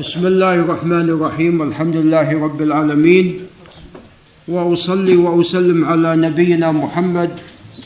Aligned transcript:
بسم 0.00 0.26
الله 0.26 0.54
الرحمن 0.54 1.08
الرحيم 1.08 1.62
الحمد 1.62 1.96
لله 1.96 2.44
رب 2.44 2.62
العالمين 2.62 3.40
وأصلي 4.48 5.16
وأسلم 5.16 5.84
على 5.84 6.16
نبينا 6.16 6.72
محمد 6.72 7.30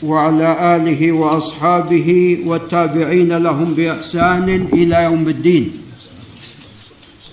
وعلى 0.03 0.75
آله 0.75 1.11
وأصحابه 1.11 2.37
والتابعين 2.45 3.37
لهم 3.37 3.73
بإحسان 3.73 4.67
إلى 4.73 5.03
يوم 5.03 5.29
الدين. 5.29 5.71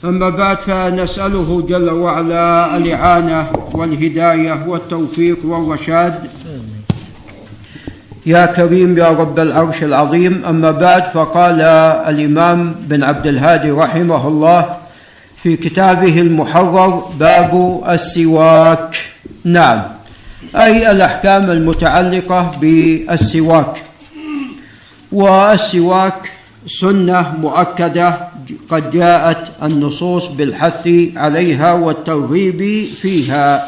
أما 0.05 0.29
بعد 0.29 0.57
فنسأله 0.57 1.67
جل 1.69 1.91
وعلا 1.91 2.77
الإعانة 2.77 3.51
والهداية 3.75 4.65
والتوفيق 4.69 5.39
والرشاد 5.45 6.31
يا 8.29 8.47
كريم 8.47 8.99
يا 8.99 9.09
رب 9.09 9.39
العرش 9.41 9.83
العظيم. 9.83 10.45
أما 10.49 10.71
بعد 10.71 11.05
فقال 11.17 11.61
الإمام 12.13 12.75
بن 12.81 13.03
عبد 13.03 13.27
الهادي 13.27 13.71
رحمه 13.71 14.29
الله 14.29 14.77
في 15.43 15.57
كتابه 15.57 16.21
المحرر 16.21 16.91
باب 17.21 17.83
السواك. 17.89 18.97
نعم. 19.45 19.83
أي 20.57 20.91
الأحكام 20.91 21.51
المتعلقة 21.51 22.41
بالسواك. 22.61 23.75
والسواك 25.13 26.21
سنة 26.67 27.33
مؤكدة 27.41 28.09
قد 28.71 28.91
جاءت 28.91 29.43
النصوص 29.63 30.27
بالحث 30.27 30.89
عليها 31.17 31.73
والترغيب 31.73 32.61
فيها 33.01 33.65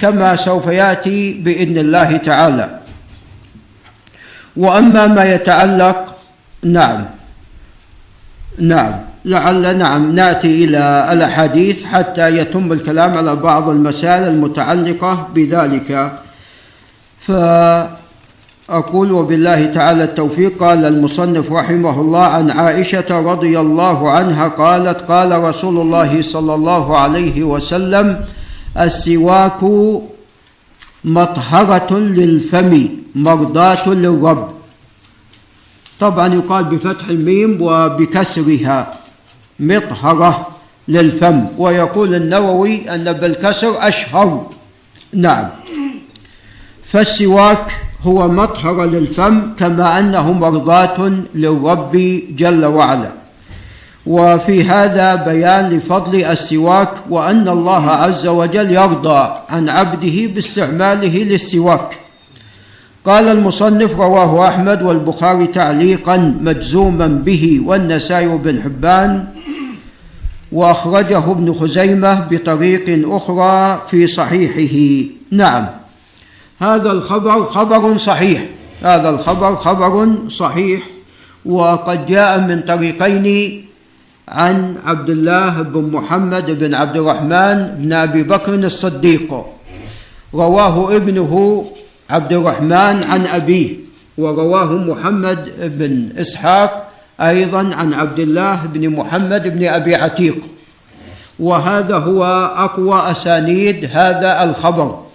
كما 0.00 0.36
سوف 0.36 0.66
يأتي 0.66 1.32
بإذن 1.32 1.78
الله 1.78 2.16
تعالى. 2.16 2.77
وأما 4.58 5.06
ما 5.06 5.24
يتعلق 5.34 6.14
نعم. 6.62 7.04
نعم. 8.58 8.92
لعل 9.24 9.78
نعم. 9.78 10.14
نأتي 10.14 10.64
إلى 10.64 11.08
الأحاديث 11.12 11.84
حتى 11.84 12.38
يتم 12.38 12.72
الكلام 12.72 13.18
على 13.18 13.36
بعض 13.36 13.68
المسائل 13.68 14.22
المتعلقة 14.22 15.28
بذلك. 15.34 16.12
فأقول 17.20 19.12
وبالله 19.12 19.66
تعالى 19.66 20.04
التوفيق. 20.04 20.58
قال 20.60 20.84
المصنف 20.84 21.52
رحمه 21.52 22.00
الله 22.00 22.24
عن 22.24 22.50
عائشة 22.50 23.20
رضي 23.32 23.60
الله 23.60 24.10
عنها 24.10 24.48
قالت 24.48 25.00
قال 25.00 25.42
رسول 25.42 25.80
الله 25.80 26.22
صلى 26.22 26.54
الله 26.54 26.98
عليه 26.98 27.42
وسلم 27.42 28.24
السواك 28.80 29.60
مطهره 31.04 31.98
للفم 31.98 32.88
مرضاه 33.14 33.88
للرب. 33.88 34.48
طبعا 36.00 36.34
يقال 36.34 36.64
بفتح 36.64 37.08
الميم 37.08 37.58
وبكسرها 37.60 38.98
مطهرة 39.60 40.48
للفم 40.88 41.46
ويقول 41.58 42.14
النووي 42.14 42.94
أن 42.94 43.12
بالكسر 43.12 43.88
أشهر. 43.88 44.46
نعم. 45.12 45.48
فالسواك 46.84 47.66
هو 48.02 48.28
مطهر 48.28 48.84
للفم 48.84 49.54
كما 49.54 49.98
أنه 49.98 50.32
مرضاة 50.32 51.12
للرب 51.34 52.22
جل 52.30 52.64
وعلا. 52.64 53.10
وفي 54.08 54.64
هذا 54.64 55.14
بيان 55.14 55.68
لفضل 55.68 56.24
السواك 56.24 56.92
وأن 57.10 57.48
الله 57.48 57.90
عز 57.90 58.26
وجل 58.26 58.72
يرضى 58.72 59.30
عن 59.48 59.68
عبده 59.68 60.26
باستعماله 60.34 61.24
للسواك. 61.24 61.98
قال 63.04 63.28
المصنف 63.28 64.00
رواه 64.00 64.48
أحمد 64.48 64.82
والبخاري 64.82 65.46
تعليقا 65.46 66.16
مجزوما 66.40 67.06
به 67.06 67.60
والنسائي 67.64 68.28
بن 68.28 68.62
حبان 68.62 69.26
وأخرجه 70.52 71.30
ابن 71.30 71.54
خزيمة 71.54 72.26
بطريق 72.30 73.08
أخرى 73.12 73.82
في 73.90 74.06
صحيحه. 74.06 75.08
نعم. 75.30 75.66
هذا 76.58 76.92
الخبر 76.92 77.44
خبر 77.44 77.96
صحيح. 77.96 78.44
هذا 78.82 79.10
الخبر 79.10 79.56
خبر 79.56 80.14
صحيح. 80.28 80.80
وقد 81.46 82.06
جاء 82.06 82.40
من 82.40 82.60
طريقين 82.60 83.67
عن 84.28 84.76
عبد 84.84 85.10
الله 85.10 85.62
بن 85.62 85.90
محمد 85.92 86.58
بن 86.58 86.74
عبد 86.74 86.96
الرحمن 86.96 87.56
بن 87.78 87.92
أبي 87.92 88.22
بكر 88.22 88.54
الصديق 88.54 89.44
رواه 90.34 90.96
ابنه 90.96 91.64
عبد 92.10 92.32
الرحمن 92.32 93.04
عن 93.04 93.26
أبيه 93.26 93.76
ورواه 94.18 94.72
محمد 94.72 95.38
بن 95.78 96.20
إسحاق 96.20 96.88
أيضا 97.20 97.74
عن 97.74 97.94
عبد 97.94 98.18
الله 98.18 98.60
بن 98.74 98.88
محمد 98.88 99.58
بن 99.58 99.66
أبي 99.66 99.94
عتيق. 99.94 100.36
وهذا 101.40 101.96
هو 101.96 102.24
أقوى 102.56 103.10
أسانيد 103.10 103.90
هذا 103.92 104.44
الخبر. 104.44 105.07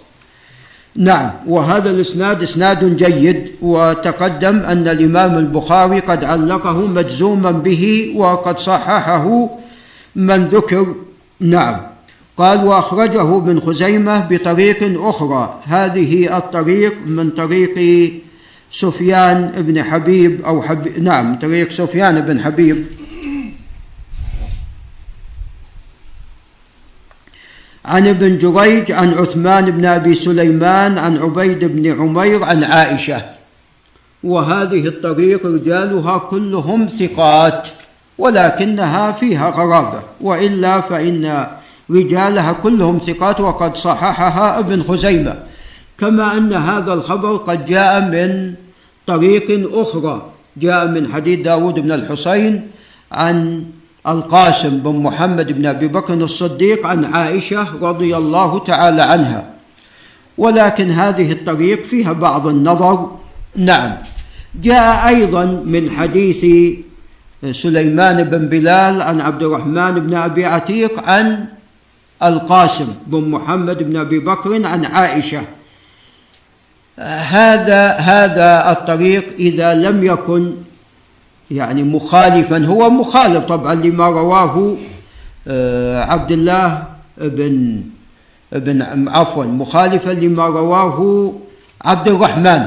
نعم 0.96 1.30
وهذا 1.46 1.90
الإسناد 1.90 2.42
إسناد 2.42 2.96
جيد 2.96 3.48
وتقدم 3.62 4.58
أن 4.58 4.88
الإمام 4.88 5.38
البخاري 5.38 5.98
قد 5.98 6.24
علقه 6.24 6.86
مجزوما 6.86 7.50
به 7.50 8.14
وقد 8.16 8.58
صححه 8.58 9.50
من 10.16 10.44
ذكر. 10.44 10.94
نعم. 11.40 11.76
قال 12.36 12.64
وأخرجه 12.64 13.36
ابن 13.36 13.60
خزيمة 13.60 14.26
بطريق 14.30 15.06
أخرى. 15.08 15.60
هذه 15.64 16.36
الطريق 16.36 16.94
من 17.06 17.30
طريق 17.30 18.12
سفيان 18.72 19.52
بن 19.56 19.82
حبيب 19.82 20.42
أو 20.42 20.62
حبيب 20.62 21.02
نعم 21.02 21.38
طريق 21.38 21.70
سفيان 21.70 22.20
بن 22.20 22.40
حبيب. 22.40 22.86
عن 27.84 28.06
ابن 28.06 28.38
جريج 28.38 28.92
عن 28.92 29.14
عثمان 29.14 29.70
بن 29.70 29.84
أبي 29.84 30.14
سليمان 30.14 30.98
عن 30.98 31.18
عبيد 31.18 31.64
بن 31.64 32.00
عمير 32.00 32.44
عن 32.44 32.64
عائشة. 32.64 33.22
وهذه 34.24 34.86
الطريق 34.86 35.46
رجالها 35.46 36.18
كلهم 36.18 36.86
ثقات 36.86 37.68
ولكنها 38.18 39.12
فيها 39.12 39.50
غرابة. 39.50 40.00
وإلا 40.20 40.80
فإن 40.80 41.46
رجالها 41.90 42.52
كلهم 42.52 42.98
ثقات 42.98 43.40
وقد 43.40 43.76
صححها 43.76 44.58
ابن 44.58 44.82
خزيمة. 44.82 45.34
كما 45.98 46.36
أن 46.36 46.52
هذا 46.52 46.92
الخبر 46.92 47.36
قد 47.36 47.64
جاء 47.64 48.00
من 48.00 48.54
طريق 49.06 49.70
أخرى. 49.72 50.26
جاء 50.56 50.88
من 50.88 51.12
حديث 51.12 51.40
داود 51.40 51.74
بن 51.74 51.92
الحسين 51.92 52.70
عن 53.12 53.64
القاسم 54.06 54.78
بن 54.78 55.02
محمد 55.02 55.52
بن 55.52 55.66
أبي 55.66 55.88
بكر 55.88 56.14
الصديق 56.14 56.86
عن 56.86 57.04
عائشة 57.04 57.66
رضي 57.82 58.16
الله 58.16 58.58
تعالى 58.58 59.02
عنها. 59.02 59.44
ولكن 60.38 60.90
هذه 60.90 61.32
الطريق 61.32 61.82
فيها 61.82 62.12
بعض 62.12 62.46
النظر. 62.46 63.10
نعم. 63.56 63.96
جاء 64.62 65.08
أيضا 65.08 65.44
من 65.44 65.90
حديث 65.90 66.46
سليمان 67.50 68.24
بن 68.24 68.48
بلال 68.48 69.02
عن 69.02 69.20
عبد 69.20 69.42
الرحمن 69.42 69.92
بن 69.92 70.14
أبي 70.14 70.44
عتيق 70.46 71.08
عن 71.08 71.44
القاسم 72.22 72.88
بن 73.06 73.28
محمد 73.30 73.82
بن 73.82 73.96
أبي 73.96 74.18
بكر 74.18 74.66
عن 74.66 74.84
عائشة. 74.84 75.42
هذا 76.98 77.92
هذا 77.92 78.70
الطريق 78.70 79.24
إذا 79.38 79.74
لم 79.74 80.04
يكن 80.04 80.54
يعني 81.50 81.82
مخالفا 81.82 82.66
هو 82.66 82.90
مخالف 82.90 83.44
طبعا 83.44 83.74
لما 83.74 84.06
رواه 84.06 84.76
آه، 85.48 86.04
عبد 86.04 86.32
الله 86.32 86.84
بن 87.18 87.82
بن 88.52 89.08
عفوا 89.08 89.44
مخالفا 89.44 90.10
لما 90.10 90.46
رواه 90.46 91.32
عبد 91.84 92.08
الرحمن 92.08 92.66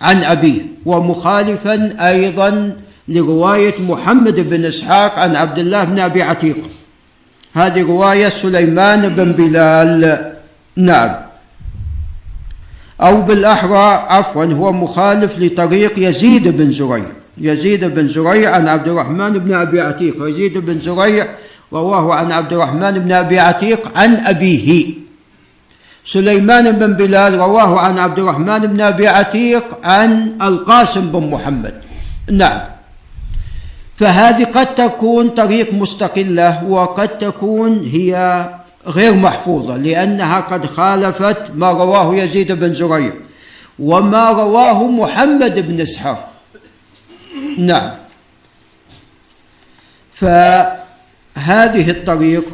عن 0.00 0.24
أبيه 0.24 0.60
ومخالفا 0.86 2.08
أيضا 2.08 2.76
لرواية 3.08 3.74
محمد 3.88 4.40
بن 4.50 4.64
إسحاق 4.64 5.18
عن 5.18 5.36
عبد 5.36 5.58
الله 5.58 5.84
بن 5.84 5.98
أبي 5.98 6.22
عتيق. 6.22 6.56
هذه 7.54 7.82
رواية 7.82 8.28
سليمان 8.28 9.08
بن 9.08 9.32
بلال. 9.32 10.32
نعم. 10.76 11.14
أو 13.00 13.22
بالأحرى 13.22 14.06
عفوا 14.08 14.44
هو 14.44 14.72
مخالف 14.72 15.38
لطريق 15.38 16.08
يزيد 16.08 16.48
بن 16.48 16.70
زريع. 16.70 17.23
يزيد 17.38 17.84
بن 17.84 18.08
زريع 18.08 18.54
عن 18.54 18.68
عبد 18.68 18.88
الرحمن 18.88 19.38
بن 19.38 19.54
أبي 19.54 19.80
عتيق 19.80 20.28
يزيد 20.28 20.58
بن 20.58 20.80
زريع 20.80 21.26
رواه 21.72 22.14
عن 22.14 22.32
عبد 22.32 22.52
الرحمن 22.52 22.98
بن 22.98 23.12
أبي 23.12 23.38
عتيق 23.38 23.98
عن 23.98 24.14
أبيه. 24.14 24.94
سليمان 26.06 26.72
بن 26.72 26.92
بلال 26.92 27.38
رواه 27.38 27.80
عن 27.80 27.98
عبد 27.98 28.18
الرحمن 28.18 28.58
بن 28.58 28.80
أبي 28.80 29.08
عتيق 29.08 29.64
عن 29.84 30.32
القاسم 30.42 31.12
بن 31.12 31.30
محمد. 31.30 31.74
نعم. 32.30 32.60
فهذه 33.96 34.44
قد 34.44 34.74
تكون 34.74 35.28
طريق 35.28 35.72
مستقلة 35.72 36.64
وقد 36.64 37.08
تكون 37.08 37.88
هي 37.92 38.44
غير 38.86 39.14
محفوظة 39.14 39.76
لأنها 39.76 40.40
قد 40.40 40.66
خالفت 40.66 41.42
ما 41.54 41.70
رواه 41.70 42.14
يزيد 42.14 42.52
بن 42.52 42.74
زريع 42.74 43.12
وما 43.78 44.30
رواه 44.30 44.86
محمد 44.90 45.68
بن 45.68 45.80
إسحاق. 45.80 46.33
نعم. 47.58 47.90
فهذه 50.12 50.84
هذه 51.34 51.90
الطريق 51.90 52.44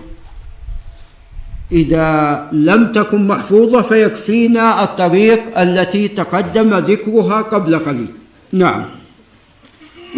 إذا 1.73 2.49
لم 2.53 2.93
تكن 2.93 3.29
محفوظة 3.29 3.83
فيكفينا 3.83 4.83
الطريق 4.85 5.59
التي 5.59 6.09
تقدم 6.09 6.75
ذكرها 6.75 7.43
قبل 7.43 7.79
قليل. 7.79 8.13
نعم. 8.53 8.85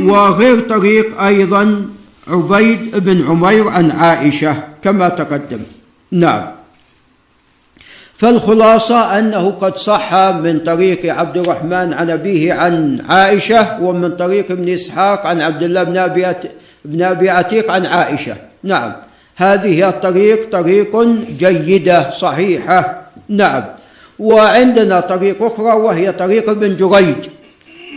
وغير 0.00 0.60
طريق 0.60 1.20
أيضا 1.22 1.86
عبيد 2.28 2.96
بن 2.96 3.26
عمير 3.28 3.68
عن 3.68 3.90
عائشة 3.90 4.68
كما 4.82 5.08
تقدم. 5.08 5.60
نعم. 6.10 6.61
فالخلاصة 8.22 9.18
أنه 9.18 9.50
قد 9.50 9.76
صح 9.76 10.14
من 10.14 10.58
طريق 10.58 11.14
عبد 11.14 11.36
الرحمن 11.36 11.92
عن 11.92 12.10
أبيه 12.10 12.52
عن 12.52 12.98
عائشة 13.08 13.82
ومن 13.82 14.10
طريق 14.10 14.50
ابن 14.50 14.72
إسحاق 14.72 15.26
عن 15.26 15.40
عبد 15.40 15.62
الله 15.62 15.82
بن 15.82 15.96
أبي 15.96 16.26
بن 16.84 17.02
أبي 17.02 17.30
عتيق 17.30 17.70
عن 17.70 17.86
عائشة. 17.86 18.36
نعم. 18.62 18.92
هذه 19.36 19.88
الطريق 19.88 20.50
طريق 20.52 21.06
جيدة 21.38 22.10
صحيحة. 22.10 23.02
نعم. 23.28 23.64
وعندنا 24.18 25.00
طريق 25.00 25.42
أخرى 25.42 25.72
وهي 25.72 26.12
طريق 26.12 26.50
ابن 26.50 26.76
جريج 26.76 27.16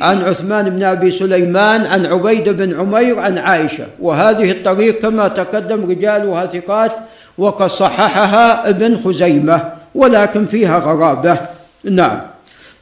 عن 0.02 0.24
عثمان 0.24 0.70
بن 0.70 0.84
أبي 0.84 1.12
سليمان 1.12 1.86
عن 1.86 2.06
عبيد 2.06 2.50
بن 2.50 2.80
عمير 2.80 3.20
عن 3.20 3.38
عائشة. 3.38 3.86
وهذه 4.00 4.52
الطريق 4.52 5.00
كما 5.00 5.28
تقدم 5.28 5.90
رجالها 5.90 6.46
ثقات 6.46 6.92
وقد 7.38 7.68
صححها 7.68 8.70
ابن 8.70 8.98
خزيمة. 8.98 9.85
ولكن 9.96 10.46
فيها 10.46 10.80
غرابة. 10.80 11.38
نعم. 11.84 12.22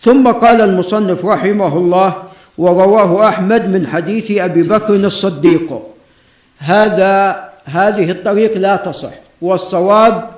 ثم 0.02 0.28
قال 0.28 0.62
المصنف 0.62 1.26
رحمه 1.26 1.78
الله 1.78 2.14
ورواه 2.58 3.30
أحمد 3.30 3.70
من 3.70 3.88
حديث 3.88 4.32
أبي 4.32 4.64
بكر 4.64 4.96
الصديق. 4.96 5.82
هذا 6.58 7.44
هذه 7.66 8.12
الطريق 8.12 8.58
لا 8.58 8.76
تصح. 8.76 9.14
والصواب 9.42 10.30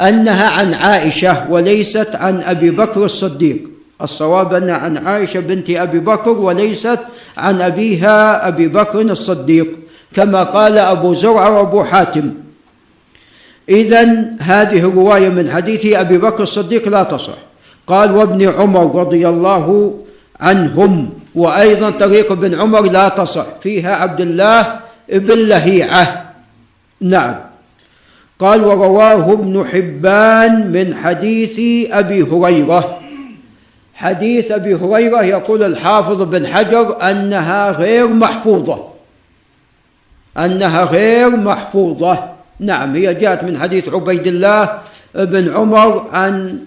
أنها 0.00 0.48
عن 0.50 0.74
عائشة 0.74 1.50
وليست 1.50 2.14
عن 2.14 2.42
أبي 2.42 2.70
بكر 2.70 3.04
الصديق. 3.04 3.70
الصواب 4.02 4.54
أن 4.54 4.70
عن 4.70 4.96
عائشة 4.96 5.40
بنت 5.40 5.70
أبي 5.70 5.98
بكر 5.98 6.30
وليست 6.30 6.98
عن 7.36 7.60
أبيها 7.60 8.48
أبي 8.48 8.68
بكر 8.68 9.00
الصديق. 9.00 9.78
كما 10.14 10.42
قال 10.42 10.78
أبو 10.78 11.14
زرع 11.14 11.48
وأبو 11.48 11.84
حاتم. 11.84 12.34
إذا 13.68 14.24
هذه 14.40 14.78
الرواية 14.78 15.28
من 15.28 15.50
حديث 15.50 15.86
أبي 15.86 16.18
بكر 16.18 16.42
الصديق 16.42 16.88
لا 16.88 17.02
تصح. 17.02 17.36
قال 17.86 18.16
وابن 18.16 18.48
عمر 18.48 18.94
رضي 18.94 19.28
الله 19.28 19.94
عنهم 20.40 21.10
وأيضا 21.34 21.90
طريق 21.90 22.32
ابن 22.32 22.60
عمر 22.60 22.82
لا 22.82 23.08
تصح 23.08 23.46
فيها 23.60 23.96
عبد 23.96 24.20
الله 24.20 24.80
ابن 25.10 25.38
لهيعة. 25.38 26.32
نعم. 27.00 27.34
قال 28.38 28.64
ورواه 28.64 29.32
ابن 29.32 29.66
حبان 29.72 30.72
من 30.72 30.94
حديث 30.94 31.60
أبي 31.92 32.22
هريرة. 32.22 33.00
حديث 33.94 34.50
أبي 34.50 34.74
هريرة 34.74 35.22
يقول 35.22 35.62
الحافظ 35.62 36.22
بن 36.22 36.46
حجر 36.46 37.02
أنها 37.10 37.70
غير 37.70 38.08
محفوظة. 38.08 38.88
أنها 40.38 40.84
غير 40.84 41.36
محفوظة. 41.36 42.33
نعم 42.60 42.94
هي 42.94 43.14
جاءت 43.14 43.44
من 43.44 43.58
حديث 43.58 43.88
عبيد 43.88 44.26
الله 44.26 44.78
بن 45.14 45.54
عمر 45.54 46.08
عن 46.12 46.58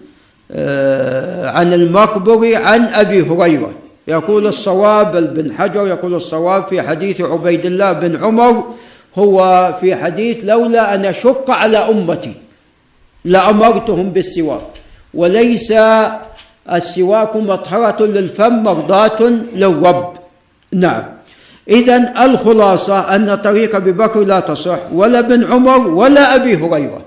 آه، 0.51 1.49
عن 1.49 1.73
المقبري 1.73 2.55
عن 2.55 2.85
أبي 2.85 3.21
هريرة. 3.21 3.71
يقول 4.07 4.47
الصواب 4.47 5.33
بن 5.33 5.53
حجر 5.53 5.87
يقول 5.87 6.15
الصواب 6.15 6.67
في 6.67 6.81
حديث 6.81 7.21
عبيد 7.21 7.65
الله 7.65 7.91
بن 7.93 8.23
عمر 8.23 8.63
هو 9.15 9.73
في 9.81 9.95
حديث 9.95 10.45
لولا 10.45 10.95
أن 10.95 11.05
أشق 11.05 11.51
على 11.51 11.77
أمتي 11.77 12.33
لأمرتهم 13.25 14.09
بالسواك. 14.09 14.61
وليس 15.13 15.73
السواك 16.71 17.35
مطهرة 17.35 18.05
للفم 18.05 18.63
مرضاة 18.63 19.29
للرب. 19.55 20.13
نعم. 20.73 21.16
إذا 21.69 22.25
الخلاصة 22.25 23.15
أن 23.15 23.35
طريق 23.35 23.75
أبي 23.75 23.91
بكر 23.91 24.19
لا 24.19 24.39
تصح 24.39 24.79
ولا 24.91 25.19
ابن 25.19 25.43
عمر 25.43 25.87
ولا 25.87 26.35
أبي 26.35 26.55
هريرة. 26.55 27.05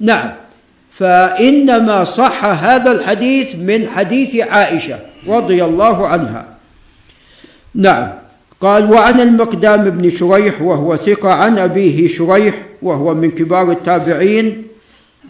نعم. 0.00 0.30
فإنما 0.90 2.04
صح 2.04 2.44
هذا 2.44 2.92
الحديث 2.92 3.56
من 3.56 3.88
حديث 3.88 4.36
عائشة 4.36 4.98
رضي 5.28 5.64
الله 5.64 6.06
عنها. 6.06 6.46
نعم. 7.74 8.10
قال 8.60 8.92
وعن 8.92 9.20
المقدام 9.20 9.90
بن 9.90 10.10
شريح 10.10 10.62
وهو 10.62 10.96
ثقة 10.96 11.32
عن 11.32 11.58
أبيه 11.58 12.08
شريح 12.08 12.54
وهو 12.82 13.14
من 13.14 13.30
كبار 13.30 13.70
التابعين 13.70 14.64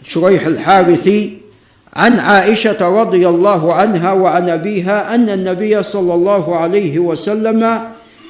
شريح 0.03 0.45
الحارثي 0.45 1.37
عن 1.95 2.19
عائشة 2.19 2.81
رضي 2.81 3.27
الله 3.27 3.73
عنها 3.73 4.11
وعن 4.11 4.49
أبيها 4.49 5.15
أن 5.15 5.29
النبي 5.29 5.83
صلى 5.83 6.13
الله 6.13 6.57
عليه 6.57 6.99
وسلم 6.99 7.79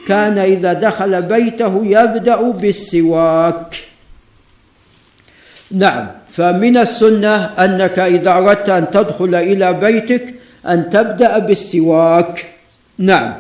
كان 0.08 0.38
إذا 0.38 0.74
دخل 0.74 1.22
بيته 1.22 1.74
يبدأ 1.86 2.42
بالسواك. 2.42 3.76
نعم 5.72 6.08
فمن 6.30 6.78
السنة 6.78 7.36
أنك 7.58 8.00
إذا 8.00 8.32
أردت 8.32 8.70
أن 8.70 8.92
تدخل 8.92 9.36
إلى 9.36 9.74
بيتك 9.74 10.34
أن 10.68 10.90
تبدأ 10.90 11.38
بالسواك. 11.38 12.46
نعم. 12.98 13.34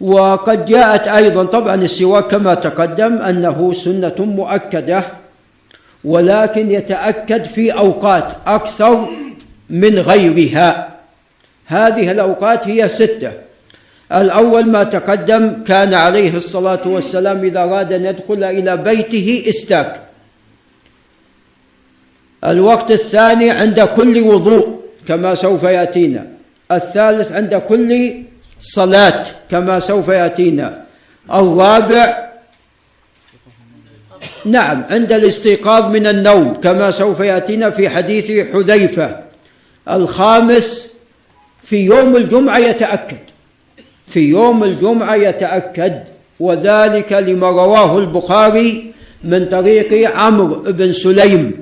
وقد 0.00 0.64
جاءت 0.64 1.08
أيضا 1.08 1.44
طبعا 1.44 1.74
السواك 1.74 2.26
كما 2.26 2.54
تقدم 2.54 3.18
أنه 3.18 3.72
سنة 3.72 4.18
مؤكدة 4.18 5.21
ولكن 6.04 6.70
يتأكد 6.70 7.44
في 7.44 7.72
أوقات 7.72 8.32
أكثر 8.46 9.08
من 9.70 9.98
غيرها. 9.98 10.88
هذه 11.66 12.10
الأوقات 12.10 12.68
هي 12.68 12.88
ستة. 12.88 13.32
الأول 14.12 14.68
ما 14.68 14.84
تقدم 14.84 15.62
كان 15.64 15.94
عليه 15.94 16.36
الصلاة 16.36 16.88
والسلام 16.88 17.44
إذا 17.44 17.60
أراد 17.60 17.92
أن 17.92 18.04
يدخل 18.04 18.44
إلى 18.44 18.76
بيته 18.76 19.44
استاك. 19.48 20.00
الوقت 22.44 22.90
الثاني 22.90 23.50
عند 23.50 23.80
كل 23.80 24.20
وضوء 24.20 24.80
كما 25.08 25.34
سوف 25.34 25.62
يأتينا. 25.62 26.26
الثالث 26.72 27.32
عند 27.32 27.54
كل 27.54 28.14
صلاة 28.60 29.24
كما 29.50 29.78
سوف 29.78 30.08
يأتينا. 30.08 30.84
الرابع 31.32 32.31
نعم 34.44 34.84
عند 34.90 35.12
الاستيقاظ 35.12 35.90
من 35.92 36.06
النوم 36.06 36.54
كما 36.54 36.90
سوف 36.90 37.20
يأتينا 37.20 37.70
في 37.70 37.88
حديث 37.88 38.46
حذيفة 38.52 39.20
الخامس 39.90 40.92
في 41.62 41.84
يوم 41.84 42.16
الجمعة 42.16 42.58
يتأكد. 42.58 43.16
في 44.06 44.20
يوم 44.20 44.64
الجمعة 44.64 45.14
يتأكد 45.14 46.02
وذلك 46.40 47.12
لما 47.12 47.46
رواه 47.46 47.98
البخاري 47.98 48.92
من 49.24 49.46
طريق 49.46 50.10
عمرو 50.16 50.54
بن 50.54 50.92
سليم. 50.92 51.52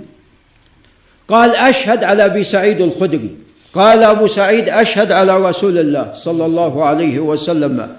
قال 1.28 1.56
أشهد 1.56 2.04
على 2.04 2.24
أبي 2.24 2.44
سعيد 2.44 2.80
الخدري. 2.80 3.30
قال 3.74 4.02
أبو 4.02 4.26
سعيد 4.26 4.68
أشهد 4.68 5.12
على 5.12 5.36
رسول 5.48 5.78
الله 5.78 6.10
صلى 6.14 6.46
الله 6.46 6.84
عليه 6.84 7.20
وسلم. 7.20 7.96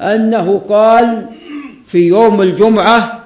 أنه 0.00 0.62
قال 0.68 1.26
في 1.86 2.08
يوم 2.08 2.42
الجمعة 2.42 3.21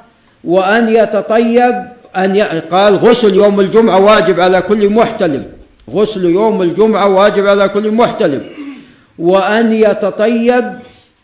وأن 0.47 0.89
يتطيب 0.89 1.75
أن 2.17 2.37
ي... 2.37 2.43
قال 2.43 2.97
غسل 2.97 3.35
يوم 3.35 3.61
الجمعة 3.61 3.99
واجب 3.99 4.41
على 4.41 4.63
كل 4.63 4.91
محتلم. 4.91 5.45
غسل 5.91 6.25
يوم 6.25 6.63
الجمعة 6.63 7.09
واجب 7.09 7.47
على 7.47 7.69
كل 7.69 7.91
محتلم. 7.91 8.43
وأن 9.19 9.73
يتطيب 9.73 10.65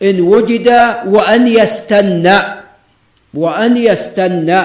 إن 0.03 0.21
وجد 0.21 0.67
وأن 1.05 1.47
يستنى. 1.47 2.39
وأن 3.33 3.77
يستنى. 3.77 4.61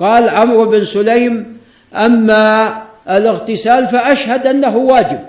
قال 0.00 0.28
عمرو 0.28 0.64
بن 0.64 0.84
سليم 0.84 1.58
أما 1.94 2.82
الاغتسال 3.10 3.88
فأشهد 3.88 4.46
أنه 4.46 4.76
واجب. 4.76 5.20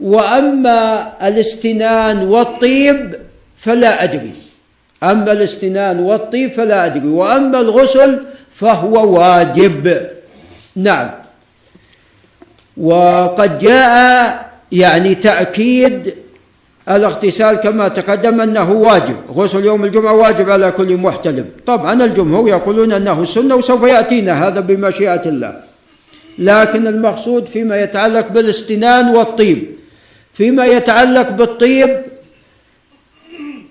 وأما 0.00 1.12
الاستنان 1.22 2.18
والطيب 2.18 3.14
فلا 3.56 4.04
أدري. 4.04 4.43
أما 5.02 5.32
الاستنان 5.32 6.00
والطيب 6.00 6.52
فلا 6.52 6.86
أدري 6.86 7.08
وأما 7.08 7.60
الغسل 7.60 8.20
فهو 8.50 9.20
واجب. 9.20 10.08
نعم. 10.76 11.10
وقد 12.76 13.58
جاء 13.58 14.50
يعني 14.72 15.14
تأكيد 15.14 16.14
الاغتسال 16.88 17.56
كما 17.56 17.88
تقدم 17.88 18.40
أنه 18.40 18.72
واجب 18.72 19.16
غسل 19.30 19.64
يوم 19.64 19.84
الجمعة 19.84 20.12
واجب 20.12 20.50
على 20.50 20.70
كل 20.70 20.96
محتلم. 20.96 21.46
طبعا 21.66 22.04
الجمهور 22.04 22.48
يقولون 22.48 22.92
أنه 22.92 23.24
سنة 23.24 23.54
وسوف 23.54 23.82
يأتينا 23.82 24.48
هذا 24.48 24.60
بمشيئة 24.60 25.28
الله. 25.28 25.60
لكن 26.38 26.86
المقصود 26.86 27.46
فيما 27.46 27.80
يتعلق 27.82 28.28
بالاستنان 28.28 29.16
والطيب. 29.16 29.74
فيما 30.32 30.66
يتعلق 30.66 31.30
بالطيب 31.30 32.02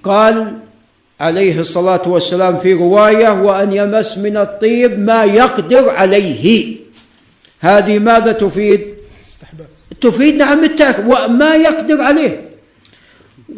قال 0.04 0.54
عليه 1.20 1.60
الصلاة 1.60 2.02
والسلام 2.06 2.58
في 2.58 2.74
رواية 2.74 3.42
وأن 3.42 3.74
يمس 3.74 4.18
من 4.18 4.38
الطيب 4.38 5.00
ما 5.00 5.24
يقدر 5.24 5.90
عليه. 5.90 6.76
هذه 7.60 8.00
ماذا 8.00 8.32
تفيد؟ 8.32 8.82
استحباب. 9.28 9.68
تفيد 10.02 10.36
نعم 10.36 10.64
التأكيد 10.64 11.06
وما 11.06 11.56
يقدر 11.56 12.02
عليه. 12.02 12.46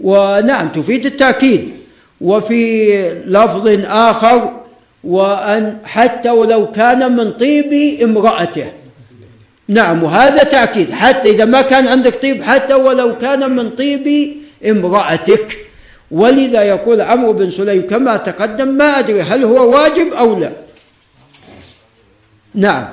ونعم 0.01 0.67
تفيد 0.69 1.05
التأكيد. 1.05 1.69
وفي 2.21 2.93
لفظ 3.25 3.67
آخر 3.85 4.61
وأن 5.03 5.77
حتى 5.83 6.29
ولو 6.29 6.71
كان 6.71 7.15
من 7.15 7.31
طيب 7.31 8.01
امرأته. 8.03 8.71
نعم 9.67 10.03
وهذا 10.03 10.43
تأكيد. 10.43 10.91
حتى 10.91 11.29
إذا 11.29 11.45
ما 11.45 11.61
كان 11.61 11.87
عندك 11.87 12.21
طيب 12.21 12.43
حتى 12.43 12.73
ولو 12.73 13.17
كان 13.17 13.55
من 13.55 13.69
طيب 13.69 14.35
امرأتك. 14.69 15.64
ولذا 16.11 16.61
يقول 16.61 17.01
عمرو 17.01 17.33
بن 17.33 17.49
سليم 17.49 17.87
كما 17.87 18.17
تقدم 18.17 18.67
ما 18.67 18.99
أدري 18.99 19.21
هل 19.21 19.43
هو 19.43 19.69
واجب 19.73 20.13
أو 20.13 20.39
لا. 20.39 20.51
نعم. 22.53 22.85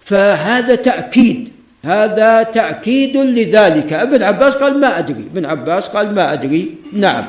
فهذا 0.00 0.74
تأكيد. 0.74 1.52
هذا 1.84 2.42
تأكيد 2.42 3.16
لذلك. 3.16 3.92
ابن 3.92 4.22
عباس 4.22 4.54
قال 4.54 4.80
ما 4.80 4.98
أدري. 4.98 5.28
ابن 5.32 5.44
عباس 5.46 5.88
قال 5.88 6.14
ما 6.14 6.32
أدري. 6.32 6.74
نعم. 6.92 7.24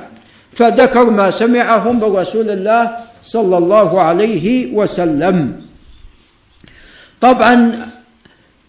فذكر 0.54 1.10
ما 1.10 1.32
سمعه 1.32 1.92
من 1.92 2.04
رسول 2.04 2.50
الله 2.50 2.92
صلى 3.24 3.58
الله 3.58 4.02
عليه 4.02 4.74
وسلم. 4.74 5.62
طبعا 7.22 7.86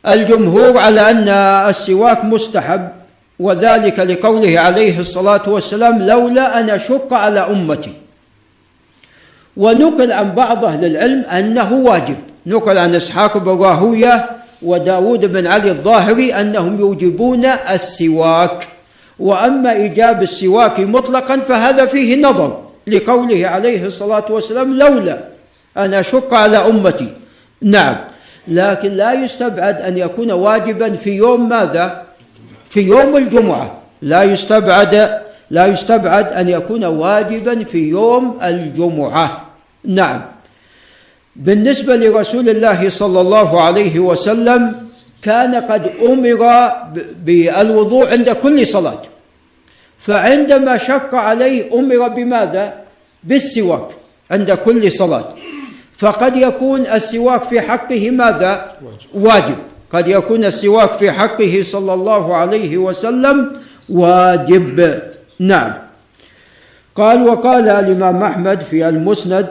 الجمهور 0.06 0.78
على 0.78 1.10
أن 1.10 1.28
السواك 1.68 2.24
مستحب. 2.24 2.99
وذلك 3.40 3.98
لقوله 3.98 4.60
عليه 4.60 5.00
الصلاة 5.00 5.48
والسلام 5.48 6.02
لولا 6.02 6.60
أن 6.60 6.70
أشق 6.70 7.14
على 7.14 7.40
أمتي. 7.40 7.92
ونقل 9.56 10.12
عن 10.12 10.34
بعض 10.34 10.64
أهل 10.64 10.84
العلم 10.84 11.20
أنه 11.20 11.72
واجب. 11.72 12.16
نقل 12.46 12.78
عن 12.78 12.94
إسحاق 12.94 13.38
بن 13.38 13.62
راهوية 13.62 14.30
وداود 14.62 15.32
بن 15.32 15.46
علي 15.46 15.70
الظاهري 15.70 16.34
أنهم 16.34 16.80
يوجبون 16.80 17.44
السواك. 17.44 18.68
وأما 19.18 19.72
إيجاب 19.72 20.22
السواك 20.22 20.80
مطلقا 20.80 21.36
فهذا 21.36 21.86
فيه 21.86 22.22
نظر 22.22 22.62
لقوله 22.86 23.46
عليه 23.46 23.86
الصلاة 23.86 24.24
والسلام 24.30 24.78
لولا 24.78 25.18
أن 25.76 25.94
أشق 25.94 26.34
على 26.34 26.56
أمتي. 26.56 27.12
نعم. 27.62 27.96
لكن 28.48 28.92
لا 28.92 29.12
يستبعد 29.12 29.80
أن 29.80 29.98
يكون 29.98 30.32
واجبا 30.32 30.96
في 30.96 31.10
يوم 31.10 31.48
ماذا؟ 31.48 32.09
في 32.70 32.80
يوم 32.80 33.16
الجمعة. 33.16 33.78
لا 34.02 34.22
يستبعد 34.22 35.20
لا 35.50 35.66
يستبعد 35.66 36.26
أن 36.32 36.48
يكون 36.48 36.84
واجبا 36.84 37.64
في 37.64 37.88
يوم 37.88 38.38
الجمعة. 38.42 39.46
نعم. 39.84 40.22
بالنسبة 41.36 41.96
لرسول 41.96 42.48
الله 42.48 42.88
صلى 42.88 43.20
الله 43.20 43.60
عليه 43.60 43.98
وسلم 43.98 44.88
كان 45.22 45.54
قد 45.54 45.90
أمر 46.02 46.70
بالوضوء 47.24 48.10
عند 48.10 48.30
كل 48.30 48.66
صلاة. 48.66 49.02
فعندما 49.98 50.76
شق 50.76 51.14
عليه 51.14 51.74
أمر 51.74 52.08
بماذا؟ 52.08 52.74
بالسواك 53.24 53.88
عند 54.30 54.52
كل 54.52 54.92
صلاة. 54.92 55.28
فقد 55.98 56.36
يكون 56.36 56.80
السواك 56.80 57.44
في 57.44 57.60
حقه 57.60 58.10
ماذا؟ 58.10 58.72
واجب. 59.14 59.58
قد 59.92 60.08
يكون 60.08 60.44
السواك 60.44 60.92
في 60.92 61.12
حقه 61.12 61.60
صلى 61.62 61.94
الله 61.94 62.36
عليه 62.36 62.78
وسلم 62.78 63.52
واجب. 63.88 65.00
نعم. 65.38 65.72
قال 66.96 67.22
وقال 67.28 67.68
الإمام 67.68 68.22
أحمد 68.22 68.60
في 68.60 68.88
المسند 68.88 69.46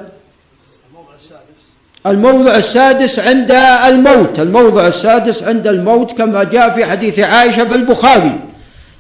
الموضع 2.06 2.56
السادس 2.56 3.20
عند 3.20 3.52
الموت 3.88 4.40
الموضع 4.40 4.88
السادس 4.88 5.44
عند 5.44 5.68
الموت 5.68 6.12
كما 6.12 6.44
جاء 6.44 6.74
في 6.74 6.86
حديث 6.86 7.20
عائشة 7.20 7.66
في 7.66 7.76
البخاري 7.76 8.40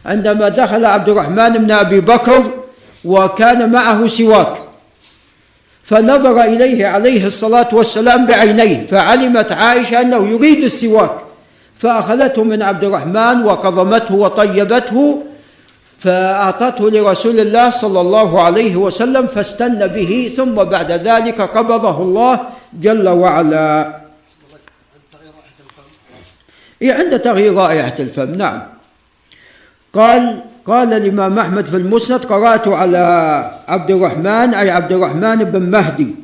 عندما 0.06 0.50
دخل 0.50 0.86
عبد 0.86 1.10
الرحمن 1.10 1.50
بن 1.50 1.72
أبي 1.72 2.02
بكر 2.02 2.44
وكان 3.06 3.72
معه 3.72 4.08
سواك 4.08 4.54
فنظر 5.84 6.42
إليه 6.42 6.88
عليه 6.88 7.26
الصلاة 7.26 7.70
والسلام 7.72 8.26
بعينيه 8.26 8.88
فعلمت 8.88 9.52
عائشة 9.52 10.02
أنه 10.02 10.28
يريد 10.28 10.64
السواك. 10.64 11.29
فأخذته 11.80 12.44
من 12.44 12.62
عبد 12.62 12.84
الرحمن 12.84 13.44
وقضمته 13.44 14.16
وطيبته 14.16 15.24
فأعطته 16.00 16.90
لرسول 16.90 17.40
الله 17.40 17.70
صلى 17.70 18.02
الله 18.02 18.42
عليه 18.42 18.76
وسلم 18.76 19.28
فاستن 19.28 19.88
به 19.88 20.34
ثم 20.38 20.56
بعد 20.56 20.92
ذلك 20.92 21.42
قبضه 21.42 22.02
الله 22.02 22.40
جل 22.74 23.08
وعلا. 23.10 24.00
إيه 26.82 26.94
عند 26.94 27.20
تغيير 27.20 27.54
رائحة 27.54 27.96
الفم 28.00 28.32
نعم. 28.32 28.62
قال 29.94 30.44
قال 30.66 30.94
الإمام 30.94 31.40
أحمد 31.40 31.66
في 31.66 31.76
المسند 31.76 32.26
قرأت 32.26 32.68
على 32.68 33.04
عبد 33.68 33.92
الرحمن 33.92 34.54
أي 34.54 34.70
عبد 34.70 34.92
الرحمن 34.92 35.44
بن 35.44 35.62
مهدي. 35.62 36.16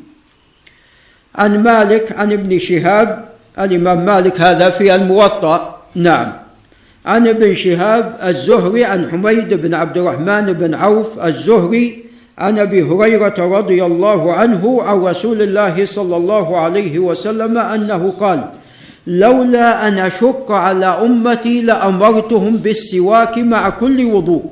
عن 1.35 1.63
مالك 1.63 2.11
عن 2.11 2.31
ابن 2.31 2.59
شهاب 2.59 3.34
الإمام 3.59 4.05
مالك 4.05 4.41
هذا 4.41 4.69
في 4.69 4.95
الموطأ. 4.95 5.81
نعم. 5.95 6.31
عن 7.05 7.27
ابن 7.27 7.55
شهاب 7.55 8.17
الزهري 8.23 8.85
عن 8.85 9.11
حميد 9.11 9.53
بن 9.53 9.73
عبد 9.73 9.97
الرحمن 9.97 10.53
بن 10.53 10.73
عوف 10.73 11.19
الزهري 11.25 12.05
عن 12.37 12.59
أبي 12.59 12.83
هريرة 12.83 13.57
رضي 13.59 13.85
الله 13.85 14.33
عنه 14.33 14.83
عن 14.83 15.01
رسول 15.01 15.41
الله 15.41 15.85
صلى 15.85 16.17
الله 16.17 16.57
عليه 16.57 16.99
وسلم 16.99 17.57
أنه 17.57 18.13
قال 18.19 18.49
لولا 19.07 19.87
أن 19.87 19.97
أشق 19.97 20.51
على 20.51 20.85
أمتي 20.85 21.61
لأمرتهم 21.61 22.57
بالسواك 22.57 23.37
مع 23.37 23.69
كل 23.69 24.05
وضوء 24.05 24.43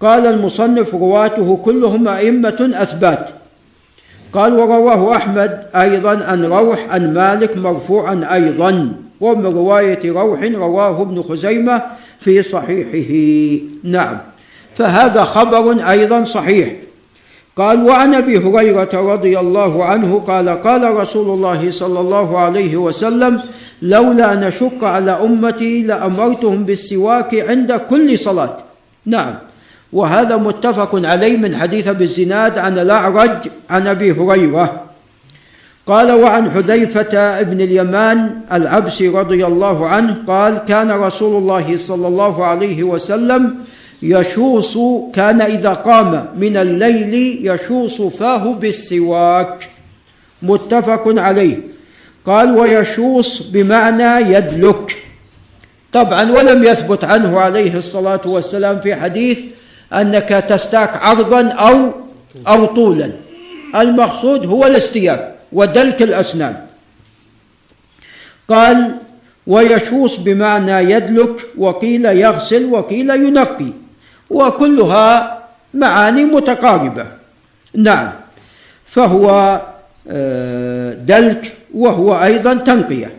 قال 0.00 0.26
المصنف 0.26 0.94
رواته 0.94 1.60
كلهم 1.64 2.08
أئمة 2.08 2.70
أثبات. 2.74 3.30
قال 4.32 4.54
ورواه 4.54 5.16
أحمد 5.16 5.66
أيضا 5.76 6.24
عن 6.24 6.44
روح 6.44 6.86
عن 6.90 7.14
مالك 7.14 7.56
مرفوعا 7.56 8.28
أيضا 8.34 8.92
ومن 9.20 9.46
رواية 9.46 10.12
روح 10.12 10.42
رواه 10.42 11.02
ابن 11.02 11.22
خزيمة 11.22 11.82
في 12.20 12.42
صحيحه. 12.42 13.62
نعم. 13.84 14.18
فهذا 14.76 15.24
خبر 15.24 15.90
أيضا 15.90 16.24
صحيح. 16.24 16.72
قال 17.56 17.84
وعن 17.84 18.14
أبي 18.14 18.38
هريرة 18.38 18.90
رضي 18.94 19.38
الله 19.38 19.84
عنه 19.84 20.18
قال 20.26 20.48
قال 20.48 20.96
رسول 20.96 21.34
الله 21.34 21.70
صلى 21.70 22.00
الله 22.00 22.38
عليه 22.38 22.76
وسلم 22.76 23.40
لولا 23.82 24.48
نشق 24.48 24.84
على 24.84 25.10
أمتي 25.10 25.82
لأمرتهم 25.82 26.64
بالسواك 26.64 27.34
عند 27.34 27.72
كل 27.72 28.18
صلاة. 28.18 28.56
نعم. 29.06 29.34
وهذا 29.92 30.36
متفق 30.36 31.06
عليه 31.06 31.36
من 31.36 31.56
حديث 31.56 31.88
أبي 31.88 32.04
الزناد 32.04 32.58
عن 32.58 32.78
الأعرج 32.78 33.48
عن 33.70 33.86
أبي 33.86 34.12
هريرة. 34.12 34.82
قال 35.86 36.12
وعن 36.12 36.50
حذيفة 36.50 37.42
بن 37.42 37.60
اليمان 37.60 38.40
العبسي 38.52 39.08
رضي 39.08 39.46
الله 39.46 39.86
عنه 39.86 40.16
قال 40.26 40.58
كان 40.58 40.90
رسول 40.90 41.42
الله 41.42 41.76
صلى 41.76 42.08
الله 42.08 42.44
عليه 42.44 42.82
وسلم 42.82 43.54
يشوص 44.02 44.78
كان 45.12 45.40
إذا 45.40 45.70
قام 45.70 46.28
من 46.36 46.56
الليل 46.56 47.40
يشوص 47.42 48.02
فاه 48.02 48.52
بالسواك. 48.52 49.68
متفق 50.42 51.02
عليه. 51.06 51.58
قال 52.26 52.58
ويشوص 52.58 53.42
بمعنى 53.42 54.32
يدلك. 54.34 54.96
طبعا 55.92 56.32
ولم 56.32 56.64
يثبت 56.64 57.04
عنه 57.04 57.40
عليه 57.40 57.78
الصلاة 57.78 58.20
والسلام 58.26 58.80
في 58.80 58.94
حديث 58.94 59.38
أنك 59.92 60.28
تستاك 60.28 60.96
عرضا 60.96 61.48
أو 61.48 61.92
أو 62.46 62.64
طولا. 62.64 63.10
المقصود 63.76 64.46
هو 64.46 64.66
الاستياك 64.66 65.34
ودلك 65.52 66.02
الأسنان. 66.02 66.56
قال 68.48 68.94
ويشوص 69.46 70.16
بمعنى 70.16 70.92
يدلك 70.92 71.40
وقيل 71.58 72.04
يغسل 72.04 72.64
وقيل 72.64 73.10
ينقي. 73.10 73.72
وكلها 74.30 75.38
معاني 75.74 76.24
متقاربة. 76.24 77.06
نعم. 77.74 78.12
فهو 78.86 79.60
آه، 80.10 80.92
دلك 80.92 81.52
وهو 81.74 82.22
أيضا 82.22 82.54
تنقية. 82.54 83.10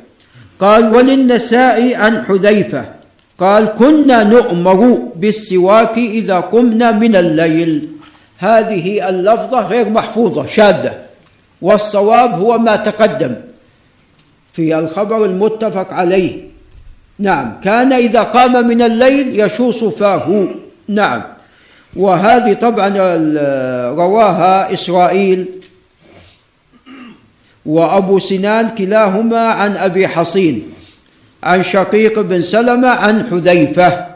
قال 0.59 0.95
وللنساء 0.95 1.95
عن 1.95 2.25
حذيفة. 2.25 2.96
قال 3.39 3.65
كنا 3.65 4.23
نؤمر 4.23 5.11
بالسواك 5.15 5.97
إذا 5.97 6.39
قمنا 6.39 6.91
من 6.91 7.15
الليل. 7.15 7.89
هذه 8.37 9.09
اللفظة 9.09 9.61
غير 9.61 9.89
محفوظة 9.89 10.45
شاذة. 10.45 10.93
والصواب 11.61 12.39
هو 12.39 12.57
ما 12.57 12.75
تقدم 12.75 13.35
في 14.53 14.79
الخبر 14.79 15.25
المتفق 15.25 15.93
عليه. 15.93 16.47
نعم 17.19 17.61
كان 17.63 17.93
إذا 17.93 18.23
قام 18.23 18.67
من 18.67 18.81
الليل 18.81 19.39
يشوص 19.39 19.83
فاه. 19.83 20.47
نعم. 20.87 21.23
وهذه 21.95 22.53
طبعا 22.53 22.89
رواها 23.93 24.73
إسرائيل 24.73 25.45
وأبو 27.65 28.19
سنان 28.19 28.69
كلاهما 28.69 29.39
عن 29.39 29.77
أبي 29.77 30.07
حصين. 30.07 30.63
عن 31.43 31.63
شقيق 31.63 32.19
بن 32.19 32.41
سلمة 32.41 32.87
عن 32.87 33.27
حذيفة 33.31 34.07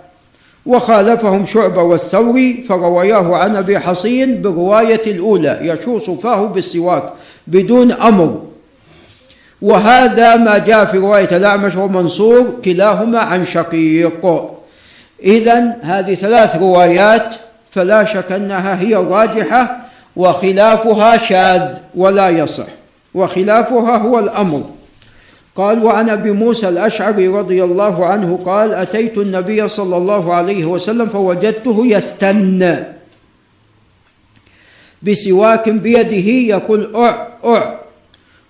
وخالفهم 0.66 1.46
شعبة 1.46 1.82
والثوري 1.82 2.66
فروياه 2.70 3.36
عن 3.36 3.56
أبي 3.56 3.80
حصين 3.80 4.42
برواية 4.42 5.01
الأولى 5.08 5.60
يشوص 5.62 6.10
فاه 6.10 6.46
بالسواك 6.46 7.13
بدون 7.48 7.92
أمر. 7.92 8.42
وهذا 9.62 10.36
ما 10.36 10.58
جاء 10.58 10.86
في 10.86 10.98
رواية 10.98 11.38
الأعمش 11.38 11.75
ومنصور 11.75 12.60
كلاهما 12.66 13.20
عن 13.20 13.46
شقيق. 13.46 14.50
إذا 15.24 15.78
هذه 15.82 16.13
ثلاث 16.13 16.56
روايات 16.56 17.36
فلا 17.72 18.04
شك 18.04 18.32
أنها 18.32 18.82
هي 18.82 18.96
الراجحة 18.96 19.78
وخلافها 20.16 21.18
شاذ 21.18 21.78
ولا 21.96 22.30
يصح 22.30 22.68
وخلافها 23.13 23.98
هو 23.98 24.20
الأمر. 24.20 24.63
قال 25.55 25.84
وعن 25.84 26.10
ابي 26.10 26.31
موسى 26.31 26.70
الأشعري 26.70 27.27
رضي 27.27 27.63
الله 27.63 28.05
عنه 28.05 28.39
قال 28.46 28.74
أتيت 28.74 29.17
النبي 29.17 29.67
صلى 29.67 29.98
الله 29.98 30.34
عليه 30.34 30.65
وسلم 30.65 31.05
فوجدته 31.05 31.86
يستن. 31.86 32.84
بسواك 35.03 35.70
بيده 35.70 36.55
يقول 36.55 36.96
أع 36.96 37.27
أع. 37.46 37.79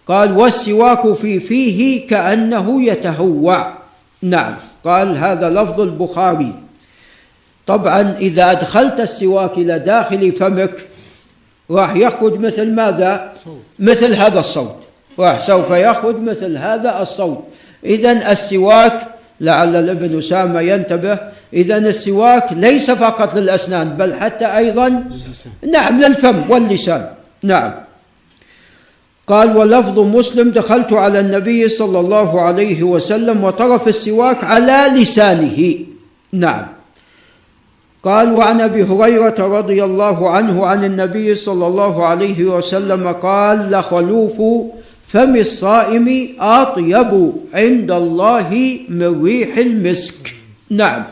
قال 0.07 0.37
والسواك 0.37 1.13
في 1.13 1.39
فيه 1.39 2.07
كأنه 2.07 2.83
يتهوع. 2.83 3.73
نعم. 4.21 4.55
قال 4.85 5.17
هذا 5.17 5.49
لفظ 5.49 5.79
البخاري. 5.79 6.53
طبعا 7.67 8.17
إذا 8.19 8.51
أدخلت 8.51 8.99
السواك 8.99 9.57
إلى 9.57 9.79
داخل 9.79 10.31
فمك 10.31 10.87
راح 11.71 11.95
يخرج 11.95 12.39
مثل 12.39 12.71
ماذا؟ 12.75 13.33
مثل 13.79 14.13
هذا 14.15 14.39
الصوت. 14.39 14.80
راح 15.19 15.41
سوف 15.41 15.71
يخرج 15.71 16.19
مثل 16.19 16.57
هذا 16.57 17.01
الصوت 17.01 17.43
إذا 17.85 18.31
السواك 18.31 19.07
لعل 19.41 19.75
الابن 19.75 20.17
أسامة 20.17 20.61
ينتبه 20.61 21.19
إذا 21.53 21.77
السواك 21.77 22.53
ليس 22.53 22.91
فقط 22.91 23.35
للأسنان 23.35 23.89
بل 23.89 24.13
حتى 24.13 24.45
أيضا 24.45 25.03
نعم 25.71 25.99
للفم 25.99 26.51
واللسان. 26.51 27.09
نعم. 27.43 27.73
قال 29.27 29.57
ولفظ 29.57 29.99
مسلم 29.99 30.49
دخلت 30.51 30.93
على 30.93 31.19
النبي 31.19 31.69
صلى 31.69 31.99
الله 31.99 32.41
عليه 32.41 32.83
وسلم 32.83 33.43
وطرف 33.43 33.87
السواك 33.87 34.43
على 34.43 35.01
لسانه. 35.01 35.75
نعم. 36.31 36.67
قال 38.03 38.33
وعن 38.33 38.61
أبي 38.61 38.83
هريرة 38.83 39.35
رضي 39.39 39.83
الله 39.83 40.29
عنه 40.29 40.65
عن 40.65 40.85
النبي 40.85 41.35
صلى 41.35 41.67
الله 41.67 42.05
عليه 42.05 42.43
وسلم 42.43 43.11
قال 43.11 43.71
لخلوف 43.71 44.41
فم 45.11 45.35
الصائم 45.35 46.35
أطيب 46.39 47.33
عند 47.53 47.91
الله 47.91 48.79
من 48.89 49.23
ريح 49.23 49.57
المسك. 49.57 50.35
نعم. 50.69 51.03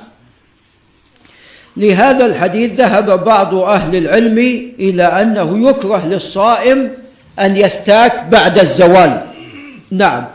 لهذا 1.77 2.25
الحديث 2.25 2.71
ذهب 2.71 3.23
بعض 3.23 3.55
أهل 3.55 3.95
العلم 3.95 4.37
إلى 4.79 5.03
أنه 5.03 5.69
يكره 5.69 6.05
للصائم 6.05 6.91
أن 7.39 7.57
يستاك 7.57 8.23
بعد 8.23 8.59
الزوال. 8.59 9.21
نعم. 9.91 10.25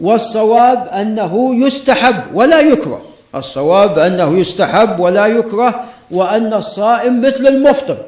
والصواب 0.00 0.88
أنه 0.88 1.66
يستحب 1.66 2.22
ولا 2.34 2.60
يكره. 2.60 3.02
الصواب 3.34 3.98
أنه 3.98 4.38
يستحب 4.38 5.00
ولا 5.00 5.26
يكره 5.26 5.84
وأن 6.10 6.54
الصائم 6.54 7.20
مثل 7.20 7.46
المفطر. 7.46 7.98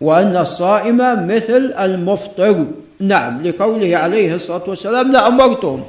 وأن 0.00 0.36
الصائم 0.36 1.26
مثل 1.26 1.74
المفطر. 1.78 2.64
نعم 3.00 3.42
لقوله 3.42 3.96
عليه 3.96 4.34
الصلاة 4.34 4.62
والسلام 4.66 5.12
لأمرتهم 5.12 5.82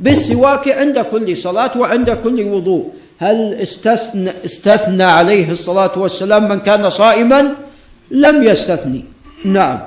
بالسواك 0.00 0.68
عند 0.68 0.98
كل 0.98 1.36
صلاة 1.36 1.70
وعند 1.78 2.10
كل 2.10 2.42
وضوء. 2.42 2.90
هل 3.18 3.54
استثنى, 3.62 4.30
استثنى 4.44 5.02
عليه 5.02 5.50
الصلاة 5.50 5.90
والسلام 5.96 6.48
من 6.48 6.58
كان 6.58 6.90
صائما؟ 6.90 7.54
لم 8.10 8.42
يستثني. 8.42 9.04
نعم. 9.44 9.80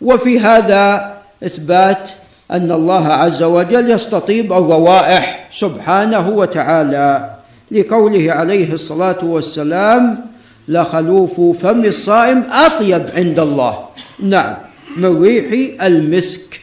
وفي 0.00 0.40
هذا 0.40 1.14
إثبات 1.44 2.10
أن 2.50 2.72
الله 2.72 3.06
عز 3.06 3.42
وجل 3.42 3.90
يستطيب 3.90 4.52
الروائح 4.52 5.48
سبحانه 5.52 6.28
وتعالى. 6.28 7.30
لقوله 7.70 8.32
عليه 8.32 8.72
الصلاة 8.72 9.24
والسلام 9.24 10.26
لخلوف 10.68 11.40
فم 11.40 11.84
الصائم 11.84 12.44
أطيب 12.52 13.02
عند 13.16 13.38
الله. 13.38 13.78
نعم. 14.22 14.54
من 14.96 15.22
ريح 15.22 15.82
المسك. 15.82 16.60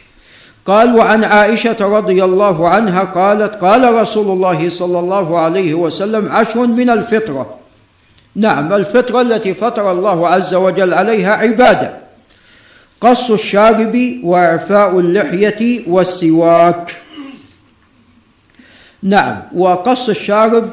قال 0.65 0.95
وعن 0.95 1.23
عائشة 1.23 1.77
رضي 1.79 2.23
الله 2.23 2.69
عنها 2.69 3.03
قالت 3.03 3.55
قال 3.61 3.93
رسول 3.93 4.27
الله 4.31 4.69
صلى 4.69 4.99
الله 4.99 5.39
عليه 5.39 5.73
وسلم 5.73 6.29
عشر 6.29 6.67
من 6.67 6.89
الفطرة. 6.89 7.55
نعم 8.35 8.73
الفطرة 8.73 9.21
التي 9.21 9.53
فطر 9.53 9.91
الله 9.91 10.27
عز 10.27 10.53
وجل 10.53 10.93
عليها 10.93 11.33
عباده. 11.33 11.93
قص 13.01 13.31
الشارب 13.31 14.19
وإعفاء 14.23 14.99
اللحية 14.99 15.81
والسواك. 15.87 16.95
نعم 19.03 19.41
وقص 19.55 20.09
الشارب 20.09 20.69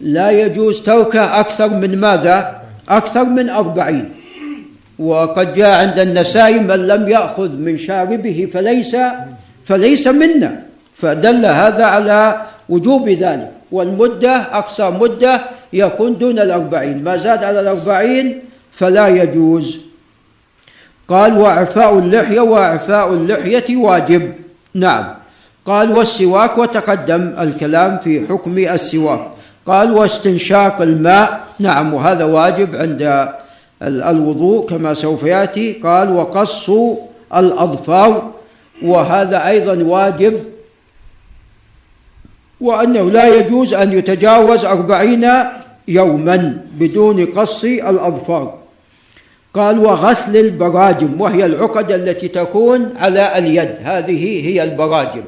لا 0.00 0.30
يجوز 0.30 0.82
تركه 0.82 1.40
أكثر 1.40 1.68
من 1.68 2.00
ماذا؟ 2.00 2.62
أكثر 2.88 3.24
من 3.24 3.50
أربعين. 3.50 4.17
وقد 4.98 5.54
جاء 5.54 5.86
عند 5.86 5.98
النسائي 5.98 6.58
من 6.58 6.86
لم 6.86 7.08
يأخذ 7.08 7.50
من 7.56 7.78
شاربه 7.78 8.48
فليس 8.52 8.96
فليس 9.64 10.06
منا. 10.06 10.62
فدل 10.94 11.46
هذا 11.46 11.84
على 11.84 12.42
وجوب 12.68 13.08
ذلك. 13.08 13.52
والمدة 13.72 14.34
أقصى 14.36 14.90
مدة 14.90 15.40
يكون 15.72 16.18
دون 16.18 16.38
الأربعين. 16.38 17.04
ما 17.04 17.16
زاد 17.16 17.44
على 17.44 17.60
الأربعين 17.60 18.42
فلا 18.72 19.08
يجوز. 19.08 19.80
قال 21.08 21.38
وإعفاء 21.38 21.98
اللحية 21.98 22.40
وإعفاء 22.40 23.12
اللحية 23.12 23.76
واجب. 23.76 24.32
نعم. 24.74 25.14
قال 25.66 25.92
والسواك 25.92 26.58
وتقدم 26.58 27.32
الكلام 27.38 27.98
في 27.98 28.26
حكم 28.26 28.58
السواك. 28.58 29.20
قال 29.66 29.92
واستنشاق 29.92 30.82
الماء. 30.82 31.40
نعم 31.58 31.94
وهذا 31.94 32.24
واجب 32.24 32.76
عند 32.76 33.28
الوضوء 33.82 34.66
كما 34.66 34.94
سوف 34.94 35.22
يأتي. 35.22 35.72
قال 35.72 36.12
وقص 36.12 36.70
الاظفار 37.34 38.30
وهذا 38.82 39.48
أيضا 39.48 39.84
واجب. 39.84 40.34
وأنه 42.60 43.10
لا 43.10 43.36
يجوز 43.36 43.74
أن 43.74 43.92
يتجاوز 43.92 44.64
أربعين 44.64 45.28
يوما 45.88 46.62
بدون 46.72 47.26
قص 47.26 47.64
الاظفار 47.64 48.58
قال 49.54 49.78
وغسل 49.78 50.36
البراجم. 50.36 51.20
وهي 51.20 51.44
العقد 51.44 51.90
التي 51.90 52.28
تكون 52.28 52.94
على 52.96 53.38
اليد. 53.38 53.74
هذه 53.82 54.46
هي 54.46 54.62
البراجم. 54.62 55.22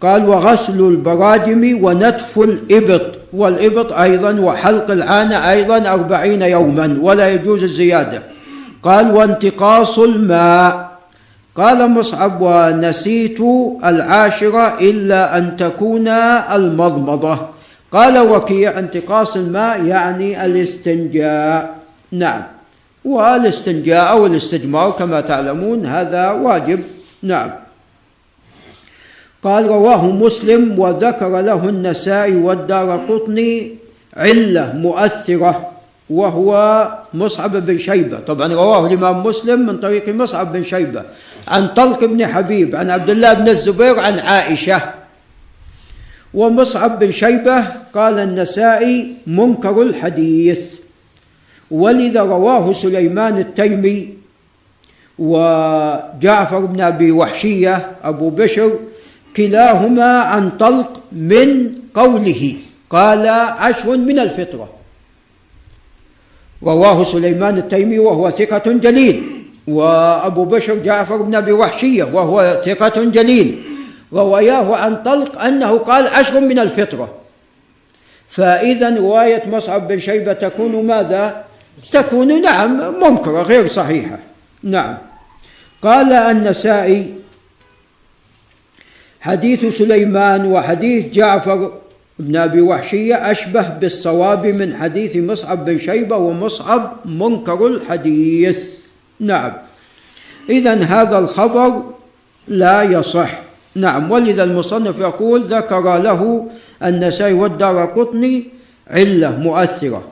قال 0.00 0.28
وغسل 0.28 0.80
البراجم 0.80 1.84
ونتف 1.84 2.38
الإبط 2.38 3.18
والإبط 3.32 3.92
أيضا 3.92 4.40
وحلق 4.40 4.90
العانة 4.90 5.50
أيضا 5.50 5.90
أربعين 5.92 6.42
يوما 6.42 6.98
ولا 7.00 7.30
يجوز 7.30 7.62
الزيادة. 7.62 8.22
قال 8.82 9.10
وانتقاص 9.10 9.98
الماء. 9.98 10.90
قال 11.56 11.90
مصعب 11.90 12.38
ونسيت 12.40 13.40
العاشرة 13.84 14.78
إلا 14.80 15.38
أن 15.38 15.56
تكون 15.56 16.08
المضمضة. 16.08 17.38
قال 17.92 18.18
وكيع 18.18 18.78
انتقاص 18.78 19.36
الماء 19.36 19.84
يعني 19.84 20.44
الاستنجاء. 20.44 21.74
نعم. 22.12 22.42
والاستنجاء 23.04 24.10
أو 24.10 24.26
الاستجمار 24.26 24.90
كما 24.90 25.20
تعلمون 25.20 25.86
هذا 25.86 26.30
واجب. 26.30 26.80
نعم. 27.22 27.50
قال 29.42 29.66
رواه 29.66 30.06
مسلم 30.06 30.78
وذكر 30.78 31.40
له 31.40 31.68
النسائي 31.68 32.36
والدار 32.36 32.96
قطني 33.08 33.74
علة 34.16 34.72
مؤثرة 34.76 35.70
وهو 36.10 36.52
مصعب 37.14 37.56
بن 37.56 37.78
شيبة. 37.78 38.20
طبعا 38.20 38.54
رواه 38.54 38.86
الإمام 38.86 39.22
مسلم 39.22 39.66
من 39.66 39.76
طريق 39.78 40.08
مصعب 40.08 40.52
بن 40.52 40.64
شيبة. 40.64 41.02
عن 41.48 41.68
طلق 41.68 42.04
بن 42.04 42.26
حبيب 42.26 42.76
عن 42.76 42.90
عبد 42.90 43.10
الله 43.10 43.32
بن 43.32 43.48
الزبير 43.48 43.98
عن 43.98 44.18
عائشة. 44.18 44.80
ومصعب 46.34 46.98
بن 46.98 47.12
شيبة 47.12 47.64
قال 47.94 48.18
النسائي 48.18 49.14
منكر 49.26 49.82
الحديث. 49.82 50.80
ولذا 51.70 52.22
رواه 52.22 52.72
سليمان 52.72 53.38
التيمي 53.38 54.08
وجعفر 55.18 56.58
بن 56.58 56.80
أبي 56.80 57.12
وحشية 57.12 57.90
أبو 58.04 58.30
بشر 58.30 58.72
كلاهما 59.36 60.18
عن 60.20 60.50
طلق 60.50 61.00
من 61.12 61.72
قوله. 61.94 62.54
قال 62.90 63.28
عشر 63.28 63.96
من 63.96 64.18
الفطرة. 64.18 64.68
رواه 66.62 67.04
سليمان 67.04 67.58
التيمي 67.58 67.98
وهو 67.98 68.30
ثقة 68.30 68.72
جليل. 68.72 69.22
وأبو 69.68 70.44
بشر 70.44 70.74
جعفر 70.74 71.16
بن 71.16 71.34
أبي 71.34 71.52
وحشية 71.52 72.04
وهو 72.04 72.60
ثقة 72.64 73.04
جليل. 73.04 73.62
رواياه 74.12 74.76
عن 74.76 75.02
طلق 75.02 75.42
أنه 75.42 75.78
قال 75.78 76.06
عشر 76.06 76.40
من 76.40 76.58
الفطرة. 76.58 77.14
فإذا 78.28 78.96
رواية 78.96 79.42
مصعب 79.52 79.88
بن 79.88 79.98
شيبة 79.98 80.32
تكون 80.32 80.86
ماذا؟ 80.86 81.44
تكون 81.92 82.42
نعم 82.42 83.00
منكرة 83.02 83.42
غير 83.42 83.66
صحيحة. 83.66 84.18
نعم. 84.62 84.98
قال 85.82 86.12
النسائي 86.12 87.19
حديث 89.20 89.78
سليمان 89.78 90.46
وحديث 90.46 91.12
جعفر 91.12 91.72
بن 92.18 92.36
أبي 92.36 92.60
وحشية 92.60 93.30
أشبه 93.30 93.68
بالصواب 93.68 94.46
من 94.46 94.76
حديث 94.76 95.16
مصعب 95.16 95.64
بن 95.64 95.78
شيبة 95.78 96.16
ومصعب 96.16 96.92
منكر 97.04 97.66
الحديث. 97.66 98.58
نعم. 99.20 99.52
اذا 100.48 100.74
هذا 100.74 101.18
الخبر 101.18 101.82
لا 102.48 102.82
يصح. 102.82 103.30
نعم. 103.74 104.10
ولذا 104.10 104.44
المصنف 104.44 104.98
يقول 104.98 105.40
ذكر 105.40 105.98
له 105.98 106.46
النسائي 106.82 107.32
والدار 107.32 107.84
قطني 107.84 108.44
علة 108.90 109.30
مؤثرة. 109.30 110.02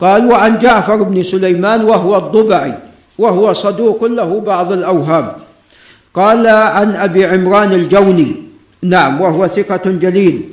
قال 0.00 0.26
وعن 0.26 0.58
جعفر 0.58 1.02
بن 1.02 1.22
سليمان 1.22 1.84
وهو 1.84 2.16
الضبعي 2.16 2.74
وهو 3.18 3.52
صدوق 3.52 4.04
له 4.04 4.40
بعض 4.40 4.72
الأوهام. 4.72 5.32
قال 6.14 6.46
عن 6.46 6.94
أبي 6.96 7.26
عمران 7.26 7.72
الجوني. 7.72 8.36
نعم 8.82 9.20
وهو 9.20 9.46
ثقة 9.46 9.90
جليل. 9.90 10.48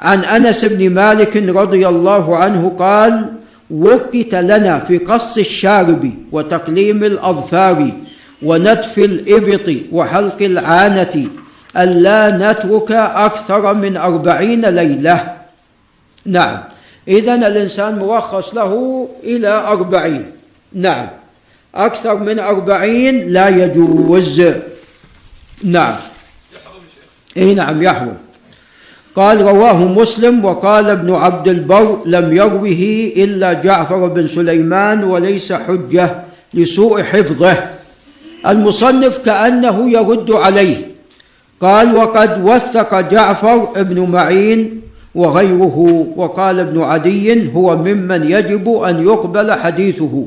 عن 0.00 0.24
أنس 0.24 0.64
بن 0.64 0.90
مالك 0.94 1.36
رضي 1.36 1.88
الله 1.88 2.36
عنه 2.36 2.72
قال 2.78 3.32
وكت 3.70 4.34
لنا 4.34 4.78
في 4.78 4.98
قص 4.98 5.38
الشارب 5.38 6.10
وتقليم 6.32 7.04
الأظفار 7.04 7.90
ونتف 8.42 8.98
الإبط 8.98 9.76
وحلق 9.92 10.42
العانة 10.42 11.26
الا 11.76 12.52
نترك 12.52 12.92
أكثر 12.92 13.74
من 13.74 13.96
أربعين 13.96 14.66
ليلة. 14.66 15.36
نعم 16.26 16.58
اذا 17.08 17.34
الإنسان 17.34 17.98
مرخص 17.98 18.54
له 18.54 19.08
إلى 19.24 19.48
أربعين. 19.48 20.24
نعم 20.72 21.08
أكثر 21.74 22.14
من 22.14 22.38
أربعين 22.38 23.28
لا 23.32 23.48
يجوز. 23.48 24.42
نعم. 25.64 25.96
اي 27.36 27.54
نعم 27.54 27.82
يحرم 27.82 28.16
قال 29.16 29.40
رواه 29.40 29.84
مسلم 29.84 30.44
وقال 30.44 30.90
ابن 30.90 31.14
عبد 31.14 31.48
البر 31.48 31.98
لم 32.06 32.36
يروه 32.36 33.12
إلا 33.16 33.52
جعفر 33.52 34.06
بن 34.08 34.26
سليمان 34.26 35.04
وليس 35.04 35.52
حجة 35.52 36.24
لسوء 36.54 37.02
حفظه. 37.02 37.56
المصنف 38.46 39.18
كأنه 39.18 39.90
يرد 39.90 40.30
عليه. 40.30 40.90
قال 41.60 41.96
وقد 41.96 42.44
وثق 42.44 43.00
جعفر 43.00 43.68
ابن 43.76 44.10
معين 44.10 44.80
وغيره 45.14 46.06
وقال 46.16 46.60
ابن 46.60 46.82
عدي 46.82 47.52
هو 47.54 47.76
ممن 47.76 48.30
يجب 48.30 48.68
أن 48.68 49.06
يقبل 49.06 49.52
حديثه 49.52 50.26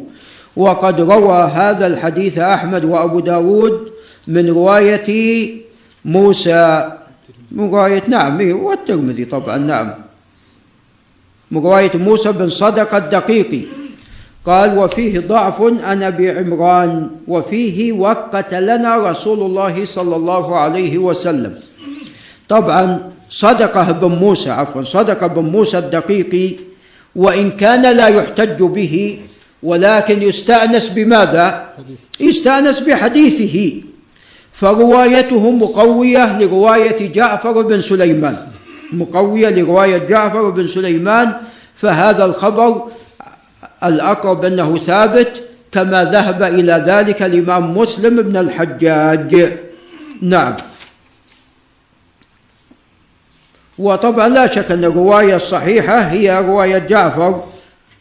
وقد 0.55 1.01
روى 1.01 1.51
هذا 1.53 1.87
الحديث 1.87 2.37
أحمد 2.37 2.85
وأبو 2.85 3.19
داود 3.19 3.91
من 4.27 4.49
رواية 4.49 5.09
موسى. 6.05 6.91
من 7.51 7.69
رواية 7.69 8.03
نعم 8.07 8.39
إيه، 8.39 8.53
والترمذي 8.53 9.25
طبعا 9.25 9.57
نعم. 9.57 9.93
من 11.51 11.61
رواية 11.61 11.91
موسى 11.97 12.31
بن 12.31 12.49
صدق 12.49 12.95
الدقيقي. 12.95 13.61
قال 14.45 14.77
وفيه 14.77 15.19
ضعف 15.19 15.61
عن 15.83 16.03
ابي 16.03 16.31
عمران 16.31 17.09
وفيه 17.27 17.91
وقت 17.91 18.53
لنا 18.53 18.95
رسول 19.11 19.39
الله 19.41 19.85
صلى 19.85 20.15
الله 20.15 20.55
عليه 20.55 20.97
وسلم. 20.97 21.59
طبعا 22.49 23.11
صدقة 23.29 23.91
بن 23.91 24.07
موسى 24.07 24.49
عفوا 24.49 24.83
صدق 24.83 25.25
بن 25.25 25.41
موسى 25.41 25.77
الدقيقي 25.77 26.55
وإن 27.15 27.51
كان 27.51 27.97
لا 27.97 28.07
يحتج 28.07 28.63
به 28.63 29.19
ولكن 29.63 30.21
يستأنس 30.21 30.89
بماذا؟ 30.89 31.69
يستأنس 32.19 32.79
بحديثه. 32.79 33.81
فروايته 34.61 35.51
مقوية 35.51 36.39
لرواية 36.39 37.13
جعفر 37.13 37.61
بن 37.61 37.81
سليمان. 37.81 38.37
مقوية 38.93 39.49
لرواية 39.49 39.97
جعفر 39.97 40.49
بن 40.49 40.67
سليمان. 40.67 41.33
فهذا 41.75 42.25
الخبر 42.25 42.87
الأقرب 43.83 44.45
أنه 44.45 44.77
ثابت 44.77 45.43
كما 45.71 46.03
ذهب 46.03 46.43
إلى 46.43 46.83
ذلك 46.87 47.21
الإمام 47.21 47.77
مسلم 47.77 48.21
بن 48.21 48.37
الحجاج. 48.37 49.51
نعم. 50.21 50.53
وطبعا 53.79 54.29
لا 54.29 54.47
شك 54.47 54.71
أن 54.71 54.83
الرواية 54.83 55.35
الصحيحة 55.35 55.99
هي 55.99 56.39
رواية 56.39 56.77
جعفر 56.77 57.43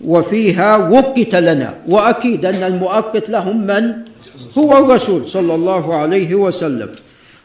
وفيها 0.01 0.77
وقت 0.77 1.35
لنا 1.35 1.75
وأكيد 1.89 2.47
أن 2.47 2.63
المؤقت 2.63 3.31
لهم 3.31 3.67
من؟ 3.67 4.10
هو 4.59 4.79
الرسول 4.79 5.29
صلى 5.29 5.55
الله 5.55 5.95
عليه 5.95 6.35
وسلم. 6.35 6.89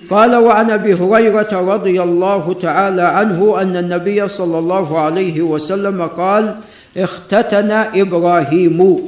قال 0.09 0.35
وعن 0.35 0.71
أبي 0.71 0.93
هريرة 0.93 1.51
رضي 1.51 2.03
الله 2.03 2.55
تعالى 2.61 3.01
عنه 3.01 3.61
أن 3.61 3.77
النبي 3.77 4.27
صلى 4.27 4.59
الله 4.59 4.99
عليه 4.99 5.41
وسلم 5.41 6.01
قال 6.01 6.55
اختتن 6.97 7.71
إبراهيم 7.71 8.99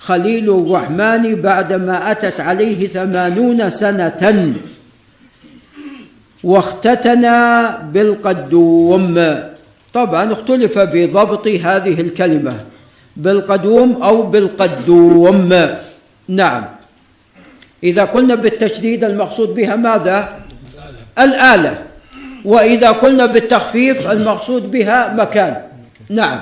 خليل 0.00 0.50
الرحمن 0.50 1.34
بعدما 1.34 2.10
أتت 2.10 2.40
عليه 2.40 2.86
ثمانون 2.86 3.70
سنة 3.70 4.54
واختتن 6.44 7.24
بالقدوم. 7.92 9.16
طبعا 9.94 10.32
اختلف 10.32 10.78
في 10.78 11.06
ضبط 11.06 11.46
هذه 11.48 12.00
الكلمة 12.00 12.54
بالقدوم 13.16 14.02
أو 14.02 14.22
بالقدوم. 14.22 15.52
نعم. 16.28 16.64
إذا 17.84 18.04
قلنا 18.04 18.34
بالتشديد 18.34 19.04
المقصود 19.04 19.54
بها 19.54 19.76
ماذا؟ 19.76 20.28
الآلة. 21.18 21.82
وإذا 22.44 22.90
قلنا 22.90 23.26
بالتخفيف 23.26 24.10
المقصود 24.10 24.70
بها 24.70 25.14
مكان. 25.14 25.62
نعم. 26.10 26.40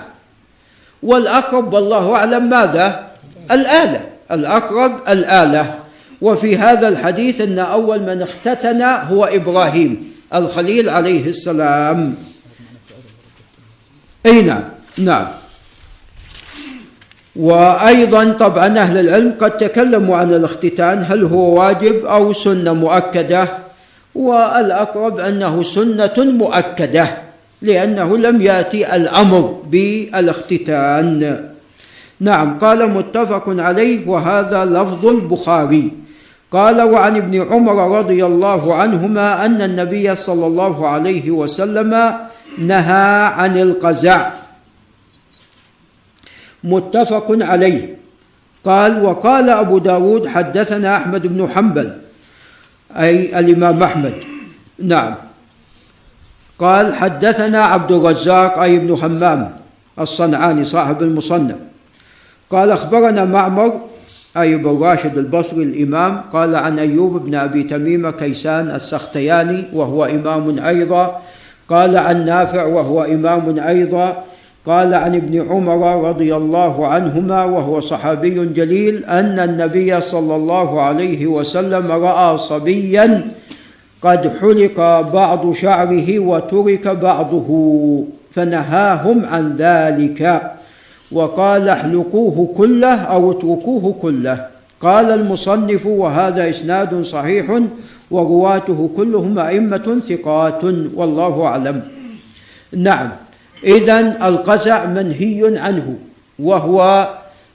والأقرب 1.03 1.73
والله 1.73 2.17
أعلم 2.17 2.51
ماذا؟ 2.51 3.11
الآلة. 3.51 4.01
الأقرب 4.31 5.09
الآلة. 5.09 5.75
وفي 6.21 6.57
هذا 6.57 6.89
الحديث 6.89 7.41
أن 7.41 7.59
أول 7.59 8.01
من 8.01 8.23
اختتن 8.23 8.83
هو 8.83 9.25
إبراهيم 9.25 10.13
الخليل 10.35 10.89
عليه 10.89 11.27
السلام. 11.27 12.15
أي 14.27 14.43
نعم. 14.43 14.63
نعم. 14.99 15.42
وأيضا 17.37 18.33
طبعا 18.33 18.79
أهل 18.79 18.99
العلم 18.99 19.35
قد 19.41 19.57
تكلموا 19.57 20.17
عن 20.17 20.33
الاختتان 20.33 21.05
هل 21.09 21.25
هو 21.25 21.61
واجب 21.61 22.05
أو 22.05 22.33
سنة 22.33 22.73
مؤكدة؟ 22.73 23.49
والأقرب 24.15 25.19
أنه 25.19 25.63
سنة 25.63 26.15
مؤكدة 26.19 27.07
لأنه 27.63 28.17
لم 28.17 28.43
يأتي 28.43 28.97
الأمر 28.97 29.61
بالاختتان. 29.71 31.45
نعم 32.21 32.59
قال 32.59 32.91
متفق 32.91 33.45
عليه 33.49 34.09
وهذا 34.09 34.65
لفظ 34.65 35.07
البخاري. 35.07 35.93
قال 36.53 36.83
وعن 36.83 37.17
ابن 37.17 37.43
عمر 37.43 37.99
رضي 37.99 38.27
الله 38.27 38.75
عنهما 38.75 39.47
أن 39.47 39.63
النبي 39.63 40.15
صلى 40.15 40.47
الله 40.47 40.89
عليه 40.89 41.31
وسلم 41.31 42.15
نهى 42.59 43.25
عن 43.25 43.59
القزع. 43.59 44.42
متفق 46.65 47.27
عليه. 47.31 47.97
قال 48.65 49.05
وقال 49.05 49.51
أبو 49.51 49.79
داود 49.79 50.27
حدثنا 50.27 50.97
أحمد 50.97 51.27
بن 51.27 51.49
حنبل 51.51 51.93
أي 52.97 53.39
الإمام 53.39 53.83
أحمد. 53.83 54.15
نعم. 54.79 55.15
قال 56.59 56.95
حدثنا 56.95 57.65
عبد 57.65 57.93
الرزاق 57.93 58.59
أي 58.59 58.77
ابن 58.77 58.97
حمام 58.97 59.51
الصنعاني 59.99 60.65
صاحب 60.65 61.03
المصنف. 61.03 61.57
قال 62.51 62.71
أخبرنا 62.71 63.25
معمر 63.25 63.81
أي 64.37 64.57
بن 64.57 64.79
راشد 64.83 65.19
البصري 65.19 65.63
الإمام 65.63 66.21
قال 66.33 66.55
عن 66.55 66.79
أيوب 66.79 67.25
بن 67.25 67.35
أبي 67.35 67.63
تميم 67.63 68.11
كيسان 68.11 68.71
السختياني 68.71 69.65
وهو 69.73 70.05
إمام 70.05 70.59
أيضا. 70.59 71.23
قال 71.69 71.97
عن 71.97 72.27
نافع 72.27 72.65
وهو 72.65 73.03
إمام 73.03 73.59
أيضا. 73.59 74.25
قال 74.67 74.95
عن 74.95 75.15
ابن 75.15 75.51
عمر 75.51 76.09
رضي 76.09 76.37
الله 76.37 76.87
عنهما 76.87 77.45
وهو 77.45 77.81
صحابي 77.81 78.47
جليل 78.47 79.05
أن 79.05 79.39
النبي 79.39 80.01
صلى 80.01 80.37
الله 80.37 80.81
عليه 80.81 81.27
وسلم 81.27 81.93
رأى 81.93 82.39
صبيا 82.39 83.31
قد 84.03 84.33
حلق 84.41 84.81
بعض 85.01 85.53
شعره 85.53 86.19
وترك 86.19 86.89
بعضه 86.89 87.49
فنهاهم 88.33 89.25
عن 89.25 89.53
ذلك. 89.53 90.43
وقال 91.13 91.69
احلقوه 91.69 92.55
كله 92.57 92.95
أو 92.95 93.31
اتركوه 93.31 93.95
كله. 94.03 94.47
قال 94.81 95.11
المصنف 95.11 95.87
وهذا 95.87 96.51
إسناد 96.51 97.01
صحيح 97.01 97.61
ورواته 98.11 98.91
كلهم 98.97 99.39
أئمة 99.39 100.01
ثقات 100.09 100.65
والله 100.95 101.45
أعلم. 101.45 101.83
نعم. 102.73 103.09
إذا 103.65 104.01
القزع 104.01 104.85
منهي 104.85 105.59
عنه 105.59 105.97
وهو 106.39 107.09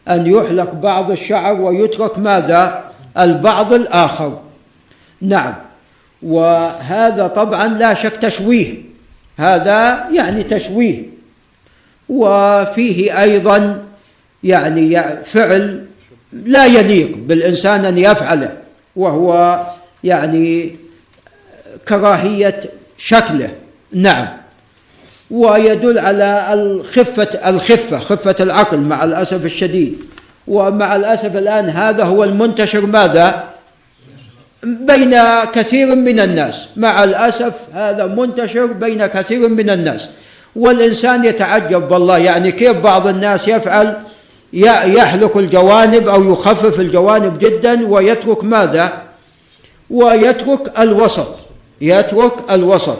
أن 0.08 0.28
يحلق 0.28 0.74
بعض 0.74 1.12
الشعر 1.12 1.62
ويترك 1.62 2.20
ماذا؟ 2.20 2.84
البعض 3.20 3.74
الآخر. 3.74 4.40
نعم. 5.22 5.54
وهذا 6.22 7.28
طبعا 7.28 7.68
لا 7.68 7.94
شك 7.94 8.16
تشويه. 8.16 8.74
هذا 9.38 10.10
يعني 10.14 10.44
تشويه. 10.44 11.04
وفيه 12.10 13.22
أيضا 13.22 13.84
يعني 14.44 15.04
فعل 15.24 15.86
لا 16.34 16.66
يليق 16.66 17.18
بالإنسان 17.18 17.86
أن 17.86 17.98
يفعله 17.98 18.58
وهو 18.96 19.60
يعني 20.04 20.76
كراهية 21.88 22.60
شكله. 22.98 23.50
نعم. 23.94 24.37
ويدل 25.32 26.00
على 26.00 26.54
الخفة 26.54 27.50
الخفة 27.50 28.00
خفة 28.00 28.36
العقل 28.40 28.78
مع 28.78 29.04
الأسف 29.04 29.46
الشديد. 29.46 29.98
ومع 30.48 30.96
الأسف 30.96 31.36
الآن 31.36 31.70
هذا 31.70 32.04
هو 32.04 32.24
المنتشر 32.24 32.86
ماذا؟ 32.86 33.44
بين 34.64 35.16
كثير 35.54 35.96
من 35.96 36.20
الناس. 36.20 36.68
مع 36.76 37.04
الأسف 37.04 37.54
هذا 37.74 38.06
منتشر 38.06 38.66
بين 38.66 39.06
كثير 39.06 39.50
من 39.50 39.70
الناس. 39.70 40.10
والإنسان 40.56 41.26
يتعجب 41.26 41.92
والله. 41.92 42.18
يعني 42.18 42.52
كيف 42.52 42.78
بعض 42.78 43.08
الناس 43.08 43.48
يفعل؟ 43.48 43.98
يحلق 44.54 45.38
الجوانب 45.38 46.08
أو 46.08 46.34
يخفف 46.34 46.80
الجوانب 46.80 47.38
جدا 47.38 47.88
ويترك 47.88 48.44
ماذا؟ 48.44 49.02
ويترك 49.90 50.80
الوسط. 50.80 51.36
يترك 51.82 52.34
الوسط. 52.52 52.98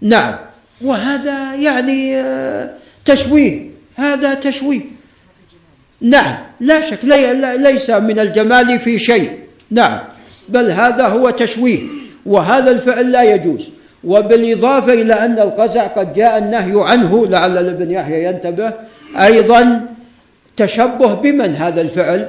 نعم. 0.00 0.47
وهذا 0.80 1.54
يعني 1.54 2.16
آه، 2.16 2.70
تشويه 3.04 3.70
هذا 3.96 4.34
تشويه. 4.34 4.80
نعم 6.00 6.36
لا 6.60 6.90
شك 6.90 6.98
ليس 7.58 7.90
من 7.90 8.18
الجمال 8.18 8.78
في 8.78 8.98
شيء. 8.98 9.30
نعم 9.70 9.98
بل 10.48 10.70
هذا 10.70 11.06
هو 11.06 11.30
تشويه 11.30 11.80
وهذا 12.26 12.70
الفعل 12.70 13.12
لا 13.12 13.22
يجوز. 13.22 13.70
وبالإضافة 14.04 14.92
إلى 14.92 15.14
أن 15.14 15.38
القزع 15.38 15.86
قد 15.86 16.14
جاء 16.14 16.38
النهي 16.38 16.72
عنه 16.84 17.26
لعل 17.26 17.58
ابن 17.58 17.90
يحيى 17.90 18.24
ينتبه. 18.24 18.72
أيضا 19.16 19.86
تشبه 20.56 21.14
بمن 21.14 21.56
هذا 21.56 21.80
الفعل؟ 21.80 22.28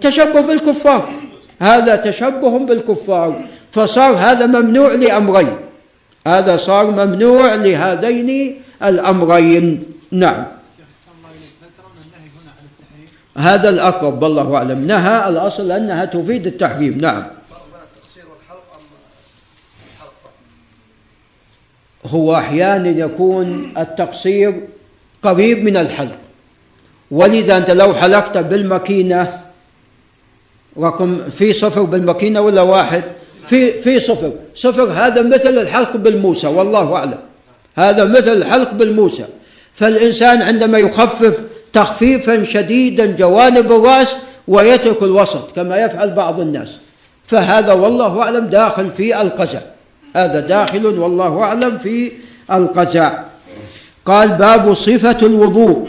تشبه 0.00 0.40
بالكفار. 0.40 1.12
هذا 1.60 1.96
تشبه 1.96 2.58
بالكفار. 2.58 3.44
فصار 3.72 4.16
هذا 4.16 4.46
ممنوع 4.46 4.94
لأمرين. 4.94 5.67
هذا 6.26 6.56
صار 6.56 6.90
ممنوع 6.90 7.54
لهذين 7.54 8.62
الأمرين. 8.82 9.84
نعم. 10.10 10.46
هذا 13.38 13.68
الأقرب 13.70 14.22
والله 14.22 14.56
أعلم. 14.56 14.86
نهى 14.86 15.28
الأصل 15.28 15.70
أنها 15.70 16.04
تفيد 16.04 16.46
التحريم. 16.46 16.98
نعم. 16.98 17.24
هو 22.06 22.36
أحيانا 22.36 22.88
يكون 22.88 23.72
التقصير 23.78 24.68
قريب 25.22 25.64
من 25.64 25.76
الحلق. 25.76 26.18
ولذا 27.10 27.56
أنت 27.56 27.70
لو 27.70 27.94
حلقت 27.94 28.38
بالماكينة 28.38 29.42
رقم 30.78 31.30
في 31.30 31.52
صفر 31.52 31.82
بالماكينة 31.82 32.40
ولا 32.40 32.62
واحد؟ 32.62 33.02
في 33.48 33.80
في 33.80 34.00
صفر 34.00 34.32
صفر 34.54 34.82
هذا 34.82 35.22
مثل 35.22 35.58
الحلق 35.58 35.96
بالموسى 35.96 36.46
والله 36.46 36.94
أعلم. 36.96 37.18
هذا 37.76 38.04
مثل 38.04 38.32
الحلق 38.32 38.72
بالموسى. 38.72 39.24
فالإنسان 39.74 40.42
عندما 40.42 40.78
يخفف 40.78 41.40
تخفيفا 41.72 42.44
شديدا 42.44 43.16
جوانب 43.16 43.72
الرأس 43.72 44.16
ويترك 44.48 45.02
الوسط 45.02 45.56
كما 45.56 45.76
يفعل 45.76 46.10
بعض 46.10 46.40
الناس. 46.40 46.78
فهذا 47.26 47.72
والله 47.72 48.22
أعلم 48.22 48.46
داخل 48.46 48.90
في 48.90 49.22
القزع. 49.22 49.60
هذا 50.16 50.40
داخل 50.40 50.86
والله 50.86 51.42
أعلم 51.42 51.78
في 51.78 52.12
القزع. 52.52 53.18
قال 54.06 54.28
باب 54.28 54.74
صفة 54.74 55.18
الوضوء 55.22 55.88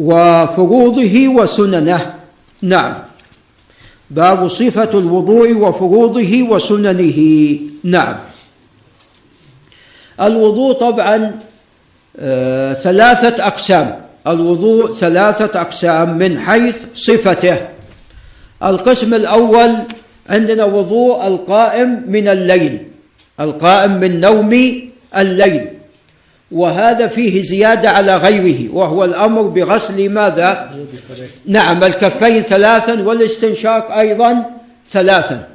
وفروضه 0.00 1.28
وسننه. 1.28 2.14
نعم. 2.62 2.94
باب 4.10 4.48
صفة 4.48 4.98
الوضوء 4.98 5.56
وفروضه 5.56 6.42
وسننه. 6.42 7.20
نعم. 7.84 8.16
الوضوء 10.20 10.72
طبعا 10.72 11.40
آه 12.20 12.72
ثلاثة 12.72 13.46
أقسام. 13.46 14.00
الوضوء 14.26 14.92
ثلاثة 14.92 15.60
أقسام 15.60 16.18
من 16.18 16.40
حيث 16.40 16.76
صفته. 16.94 17.56
القسم 18.62 19.14
الأول 19.14 19.74
عندنا 20.30 20.64
وضوء 20.64 21.26
القائم 21.26 22.04
من 22.06 22.28
الليل. 22.28 22.86
القائم 23.40 23.92
من 23.92 24.20
نوم 24.20 24.52
الليل. 25.16 25.77
وهذا 26.52 27.06
فيه 27.06 27.42
زيادة 27.42 27.90
على 27.90 28.16
غيره 28.16 28.74
وهو 28.74 29.04
الأمر 29.04 29.42
بغسل 29.42 30.10
ماذا؟ 30.10 30.70
نعم 31.46 31.84
الكفين 31.84 32.42
ثلاثا 32.42 33.02
والاستنشاق 33.02 33.92
أيضا 33.92 34.44
ثلاثا. 34.90 35.48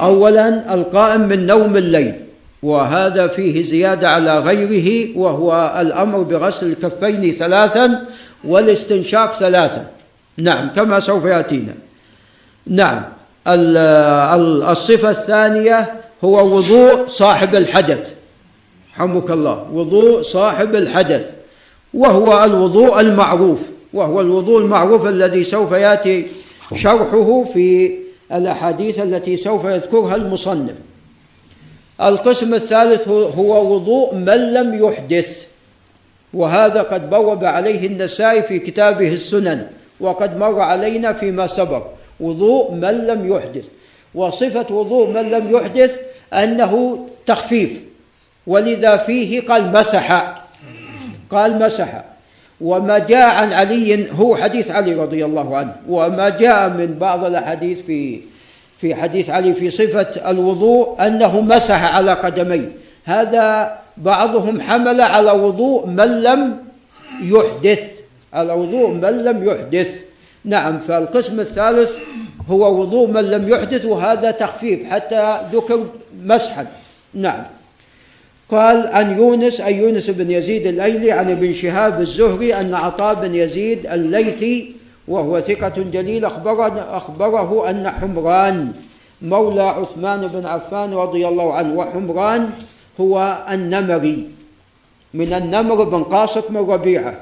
أولا 0.00 0.74
القائم 0.74 1.20
من 1.20 1.46
نوم 1.46 1.76
الليل 1.76 2.14
وهذا 2.62 3.26
فيه 3.26 3.62
زيادة 3.62 4.08
على 4.08 4.38
غيره 4.38 5.18
وهو 5.18 5.76
الأمر 5.80 6.22
بغسل 6.22 6.66
الكفين 6.66 7.32
ثلاثا 7.32 8.04
والاستنشاق 8.44 9.34
ثلاثا. 9.34 9.86
نعم 10.38 10.68
كما 10.68 11.00
سوف 11.00 11.24
يأتينا. 11.24 11.74
نعم 12.66 13.02
الصفة 13.46 15.10
الثانية 15.10 15.92
هو 16.24 16.56
وضوء 16.56 17.06
صاحب 17.06 17.54
الحدث. 17.54 18.19
حمك 18.92 19.30
الله. 19.30 19.66
وضوء 19.72 20.22
صاحب 20.22 20.74
الحدث 20.74 21.30
وهو 21.94 22.44
الوضوء 22.44 23.00
المعروف 23.00 23.70
وهو 23.92 24.20
الوضوء 24.20 24.60
المعروف 24.60 25.06
الذي 25.06 25.44
سوف 25.44 25.72
يأتي 25.72 26.26
شرحه 26.74 27.44
في 27.44 27.98
الأحاديث 28.32 28.98
التي 28.98 29.36
سوف 29.36 29.64
يذكرها 29.64 30.14
المصنف. 30.14 30.74
القسم 32.02 32.54
الثالث 32.54 33.08
هو 33.08 33.74
وضوء 33.74 34.14
من 34.14 34.52
لم 34.52 34.84
يحدث 34.84 35.46
وهذا 36.34 36.82
قد 36.82 37.10
بوب 37.10 37.44
عليه 37.44 37.86
النسائي 37.86 38.42
في 38.42 38.58
كتابه 38.58 39.12
السنن 39.12 39.66
وقد 40.00 40.38
مر 40.38 40.60
علينا 40.60 41.12
فيما 41.12 41.46
سبق. 41.46 41.82
وضوء 42.20 42.72
من 42.72 43.06
لم 43.06 43.32
يحدث 43.34 43.64
وصفة 44.14 44.74
وضوء 44.74 45.08
من 45.08 45.30
لم 45.30 45.50
يحدث 45.50 46.00
أنه 46.32 47.06
تخفيف. 47.26 47.89
ولذا 48.50 48.96
فيه 48.96 49.46
قال 49.46 49.72
مسح. 49.72 50.34
قال 51.30 51.58
مسح. 51.58 52.04
وما 52.60 52.98
جاء 52.98 53.34
عن 53.34 53.52
علي 53.52 54.10
هو 54.12 54.36
حديث 54.36 54.70
علي 54.70 54.94
رضي 54.94 55.24
الله 55.24 55.56
عنه. 55.56 55.72
وما 55.88 56.28
جاء 56.28 56.68
من 56.68 56.98
بعض 57.00 57.24
الأحاديث 57.24 57.80
في 57.86 58.20
في 58.80 58.94
حديث 58.94 59.30
علي 59.30 59.54
في 59.54 59.70
صفة 59.70 60.30
الوضوء 60.30 61.06
أنه 61.06 61.40
مسح 61.40 61.94
على 61.94 62.12
قدميه. 62.12 62.72
هذا 63.04 63.78
بعضهم 63.96 64.60
حمل 64.60 65.00
على 65.00 65.30
وضوء 65.30 65.86
من 65.86 66.22
لم 66.22 66.56
يحدث. 67.22 68.00
على 68.32 68.52
وضوء 68.52 68.88
من 68.88 69.24
لم 69.24 69.38
يحدث. 69.48 69.90
نعم 70.44 70.78
فالقسم 70.78 71.40
الثالث 71.40 71.90
هو 72.50 72.80
وضوء 72.80 73.08
من 73.08 73.24
لم 73.30 73.48
يحدث 73.48 73.84
وهذا 73.84 74.30
تخفيف 74.30 74.90
حتى 74.90 75.38
ذكر 75.52 75.86
مسحا. 76.22 76.66
نعم. 77.14 77.59
قال 78.50 78.86
عن 78.86 79.18
يونس 79.18 79.60
أي 79.60 79.76
يونس 79.76 80.10
بن 80.10 80.30
يزيد 80.30 80.66
الأيلي 80.66 81.12
عن 81.12 81.30
ابن 81.30 81.54
شهاب 81.54 82.00
الزهري 82.00 82.54
أن 82.54 82.74
عطاء 82.74 83.14
بن 83.14 83.34
يزيد 83.34 83.86
الليثي 83.86 84.72
وهو 85.08 85.40
ثقة 85.40 85.82
جليل 85.92 86.24
أخبره, 86.24 87.70
أن 87.70 87.90
حمران 87.90 88.72
مولى 89.22 89.62
عثمان 89.62 90.26
بن 90.26 90.46
عفان 90.46 90.94
رضي 90.94 91.28
الله 91.28 91.54
عنه 91.54 91.74
وحمران 91.78 92.50
هو 93.00 93.44
النمري 93.50 94.28
من 95.14 95.32
النمر 95.32 95.84
بن 95.84 96.02
قاسط 96.02 96.50
من 96.50 96.70
ربيعة 96.70 97.20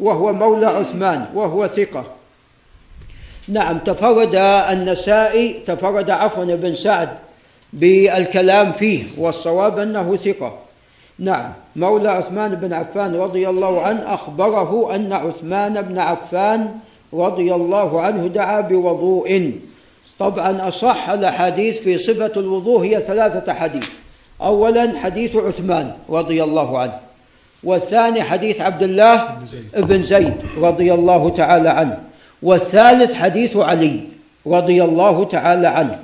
وهو 0.00 0.32
مولى 0.32 0.66
عثمان 0.66 1.26
وهو 1.34 1.66
ثقة. 1.66 2.04
نعم 3.48 3.78
تفرد 3.78 4.34
النسائي 4.70 5.62
تفرد 5.66 6.10
عفوا 6.10 6.44
بن 6.44 6.74
سعد 6.74 7.08
بالكلام 7.72 8.72
فيه 8.72 9.04
والصواب 9.18 9.78
أنه 9.78 10.16
ثقة. 10.16 10.58
نعم 11.18 11.52
مولى 11.76 12.10
عثمان 12.10 12.54
بن 12.54 12.72
عفان 12.72 13.14
رضي 13.14 13.48
الله 13.48 13.82
عنه 13.82 14.14
أخبره 14.14 14.94
أن 14.94 15.12
عثمان 15.12 15.82
بن 15.82 15.98
عفان 15.98 16.74
رضي 17.14 17.54
الله 17.54 18.00
عنه 18.00 18.26
دعا 18.26 18.60
بوضوء. 18.60 19.52
طبعا 20.18 20.68
أصح 20.68 21.08
الأحاديث 21.10 21.78
في 21.78 21.98
صفة 21.98 22.32
الوضوء 22.36 22.84
هي 22.84 23.00
ثلاثة 23.00 23.52
حديث. 23.52 23.88
أولا 24.42 24.98
حديث 24.98 25.36
عثمان 25.36 25.92
رضي 26.10 26.44
الله 26.44 26.78
عنه 26.78 26.98
والثاني 27.64 28.22
حديث 28.22 28.60
عبد 28.60 28.82
الله 28.82 29.38
بن 29.76 30.02
زيد 30.02 30.34
رضي 30.58 30.94
الله 30.94 31.28
تعالى 31.30 31.68
عنه 31.68 31.98
والثالث 32.42 33.14
حديث 33.14 33.56
علي 33.56 34.00
رضي 34.46 34.84
الله 34.84 35.24
تعالى 35.24 35.66
عنه. 35.66 35.98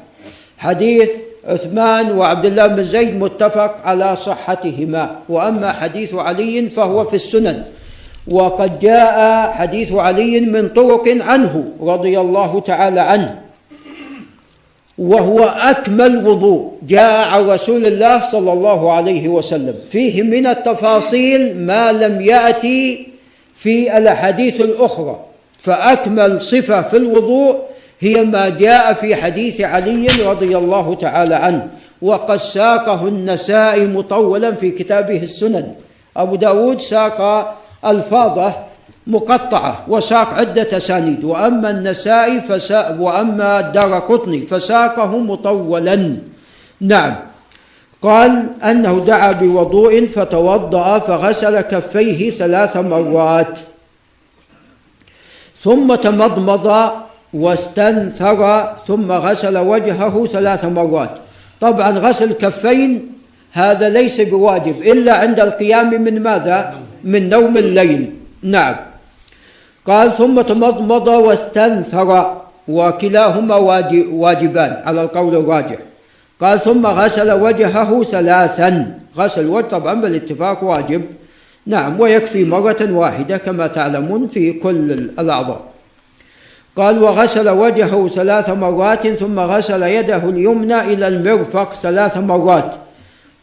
حديث 0.58 1.10
عثمان 1.48 2.12
وعبد 2.12 2.46
الله 2.46 2.66
بن 2.66 2.82
زيد 2.82 3.20
متفق 3.20 3.76
على 3.84 4.16
صحتهما. 4.16 5.16
وأما 5.28 5.72
حديث 5.72 6.14
علي 6.14 6.70
فهو 6.70 7.04
في 7.04 7.16
السنن. 7.16 7.64
وقد 8.28 8.78
جاء 8.80 9.50
حديث 9.52 9.92
علي 9.92 10.40
من 10.40 10.68
طرق 10.68 11.08
عنه 11.20 11.64
رضي 11.80 12.20
الله 12.20 12.60
تعالى 12.60 13.00
عنه. 13.00 13.40
وهو 14.98 15.38
أكمل 15.44 16.26
وضوء. 16.26 16.72
جاء 16.88 17.28
عن 17.28 17.50
رسول 17.50 17.86
الله 17.86 18.20
صلى 18.20 18.52
الله 18.52 18.92
عليه 18.92 19.28
وسلم. 19.28 19.74
فيه 19.90 20.22
من 20.22 20.46
التفاصيل 20.46 21.66
ما 21.66 21.92
لم 21.92 22.20
يأتي 22.20 23.08
في 23.56 23.98
الأحاديث 23.98 24.60
الأخرى. 24.60 25.20
فأكمل 25.58 26.42
صفة 26.42 26.82
في 26.82 26.96
الوضوء 26.96 27.73
هي 28.04 28.24
ما 28.24 28.48
جاء 28.48 28.92
في 28.92 29.16
حديث 29.16 29.60
علي 29.60 30.06
رضي 30.26 30.56
الله 30.56 30.94
تعالى 30.94 31.34
عنه 31.34 31.68
وقد 32.02 32.36
ساقه 32.36 33.08
النسائي 33.08 33.86
مطولا 33.86 34.52
في 34.52 34.70
كتابه 34.70 35.22
السنن. 35.22 35.66
أبو 36.16 36.36
داود 36.36 36.80
ساق 36.80 37.18
ألفاظه 37.86 38.52
مقطعة 39.06 39.84
وساق 39.88 40.34
عدة 40.34 40.76
أسانيد 40.76 41.24
وأما 41.24 41.70
النسائي 41.70 42.40
فسا 42.40 42.96
وأما 43.00 43.60
الدار 43.60 43.98
قطني 43.98 44.46
فساقه 44.46 45.18
مطولا. 45.18 46.16
نعم. 46.80 47.14
قال 48.02 48.46
أنه 48.64 49.04
دعا 49.06 49.32
بوضوء 49.32 50.06
فتوضأ 50.06 50.98
فغسل 50.98 51.60
كفيه 51.60 52.30
ثلاث 52.30 52.76
مرات. 52.76 53.58
ثم 55.62 55.94
تمضمض 55.94 56.92
واستنثر 57.34 58.72
ثم 58.86 59.12
غسل 59.12 59.58
وجهه 59.58 60.26
ثلاث 60.26 60.64
مرات. 60.64 61.10
طبعا 61.60 61.90
غسل 61.90 62.30
الكفين 62.30 63.10
هذا 63.52 63.88
ليس 63.88 64.20
بواجب 64.20 64.82
إلا 64.82 65.14
عند 65.14 65.40
القيام 65.40 66.02
من 66.02 66.22
ماذا؟ 66.22 66.74
من 67.04 67.28
نوم 67.28 67.56
الليل. 67.56 68.12
نعم. 68.42 68.76
قال 69.86 70.16
ثم 70.16 70.40
تمضمض 70.40 71.08
واستنثر 71.08 72.36
وكلاهما 72.68 73.56
واجبان 74.12 74.82
على 74.84 75.02
القول 75.02 75.36
الراجح. 75.36 75.78
قال 76.40 76.60
ثم 76.60 76.86
غسل 76.86 77.32
وجهه 77.32 78.02
ثلاثا. 78.02 78.98
غسل 79.16 79.40
الوجه 79.40 79.66
طبعا 79.66 79.94
بالاتفاق 79.94 80.64
واجب. 80.64 81.02
نعم 81.66 82.00
ويكفي 82.00 82.44
مرة 82.44 82.88
واحدة 82.90 83.36
كما 83.36 83.66
تعلمون 83.66 84.26
في 84.26 84.52
كل 84.52 84.92
الأعضاء. 84.92 85.73
قال 86.76 87.02
وغسل 87.02 87.48
وجهه 87.48 88.08
ثلاث 88.14 88.50
مرات 88.50 89.06
ثم 89.06 89.40
غسل 89.40 89.82
يده 89.82 90.16
اليمنى 90.16 90.80
إلى 90.80 91.08
المرفق 91.08 91.72
ثلاث 91.82 92.16
مرات. 92.16 92.72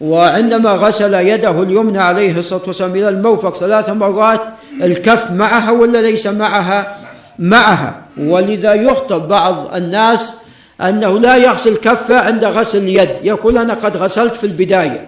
وعندما 0.02 0.72
غسل 0.72 1.14
يده 1.14 1.64
اليمنى 1.64 2.00
عليه 2.00 2.40
الصلاة 2.40 2.62
والسلام 2.68 2.96
إلى 2.96 3.10
المرفق 3.10 3.58
ثلاث 3.58 3.90
مرات 3.90 4.42
الكف 4.82 5.32
معها 5.32 5.72
ولا 5.72 6.02
ليس 6.02 6.28
معها؟ 6.28 6.98
معها. 7.40 7.96
ولذا 8.18 8.74
يخطئ 8.74 9.20
بعض 9.20 9.76
الناس 9.76 10.38
أنه 10.82 11.20
لا 11.20 11.36
يغسل 11.38 11.76
كفه 11.76 12.20
عند 12.20 12.46
غسل 12.46 12.78
اليد. 12.78 13.10
يقول 13.24 13.58
أنا 13.58 13.74
قد 13.74 13.98
غسلت 13.98 14.36
في 14.36 14.44
البداية. 14.44 15.08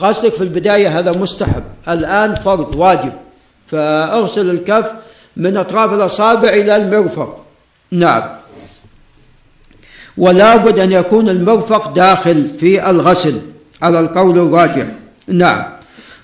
غسلك 0.00 0.32
في 0.32 0.44
البداية 0.44 0.98
هذا 0.98 1.12
مستحب. 1.18 1.62
الآن 1.88 2.34
فرض 2.34 2.76
واجب. 2.76 3.12
فأغسل 3.66 4.50
الكف 4.50 4.92
من 5.36 5.56
أطراف 5.56 5.92
الأصابع 5.92 6.48
إلى 6.48 6.76
المرفق. 6.76 7.36
نعم. 7.90 8.22
ولا 10.18 10.56
بد 10.56 10.78
أن 10.78 10.92
يكون 10.92 11.28
المرفق 11.28 11.92
داخل 11.92 12.50
في 12.60 12.90
الغسل 12.90 13.40
على 13.82 14.00
القول 14.00 14.38
الراجح. 14.38 14.86
نعم. 15.28 15.64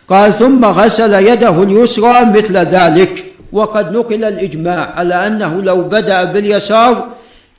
قال 0.08 0.38
ثم 0.38 0.64
غسل 0.64 1.14
يده 1.14 1.62
اليسرى 1.62 2.24
مثل 2.24 2.56
ذلك. 2.56 3.24
وقد 3.52 3.92
نقل 3.92 4.24
الإجماع 4.24 4.92
على 4.96 5.26
أنه 5.26 5.62
لو 5.62 5.82
بدأ 5.82 6.24
باليسار 6.24 7.08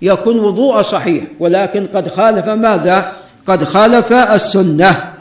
يكون 0.02 0.40
وضوء 0.40 0.82
صحيح 0.82 1.24
ولكن 1.40 1.86
قد 1.86 2.08
خالف 2.08 2.48
ماذا؟ 2.48 3.12
قد 3.48 3.64
خالف 3.64 4.14
السنة. 4.14 5.14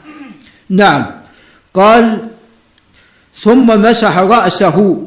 نعم. 0.70 1.06
قال 1.74 2.18
ثم 3.34 3.82
مسح 3.82 4.18
رأسه 4.18 5.02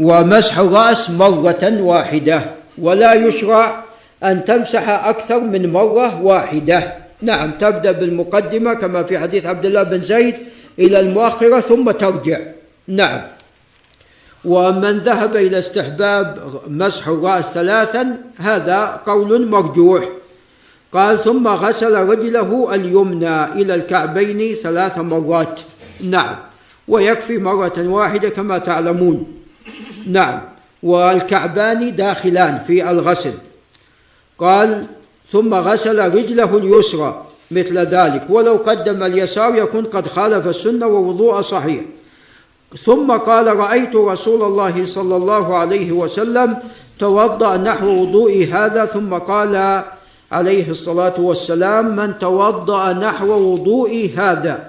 ومسح 0.00 0.58
الرأس 0.58 1.10
مرة 1.10 1.80
واحدة. 1.80 2.57
ولا 2.80 3.14
يشرع 3.14 3.84
أن 4.24 4.44
تمسح 4.44 4.88
أكثر 4.88 5.40
من 5.40 5.72
مرة 5.72 6.22
واحدة. 6.22 6.94
نعم 7.22 7.50
تبدأ 7.50 7.92
بالمقدمة 7.92 8.74
كما 8.74 9.02
في 9.02 9.18
حديث 9.18 9.46
عبد 9.46 9.66
الله 9.66 9.82
بن 9.82 10.00
زيد 10.00 10.34
إلى 10.78 11.00
المؤخرة 11.00 11.60
ثم 11.60 11.90
ترجع. 11.90 12.38
نعم. 12.88 13.20
ومن 14.44 14.92
ذهب 14.98 15.36
إلى 15.36 15.58
استحباب 15.58 16.38
مسح 16.66 17.08
الرأس 17.08 17.44
ثلاثا 17.44 18.16
هذا 18.38 19.00
قول 19.06 19.48
مرجوح. 19.48 20.04
قال 20.92 21.24
ثم 21.24 21.48
غسل 21.48 21.94
رجله 21.94 22.74
اليمنى 22.74 23.44
إلى 23.44 23.74
الكعبين 23.74 24.54
ثلاث 24.54 24.98
مرات. 24.98 25.60
نعم. 26.00 26.36
ويكفي 26.88 27.38
مرة 27.38 27.88
واحدة 27.88 28.28
كما 28.28 28.58
تعلمون. 28.58 29.26
نعم. 30.06 30.40
والكعبان 30.82 31.96
داخلان 31.96 32.58
في 32.66 32.90
الغسل. 32.90 33.32
قال 34.38 34.86
ثم 35.32 35.54
غسل 35.54 36.14
رجله 36.14 36.56
اليسرى 36.56 37.24
مثل 37.50 37.78
ذلك 37.78 38.24
ولو 38.28 38.54
قدم 38.54 39.02
اليسار 39.02 39.54
يكون 39.54 39.84
قد 39.84 40.06
خالف 40.06 40.46
السنة 40.46 40.86
ووضوء 40.86 41.40
صحيح. 41.40 41.82
ثم 42.84 43.12
قال 43.12 43.56
رأيت 43.56 43.96
رسول 43.96 44.42
الله 44.42 44.86
صلى 44.86 45.16
الله 45.16 45.56
عليه 45.56 45.92
وسلم 45.92 46.58
توضأ 46.98 47.56
نحو 47.56 47.86
وضوء 47.86 48.48
هذا 48.52 48.84
ثم 48.84 49.14
قال 49.14 49.84
عليه 50.32 50.70
الصلاة 50.70 51.14
والسلام 51.18 51.96
من 51.96 52.18
توضأ 52.18 52.92
نحو 52.92 53.30
وضوء 53.30 54.10
هذا. 54.16 54.67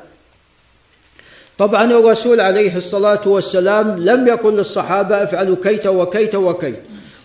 طبعا 1.59 1.85
الرسول 1.85 2.39
عليه 2.39 2.77
الصلاة 2.77 3.21
والسلام 3.25 3.95
لم 3.99 4.27
يقل 4.27 4.53
للصحابة 4.53 5.23
افعلوا 5.23 5.55
كيت 5.63 5.87
وكيت 5.87 6.35
وكيت 6.35 6.79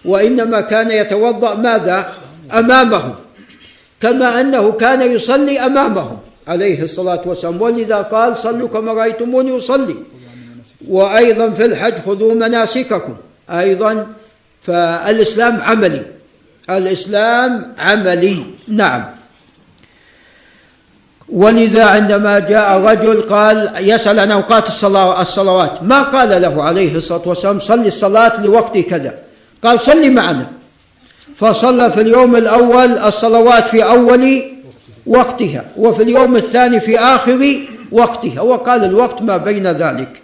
وإنما 0.04 0.60
كان 0.60 0.90
يتوضأ 0.90 1.54
ماذا؟ 1.54 2.12
أمامهم 2.52 3.14
كما 4.00 4.40
أنه 4.40 4.72
كان 4.72 5.12
يصلي 5.12 5.60
أمامهم 5.60 6.18
عليه 6.48 6.82
الصلاة 6.82 7.22
والسلام. 7.24 7.62
ولذا 7.62 7.96
قال 7.96 8.36
صلوا 8.36 8.68
كما 8.68 8.92
رأيتموني 8.92 9.56
أصلي. 9.56 9.96
وأيضا 10.88 11.50
في 11.50 11.64
الحج 11.64 11.94
خذوا 12.06 12.34
مناسككم. 12.34 13.16
أيضا 13.50 14.06
فالإسلام 14.62 15.60
عملي 15.60 16.02
الإسلام 16.70 17.74
عملي. 17.78 18.44
نعم. 18.68 19.04
ولذا 21.32 21.84
عندما 21.84 22.38
جاء 22.38 22.80
رجل 22.80 23.22
قال 23.22 23.70
يسأل 23.78 24.20
عن 24.20 24.30
أوقات 24.30 24.68
الصلوات 25.20 25.83
ما 25.83 26.02
قال 26.02 26.42
له 26.42 26.62
عليه 26.62 26.96
الصلاة 26.96 27.22
والسلام؟ 27.27 27.58
صلي 27.58 27.87
الصلاة 27.87 28.40
لوقت 28.42 28.79
كذا. 28.79 29.14
قال 29.64 29.81
صلي 29.81 30.10
معنا. 30.10 30.46
فصلى 31.37 31.90
في 31.90 32.00
اليوم 32.00 32.37
الأول 32.37 32.98
الصلوات 32.98 33.68
في 33.68 33.85
أول 33.85 34.42
وقتها 35.06 35.64
وفي 35.77 36.02
اليوم 36.02 36.37
الثاني 36.37 36.81
في 36.81 36.98
آخر 36.98 37.56
وقتها 37.92 38.40
وقال 38.40 38.85
الوقت 38.85 39.22
ما 39.22 39.37
بين 39.37 39.66
ذلك. 39.66 40.20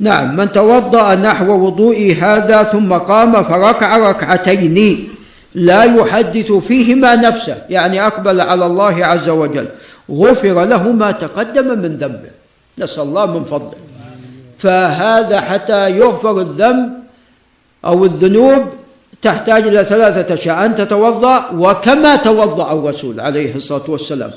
نعم 0.00 0.36
من 0.36 0.52
توضأ 0.52 1.14
نحو 1.14 1.66
وضوء 1.66 2.16
هذا 2.20 2.62
ثم 2.62 2.92
قام 2.92 3.44
فركع 3.44 3.96
ركعتين. 3.96 5.08
لا 5.54 5.84
يحدث 5.84 6.52
فيهما 6.52 7.16
نفسه 7.16 7.62
يعني 7.70 8.06
أقبل 8.06 8.40
على 8.40 8.66
الله 8.66 9.06
عز 9.06 9.28
وجل. 9.28 9.66
غفر 10.10 10.64
له 10.64 10.92
ما 10.92 11.10
تقدم 11.10 11.78
من 11.78 11.96
ذنبه. 11.96 12.30
نسأل 12.78 13.02
الله 13.02 13.26
من 13.26 13.44
فضله. 13.44 13.74
فهذا 14.58 15.40
حتى 15.40 15.90
يغفر 15.90 16.40
الذنب 16.40 16.92
أو 17.84 18.04
الذنوب 18.04 18.64
تحتاج 19.22 19.66
إلى 19.66 19.84
ثلاثة 19.84 20.34
أشياء. 20.34 20.64
أن 20.64 20.74
تتوضأ 20.74 21.50
وكما 21.54 22.16
توضأ 22.16 22.72
الرسول 22.72 23.20
عليه 23.20 23.54
الصلاة 23.54 23.90
والسلام. 23.90 24.30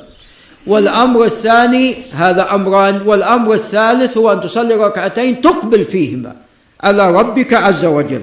والأمر 0.68 1.24
الثاني 1.24 1.96
هذا 2.14 2.56
أمران. 2.56 3.02
والأمر 3.08 3.54
الثالث 3.54 4.18
هو 4.18 4.32
أن 4.32 4.42
تصلي 4.42 4.76
ركعتين 4.76 5.42
تقبل 5.42 5.86
فيهما 5.86 6.36
على 6.82 7.12
ربك 7.12 7.54
عز 7.54 7.86
وجل. 7.86 8.22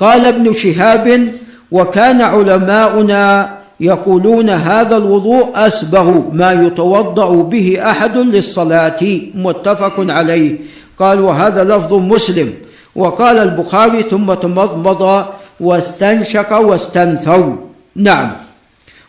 قال 0.00 0.26
ابن 0.26 0.52
شهاب 0.52 1.28
وكان 1.70 2.20
علماؤنا 2.20 3.58
يقولون 3.80 4.50
هذا 4.50 4.96
الوضوء 4.96 5.50
أسبغ 5.54 6.20
ما 6.32 6.52
يتوضأ 6.52 7.42
به 7.42 7.90
أحد 7.90 8.16
للصلاة 8.16 9.20
متفق 9.34 9.94
عليه. 9.98 10.56
قال 10.98 11.20
وهذا 11.20 11.64
لفظ 11.64 11.92
مسلم. 11.92 12.54
وقال 12.96 13.38
البخاري 13.38 14.02
ثم 14.02 14.34
تمضمض 14.34 15.24
واستنشق 15.60 16.52
واستنثر 16.52 17.56
نعم. 17.96 18.30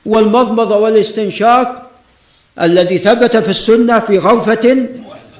والمضمضة 0.06 0.78
والاستنشاق 0.78 1.82
الذي 2.62 2.98
ثبت 2.98 3.38
في 3.38 3.50
السنة 3.50 4.00
في 4.00 4.18
غرفة 4.18 4.78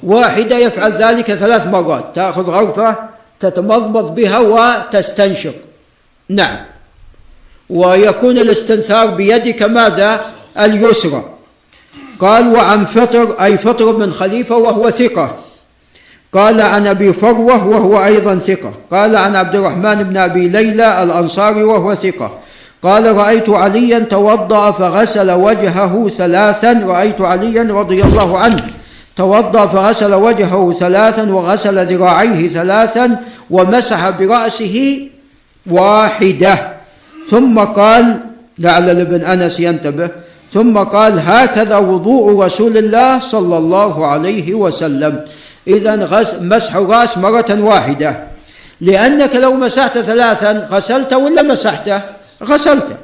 واحدة 0.04 0.58
يفعل 0.58 0.92
ذلك 0.92 1.32
ثلاث 1.32 1.68
مرات. 1.68 2.06
تأخذ 2.16 2.50
غرفة 2.50 3.09
تتمضمض 3.40 4.16
بها 4.16 4.40
وتستنشق. 4.40 5.56
نعم. 6.30 6.58
ويكون 7.70 8.38
الاستنثار 8.38 9.08
بيدك 9.08 9.64
ماذا؟ 9.64 10.22
اليسرى. 10.60 11.24
قال 12.20 12.56
وعن 12.56 12.86
فطر 12.86 13.44
أي 13.44 13.58
فطر 13.58 13.92
بن 13.92 14.12
خليفة 14.12 14.58
وهو 14.58 14.90
ثقة. 14.90 15.36
قال 16.34 16.62
عن 16.62 16.88
أبي 16.88 17.14
فروة 17.14 17.68
وهو 17.68 18.06
أيضا 18.06 18.36
ثقة. 18.36 18.74
قال 18.92 19.16
عن 19.16 19.36
عبد 19.36 19.56
الرحمن 19.56 20.04
بن 20.04 20.18
أبي 20.18 20.48
ليلى 20.48 21.04
الأنصاري 21.04 21.64
وهو 21.64 21.96
ثقة. 21.96 22.40
قال 22.84 23.16
رأيت 23.16 23.50
عليا 23.50 24.00
توضأ 24.00 24.72
فغسل 24.72 25.32
وجهه 25.32 26.10
ثلاثا 26.18 26.74
رأيت 26.86 27.22
عليا 27.22 27.64
رضي 27.64 28.04
الله 28.04 28.40
عنه. 28.40 28.68
توضأ 29.20 29.66
فغسل 29.66 30.14
وجهه 30.14 30.76
ثلاثا 30.80 31.24
وغسل 31.32 31.86
ذراعيه 31.86 32.48
ثلاثا 32.48 33.20
ومسح 33.50 34.10
برأسه 34.10 35.08
واحدة. 35.68 36.56
ثم 37.30 37.60
قال 37.60 38.20
لعل 38.60 38.90
ابن 38.90 39.22
أنس 39.24 39.60
ينتبه 39.60 40.10
ثم 40.54 40.78
قال 40.78 41.20
هكذا 41.20 41.78
وضوء 41.78 42.44
رسول 42.44 42.78
الله 42.78 43.20
صلى 43.20 43.58
الله 43.58 44.06
عليه 44.08 44.54
وسلم. 44.54 45.26
إذا 45.68 45.96
مسح 46.42 46.76
الرأس 46.76 47.18
مرة 47.18 47.52
واحدة. 47.60 48.12
لأنك 48.82 49.36
لو 49.36 49.54
مسحت 49.54 49.98
ثلاثا 49.98 50.68
غسلت 50.72 51.14
ولا 51.14 51.42
مسحته 51.42 52.02
غسلته 52.44 52.96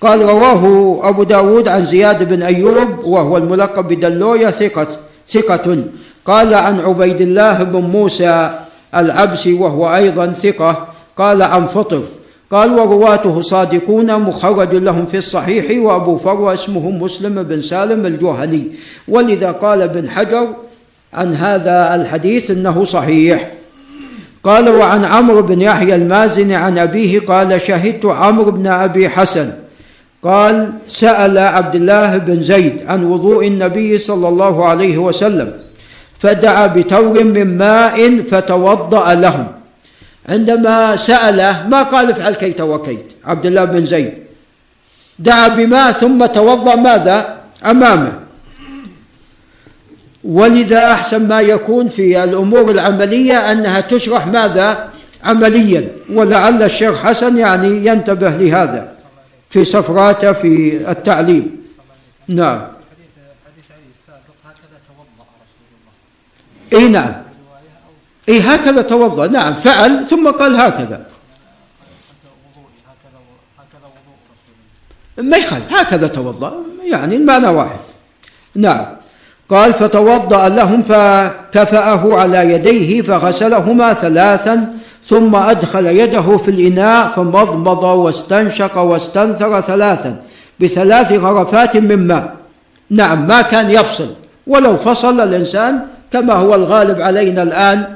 قال 0.00 0.22
رواه 0.22 0.62
أبو 1.08 1.22
داود 1.22 1.68
عن 1.68 1.84
زياد 1.84 2.28
بن 2.28 2.42
أيوب 2.42 3.04
وهو 3.04 3.36
الملقب 3.36 3.88
بدلوية 3.88 4.50
ثقة. 4.50 4.88
ثقة. 5.30 5.84
قال 6.26 6.54
عن 6.54 6.80
عبيد 6.80 7.20
الله 7.20 7.62
بن 7.62 7.80
موسى 7.80 8.50
العبسي 8.94 9.52
وهو 9.52 9.94
أيضا 9.94 10.26
ثقة. 10.26 10.88
قال 11.18 11.42
عن 11.42 11.66
فطر. 11.66 12.02
قال 12.50 12.72
ورواته 12.72 13.40
صادقون 13.40 14.20
مخرج 14.20 14.74
لهم 14.74 15.06
في 15.06 15.16
الصحيح 15.16 15.84
وأبو 15.84 16.16
فروة 16.16 16.54
اسمه 16.54 16.90
مسلم 16.90 17.42
بن 17.42 17.60
سالم 17.60 18.06
الجهني. 18.06 18.72
ولذا 19.08 19.50
قال 19.50 19.82
ابن 19.82 20.10
حجر 20.10 20.48
عن 21.14 21.34
هذا 21.34 21.94
الحديث 21.94 22.50
إنه 22.50 22.84
صحيح. 22.84 23.50
قال 24.44 24.68
وعن 24.68 25.04
عمرو 25.04 25.42
بن 25.42 25.60
يحيى 25.60 25.94
المازني 25.94 26.54
عن 26.54 26.78
أبيه 26.78 27.20
قال 27.20 27.60
شهدت 27.60 28.04
عمرو 28.06 28.50
بن 28.50 28.66
أبي 28.66 29.08
حسن. 29.08 29.52
قال 30.24 30.72
سأل 30.88 31.38
عبد 31.38 31.74
الله 31.74 32.16
بن 32.16 32.42
زيد 32.42 32.76
عن 32.88 33.04
وضوء 33.04 33.46
النبي 33.46 33.98
صلى 33.98 34.28
الله 34.28 34.64
عليه 34.64 34.98
وسلم 34.98 35.52
فدعا 36.18 36.66
بتور 36.66 37.24
من 37.24 37.58
ماء 37.58 38.22
فتوضأ 38.30 39.14
لهم. 39.14 39.46
عندما 40.28 40.96
سأله 40.96 41.68
ما 41.68 41.82
قال 41.82 42.10
افعل 42.10 42.34
كيت 42.34 42.60
وكيت؟ 42.60 43.06
عبد 43.24 43.46
الله 43.46 43.64
بن 43.64 43.86
زيد. 43.86 44.14
دعا 45.18 45.48
بماء 45.48 45.92
ثم 45.92 46.26
توضأ 46.26 46.74
ماذا؟ 46.74 47.36
أمامه. 47.66 48.12
ولذا 50.24 50.92
أحسن 50.92 51.28
ما 51.28 51.40
يكون 51.40 51.88
في 51.88 52.24
الأمور 52.24 52.70
العملية 52.70 53.52
أنها 53.52 53.80
تشرح 53.80 54.26
ماذا؟ 54.26 54.88
عمليا. 55.24 55.88
ولعل 56.12 56.62
الشيخ 56.62 56.96
حسن 56.96 57.36
يعني 57.36 57.86
ينتبه 57.86 58.30
لهذا. 58.30 58.93
في 59.54 59.64
سفراته 59.64 60.32
في 60.32 60.76
التعليم. 60.90 61.64
نعم. 62.28 62.68
إي 66.72 66.88
نعم. 66.88 67.14
إي 68.28 68.40
هكذا 68.40 68.82
توضأ. 68.82 69.26
نعم. 69.26 69.54
فعل 69.54 70.06
ثم 70.10 70.30
قال 70.30 70.56
هكذا. 70.60 71.06
ما 75.18 75.36
يخالف. 75.36 75.72
هكذا 75.72 76.06
توضأ. 76.06 76.52
يعني 76.84 77.16
المعنى 77.16 77.46
واحد. 77.46 77.80
نعم. 78.54 78.86
قال 79.48 79.74
فتوضأ 79.74 80.48
لهم 80.48 80.82
فكفأه 80.82 82.16
على 82.16 82.52
يديه 82.52 83.02
فغسلهما 83.02 83.94
ثلاثا 83.94 84.74
ثم 85.08 85.36
أدخل 85.36 85.86
يده 85.86 86.36
في 86.36 86.50
الإناء 86.50 87.08
فمضمض 87.08 87.82
واستنشق 87.82 88.78
واستنثر 88.78 89.60
ثلاثا 89.60 90.16
بثلاث 90.60 91.12
غرفات 91.12 91.76
من 91.76 92.06
ماء. 92.06 92.34
نعم 92.90 93.26
ما 93.26 93.42
كان 93.42 93.70
يفصل. 93.70 94.08
ولو 94.46 94.76
فصل 94.76 95.20
الإنسان 95.20 95.80
كما 96.12 96.32
هو 96.32 96.54
الغالب 96.54 97.00
علينا 97.00 97.42
الآن 97.42 97.86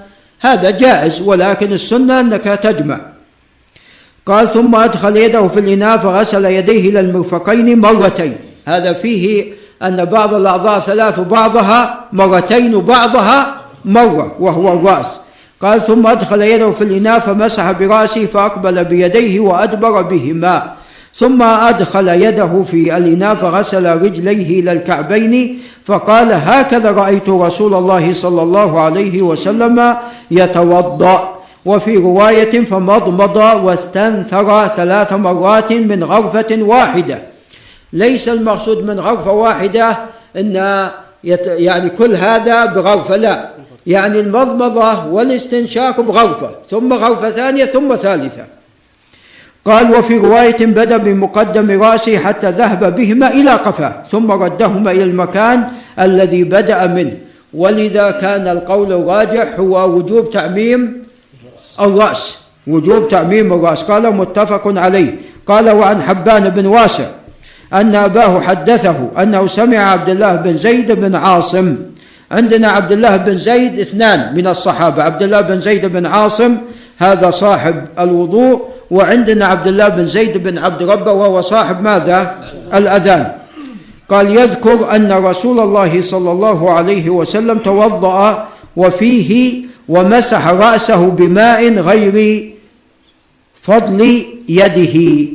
هذا 0.41 0.71
جائز 0.71 1.21
ولكن 1.21 1.73
السنة 1.73 2.21
أنك 2.21 2.45
تجمع. 2.45 3.01
قال 4.27 4.53
ثم 4.53 4.75
أدخل 4.75 5.17
يده 5.17 5.49
في 5.49 5.61
الإناء 5.61 5.99
فغسل 5.99 6.45
يديه 6.45 6.91
إلى 6.91 7.01
المرفقين 7.01 7.81
مرتين. 7.81 8.37
هذا 8.67 8.93
فيه 8.93 9.53
أن 9.83 10.05
بعض 10.05 10.35
الأعضاء 10.35 10.81
ثلاث 10.81 11.21
بعضها 11.21 12.05
مرتين 12.13 12.79
بعضها 12.81 13.61
مرة 13.85 14.37
وهو 14.41 14.73
الرأس. 14.73 15.21
قال 15.63 15.87
ثم 15.87 16.07
أدخل 16.07 16.43
يده 16.43 16.71
في 16.71 16.85
الإناء 16.85 17.19
فمسح 17.19 17.71
برأسه 17.71 18.27
فأقبل 18.27 18.85
بيديه 18.85 19.41
وأدبر 19.41 20.03
بهما. 20.03 20.73
ثم 21.15 21.43
أدخل 21.43 22.09
يده 22.09 22.63
في 22.63 22.97
الإناء 22.97 23.35
فغسل 23.35 23.87
رجليه 23.87 24.61
إلى 24.61 24.73
الكعبين 24.73 25.61
فقال 25.85 26.33
هكذا 26.33 26.91
رأيت 26.91 27.29
رسول 27.29 27.75
الله 27.75 28.13
صلى 28.13 28.43
الله 28.43 28.81
عليه 28.81 29.23
وسلم 29.23 29.97
يتوضأ. 30.31 31.39
وفي 31.65 31.97
رواية 31.97 32.65
فمضمض 32.65 33.37
واستنثر 33.37 34.67
ثلاث 34.67 35.13
مرات 35.13 35.73
من 35.73 36.05
غرفة 36.05 36.59
واحدة. 36.61 37.19
ليس 37.93 38.29
المقصود 38.29 38.85
من 38.85 39.01
غرفة 39.01 39.33
واحدة 39.33 39.99
أن 40.37 40.89
يعني 41.45 41.91
كل 41.91 42.15
هذا 42.15 42.65
بغرفة 42.65 43.17
لا. 43.17 43.49
يعني 43.89 44.21
المضمضة 44.21 45.07
والاستنشاق 45.07 46.01
بغرفة 46.01 46.51
ثم 46.71 46.93
غرفة 46.93 47.31
ثانية 47.31 47.65
ثم 47.65 47.97
ثالثة. 47.97 48.45
قال 49.65 49.95
وفي 49.95 50.19
رواية 50.19 50.67
بدأ 50.67 50.97
بمقدم 50.97 51.83
رأسه 51.83 52.19
حتى 52.19 52.51
ذهب 52.51 52.95
بهما 52.95 53.29
إلى 53.29 53.51
قفاه 53.51 54.03
ثم 54.11 54.31
ردهما 54.31 54.91
إلى 54.91 55.03
المكان 55.03 55.69
الذي 56.01 56.45
بدأ 56.45 56.87
منه. 56.87 57.13
ولذا 57.55 58.11
كان 58.11 58.49
القول 58.49 58.93
الراجح 58.93 59.59
هو 59.59 59.91
وجوب 59.97 60.31
تعميم 60.31 61.03
الرأس 61.81 62.39
وجوب 62.67 63.09
تعميم 63.09 63.53
الرأس. 63.53 63.83
قال 63.83 64.15
متفق 64.15 64.63
عليه. 64.79 65.17
قال 65.47 65.71
وعن 65.71 66.03
حبان 66.03 66.49
بن 66.49 66.67
واسع 66.67 67.07
أن 67.73 67.95
أباه 67.95 68.41
حدثه 68.41 69.09
أنه 69.23 69.47
سمع 69.47 69.79
عبد 69.79 70.09
الله 70.09 70.37
بن 70.37 70.57
زيد 70.57 70.93
بن 70.93 71.15
عاصم 71.15 71.77
عندنا 72.31 72.69
عبد 72.69 72.93
الله 72.93 73.17
بن 73.17 73.39
زيد 73.39 73.81
اثنان 73.81 74.35
من 74.35 74.47
الصحابة 74.47 75.03
عبد 75.03 75.23
الله 75.23 75.41
بن 75.41 75.61
زيد 75.61 75.87
بن 75.87 76.07
عاصم 76.07 76.57
هذا 76.99 77.31
صاحب 77.31 77.85
الوضوء 77.99 78.69
وعندنا 78.91 79.47
عبد 79.47 79.67
الله 79.67 79.89
بن 79.89 80.07
زيد 80.07 80.37
بن 80.37 80.59
عبد 80.59 80.83
ربه 80.83 81.13
وهو 81.13 81.41
صاحب 81.41 81.83
ماذا؟ 81.83 82.39
الأذان. 82.75 83.33
قال 84.09 84.37
يذكر 84.37 84.97
أن 84.97 85.13
رسول 85.13 85.61
الله 85.61 86.01
صلى 86.01 86.31
الله 86.31 86.71
عليه 86.71 87.11
وسلم 87.11 87.59
توضأ 87.59 88.49
وفيه 88.77 89.63
ومسح 89.89 90.47
رأسه 90.47 91.11
بماء 91.11 91.75
غير 91.75 92.49
فضل 93.63 94.25
يده. 94.49 95.29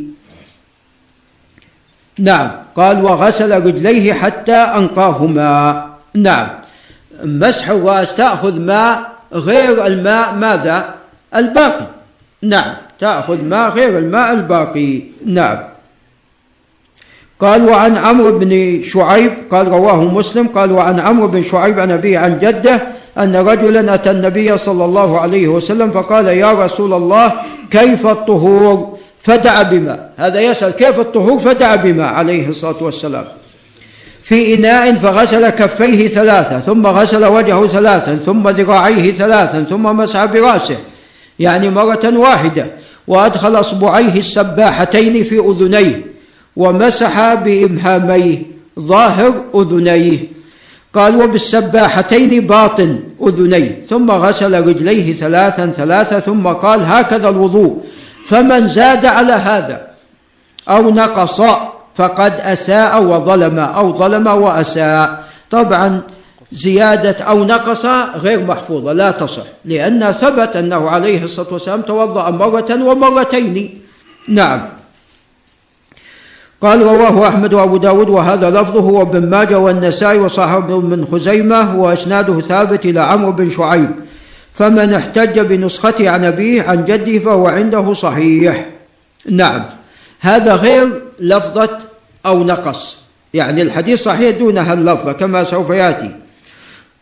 نعم. 2.19 2.51
قال 2.75 3.03
وغسل 3.03 3.51
رجليه 3.65 4.13
حتى 4.13 4.55
أنقاهما. 4.55 5.85
نعم. 6.13 6.47
مسح 7.23 7.69
الرأس 7.69 8.15
تأخذ 8.15 8.59
ماء 8.59 9.11
غير 9.33 9.85
الماء 9.87 10.33
ماذا؟ 10.33 10.93
الباقي. 11.35 11.87
نعم 12.41 12.73
تأخذ 12.99 13.43
ماء 13.43 13.69
غير 13.69 13.97
الماء 13.97 14.33
الباقي. 14.33 15.01
نعم. 15.25 15.57
قال 17.39 17.69
وعن 17.69 17.97
عمرو 17.97 18.39
بن 18.39 18.81
شعيب 18.83 19.33
قال 19.51 19.67
رواه 19.67 20.03
مسلم. 20.03 20.47
قال 20.47 20.71
وعن 20.71 20.99
عمرو 20.99 21.27
بن 21.27 21.43
شعيب 21.43 21.79
عن 21.79 21.91
أبيه 21.91 22.19
عن 22.19 22.39
جده 22.39 22.81
أن 23.17 23.35
رجلا 23.35 23.93
أتى 23.93 24.11
النبي 24.11 24.57
صلى 24.57 24.85
الله 24.85 25.19
عليه 25.19 25.47
وسلم 25.47 25.91
فقال 25.91 26.25
يا 26.25 26.51
رسول 26.51 26.93
الله 26.93 27.31
كيف 27.71 28.07
الطهور؟ 28.07 28.97
فدعا 29.21 29.63
بماء 29.63 30.13
هذا 30.17 30.41
يسأل 30.41 30.71
كيف 30.71 30.99
الطهور؟ 30.99 31.39
فدعا 31.39 31.75
بماء 31.75 32.13
عليه 32.13 32.49
الصلاة 32.49 32.83
والسلام. 32.83 33.25
في 34.23 34.55
إناء 34.55 34.93
فغسل 34.93 35.49
كفيه 35.49 36.07
ثلاثة 36.07 36.59
ثم 36.59 36.87
غسل 36.87 37.25
وجهه 37.25 37.67
ثلاثا 37.67 38.15
ثم 38.25 38.49
ذراعيه 38.49 39.11
ثلاثا 39.11 39.63
ثم 39.69 39.83
مسح 39.83 40.25
برأسه 40.25 40.77
يعني 41.39 41.69
مرة 41.69 42.17
واحدة 42.17 42.67
وأدخل 43.07 43.59
أصبعيه 43.59 44.17
السباحتين 44.17 45.23
في 45.23 45.39
أذنيه 45.39 46.05
ومسح 46.55 47.33
بإبهاميه 47.33 48.41
ظاهر 48.79 49.43
أذنيه. 49.55 50.19
قال 50.93 51.23
وبالسباحتين 51.23 52.47
باطن 52.47 52.99
أذنيه. 53.27 53.85
ثم 53.89 54.11
غسل 54.11 54.67
رجليه 54.67 55.13
ثلاثا 55.13 55.73
ثلاثا 55.77 56.19
ثم 56.19 56.47
قال 56.47 56.81
هكذا 56.85 57.29
الوضوء. 57.29 57.83
فمن 58.25 58.67
زاد 58.67 59.05
على 59.05 59.33
هذا 59.33 59.87
أو 60.69 60.89
نقص 60.89 61.41
فقد 61.95 62.33
أساء 62.39 63.03
وظلم 63.03 63.59
أو 63.59 63.93
ظلم 63.93 64.27
وأساء. 64.27 65.23
طبعا 65.51 66.01
زيادة 66.51 67.23
أو 67.23 67.43
نقص 67.43 67.85
غير 68.15 68.45
محفوظة 68.45 68.91
لا 68.91 69.11
تصح 69.11 69.43
لأن 69.65 70.11
ثبت 70.11 70.55
أنه 70.55 70.89
عليه 70.89 71.23
الصلاة 71.23 71.53
والسلام 71.53 71.81
توضأ 71.81 72.29
مرة 72.29 72.83
ومرتين. 72.83 73.81
نعم. 74.29 74.69
قال 76.61 76.81
رواه 76.81 77.27
أحمد 77.27 77.53
وأبو 77.53 77.77
داود 77.77 78.09
وهذا 78.09 78.49
لفظه 78.49 78.83
وابن 78.83 79.29
ماجه 79.29 79.59
والنسائي 79.59 80.19
وصاحب 80.19 80.67
بن 80.67 81.05
خزيمة 81.11 81.79
وأسناده 81.79 82.41
ثابت 82.41 82.85
إلى 82.85 82.99
عمرو 82.99 83.31
بن 83.31 83.49
شعيب. 83.49 83.91
فمن 84.53 84.93
احتج 84.93 85.39
بنسخته 85.39 86.09
عن 86.09 86.25
أبيه 86.25 86.61
عن 86.61 86.85
جده 86.85 87.19
فهو 87.19 87.47
عنده 87.47 87.93
صحيح. 87.93 88.65
نعم. 89.29 89.65
هذا 90.19 90.55
غير 90.55 91.01
لفظة 91.23 91.77
أو 92.25 92.43
نقص. 92.43 92.97
يعني 93.33 93.61
الحديث 93.61 94.03
صحيح 94.03 94.37
دون 94.37 94.57
هاللفظة 94.57 95.11
كما 95.11 95.43
سوف 95.43 95.69
يأتي. 95.69 96.15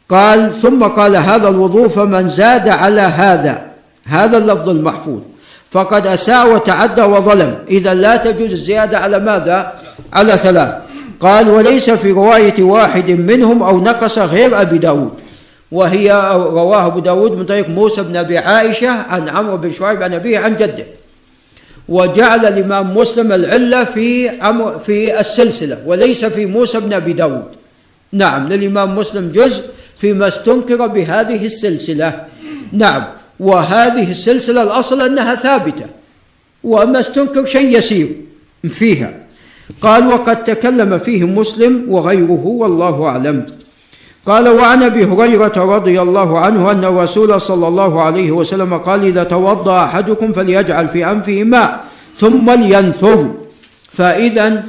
قال 0.09 0.53
ثم 0.53 0.83
قال 0.83 1.15
هذا 1.15 1.49
الوضوء 1.49 1.87
فمن 1.87 2.29
زاد 2.29 2.69
على 2.69 3.01
هذا. 3.01 3.61
هذا 4.05 4.37
اللفظ 4.37 4.69
المحفوظ. 4.69 5.21
فقد 5.71 6.07
أساء 6.07 6.53
وتعدى 6.53 7.01
وظلم. 7.01 7.57
إذا 7.69 7.93
لا 7.93 8.15
تجوز 8.15 8.51
الزيادة 8.51 8.97
على 8.97 9.19
ماذا؟ 9.19 9.73
على 10.13 10.37
ثلاث. 10.37 10.73
قال 11.19 11.49
وليس 11.49 11.89
في 11.89 12.11
رواية 12.11 12.63
واحد 12.63 13.11
منهم 13.11 13.63
أو 13.63 13.81
نقص 13.81 14.19
غير 14.19 14.61
أبي 14.61 14.77
داود. 14.77 15.11
وهي 15.71 16.11
رواه 16.33 16.87
أبو 16.87 16.99
داود 16.99 17.31
من 17.31 17.45
طريق 17.45 17.69
موسى 17.69 18.03
بن 18.03 18.15
أبي 18.15 18.37
عائشة 18.37 18.89
عن 18.89 19.29
عمرو 19.29 19.57
بن 19.57 19.71
شعيب 19.71 20.03
عن 20.03 20.13
أبيه 20.13 20.39
عن 20.39 20.55
جده. 20.55 20.85
وجعل 21.91 22.45
الإمام 22.45 22.97
مسلم 22.97 23.31
العلة 23.31 23.83
في 23.83 24.31
في 24.85 25.19
السلسلة 25.19 25.77
وليس 25.85 26.25
في 26.25 26.45
موسى 26.45 26.79
بن 26.79 26.93
أبي 26.93 27.13
داود. 27.13 27.51
نعم 28.11 28.47
للإمام 28.47 28.95
مسلم 28.95 29.31
جزء 29.35 29.63
فيما 29.97 30.27
استنكر 30.27 30.87
بهذه 30.87 31.45
السلسلة. 31.45 32.25
نعم 32.71 33.03
وهذه 33.39 34.09
السلسلة 34.09 34.63
الأصل 34.63 35.01
أنها 35.01 35.35
ثابتة 35.35 35.85
وما 36.63 36.99
استنكر 36.99 37.45
شيء 37.45 37.77
يسير 37.77 38.09
فيها. 38.63 39.13
قال 39.81 40.07
وقد 40.07 40.43
تكلم 40.43 40.99
فيه 40.99 41.27
مسلم 41.27 41.85
وغيره 41.89 42.45
والله 42.45 43.03
أعلم. 43.03 43.45
قال 44.25 44.49
وعن 44.49 44.83
أبي 44.83 45.05
هريرة 45.05 45.75
رضي 45.75 46.01
الله 46.01 46.39
عنه 46.39 46.71
أن 46.71 46.85
الرسول 46.85 47.41
صلى 47.41 47.67
الله 47.67 48.01
عليه 48.01 48.31
وسلم 48.31 48.77
قال 48.77 49.05
إذا 49.05 49.23
توضأ 49.23 49.83
أحدكم 49.83 50.33
فليجعل 50.33 50.89
في 50.89 51.11
أنفه 51.11 51.43
ماء 51.43 51.83
ثم 52.17 52.51
لينثر 52.51 53.31
فإذا 53.93 54.63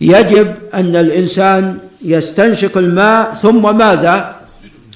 يجب 0.00 0.54
أن 0.74 0.96
الإنسان 0.96 1.78
يستنشق 2.02 2.78
الماء 2.78 3.34
ثم 3.42 3.76
ماذا؟ 3.76 4.36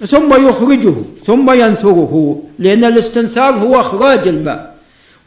ثم 0.06 0.48
يخرجه 0.48 0.94
ثم 1.26 1.50
ينثره 1.50 2.42
لأن 2.58 2.84
الاستنثار 2.84 3.54
هو 3.54 3.80
إخراج 3.80 4.28
الماء. 4.28 4.74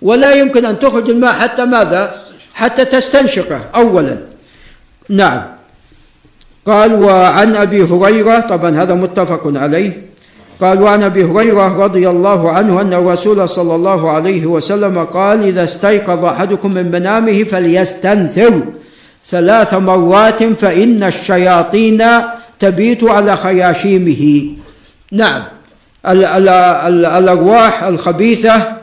ولا 0.01 0.33
يمكن 0.33 0.65
أن 0.65 0.79
تخرج 0.79 1.09
الماء 1.09 1.33
حتى 1.33 1.65
ماذا؟ 1.65 2.11
حتى 2.53 2.85
تستنشقه 2.85 3.61
اولا. 3.75 4.17
نعم. 5.09 5.41
قال 6.67 7.03
وعن 7.03 7.55
أبي 7.55 7.83
هريرة 7.83 8.39
طبعا 8.39 8.69
هذا 8.83 8.93
متفق 8.93 9.41
عليه. 9.45 10.11
قال 10.61 10.81
وعن 10.81 11.03
أبي 11.03 11.23
هريرة 11.23 11.77
رضي 11.83 12.09
الله 12.09 12.51
عنه 12.51 12.81
أن 12.81 12.93
الرسول 12.93 13.49
صلى 13.49 13.75
الله 13.75 14.11
عليه 14.11 14.45
وسلم 14.45 15.03
قال 15.03 15.43
إذا 15.47 15.63
استيقظ 15.63 16.25
أحدكم 16.25 16.73
من 16.73 16.91
منامه 16.91 17.43
فليستنثر 17.43 18.63
ثلاث 19.27 19.73
مرات 19.73 20.43
فإن 20.43 21.03
الشياطين 21.03 22.03
تبيت 22.59 23.03
على 23.03 23.37
خياشيمه. 23.37 24.53
نعم 25.11 25.43
الأرواح 26.05 27.83
الخبيثة 27.83 28.77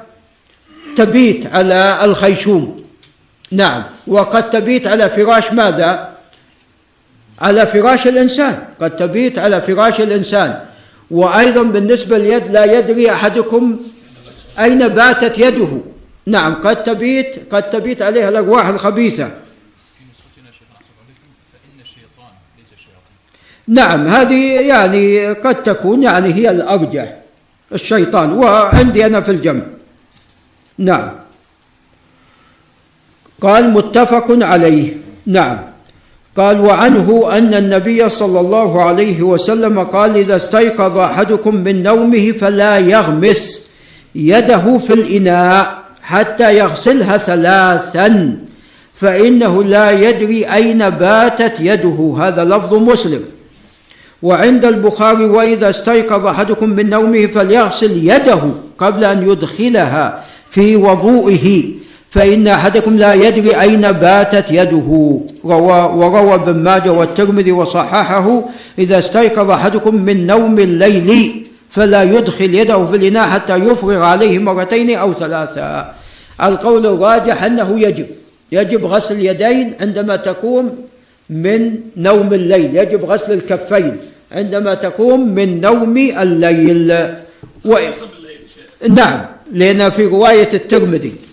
تبيت 0.97 1.47
على 1.47 1.99
الخيشوم. 2.05 2.77
نعم 3.53 3.83
وقد 4.07 4.51
تبيت 4.51 4.87
على 4.87 5.09
فراش 5.09 5.53
ماذا؟ 5.53 6.09
على 7.41 7.67
فراش 7.67 8.07
الإنسان. 8.07 8.65
قد 8.81 8.97
تبيت 8.97 9.39
على 9.39 9.63
فراش 9.63 10.01
الإنسان. 10.01 10.65
وأيضا 11.11 11.63
بالنسبة 11.63 12.19
لليد 12.19 12.51
لا 12.51 12.79
يدري 12.79 13.11
أحدكم 13.11 13.77
أين 14.59 14.89
باتت 14.89 15.39
يده. 15.39 15.81
نعم 16.27 16.55
قد 16.55 16.83
تبيت 16.83 17.55
قد 17.55 17.71
تبيت 17.71 18.03
عليها 18.03 18.29
الأرواح 18.29 18.67
الخبيثة. 18.67 19.31
نعم 23.69 24.07
هذه 24.07 24.61
يعني 24.61 25.33
قد 25.33 25.63
تكون 25.63 26.03
يعني 26.03 26.35
هي 26.35 26.51
الأرجح 26.51 27.17
الشيطان 27.73 28.33
وعندي 28.33 29.07
أنا 29.07 29.21
في 29.21 29.31
الجمع. 29.31 29.63
نعم. 30.79 31.11
قال 33.41 33.71
متفق 33.71 34.27
عليه. 34.31 34.97
نعم. 35.27 35.59
قال 36.39 36.61
وعنه 36.61 37.29
أن 37.39 37.55
النبي 37.55 38.09
صلى 38.09 38.41
الله 38.41 38.83
عليه 38.83 39.23
وسلم 39.23 39.79
قال 39.79 40.17
إذا 40.17 40.37
استيقظ 40.37 40.99
أحدكم 40.99 41.55
من 41.55 41.83
نومه 41.83 42.33
فلا 42.33 42.79
يغمس 42.79 43.69
يده 44.15 44.79
في 44.79 44.93
الإناء 44.93 45.79
حتى 46.03 46.59
يغسلها 46.59 47.17
ثلاثا 47.17 48.39
فإنه 49.01 49.65
لا 49.65 49.91
يدري 49.91 50.45
أين 50.45 50.91
باتت 50.91 51.55
يده. 51.61 52.17
هذا 52.19 52.45
لفظ 52.45 52.75
مسلم. 52.75 53.21
وعند 54.23 54.65
البخاري 54.65 55.25
وإذا 55.25 55.71
استيقظ 55.71 56.27
أحدكم 56.27 56.71
من 56.71 56.91
نومه 56.91 57.27
فليغسل 57.27 57.91
يده 57.91 58.41
قبل 58.79 59.05
أن 59.05 59.31
يدخلها 59.31 60.25
في 60.51 60.77
وضوئه. 60.77 61.65
فإن 62.11 62.47
أحدكم 62.47 62.97
لا 62.97 63.15
يدري 63.15 63.61
أين 63.61 63.93
باتت 63.93 64.51
يده. 64.51 65.21
روى 65.45 65.81
وروى 65.95 66.35
ابن 66.35 66.55
ماجه 66.55 66.93
والترمذي 66.93 67.53
وصححه 67.53 68.43
إذا 68.79 68.99
استيقظ 68.99 69.51
أحدكم 69.51 69.95
من 69.95 70.27
نوم 70.27 70.59
الليل 70.59 71.47
فلا 71.71 72.03
يدخل 72.03 72.55
يده 72.55 72.87
في 72.87 72.97
الإناء 72.97 73.29
حتى 73.29 73.57
يفرغ 73.57 74.03
عليه 74.03 74.39
مرتين 74.39 74.97
أو 74.97 75.15
ثلاثة. 75.15 75.93
القول 76.43 76.87
الراجح 76.87 77.43
أنه 77.43 77.81
يجب 77.81 78.07
يجب 78.53 78.85
غسل 78.87 79.15
اليدين 79.15 79.75
عندما 79.81 80.17
تقوم 80.17 80.77
من 81.31 81.75
نوم 81.97 82.33
الليل. 82.33 82.77
يجب 82.77 83.05
غسل 83.05 83.33
الكفين 83.33 83.97
عندما 84.33 84.75
تقوم 84.75 85.35
من 85.35 85.61
نوم 85.61 85.97
الليل. 85.97 86.93
و... 87.65 87.77
نعم 88.89 89.21
لأن 89.53 89.91
في 89.91 90.07
رواية 90.07 90.49
الترمذي 90.55 91.28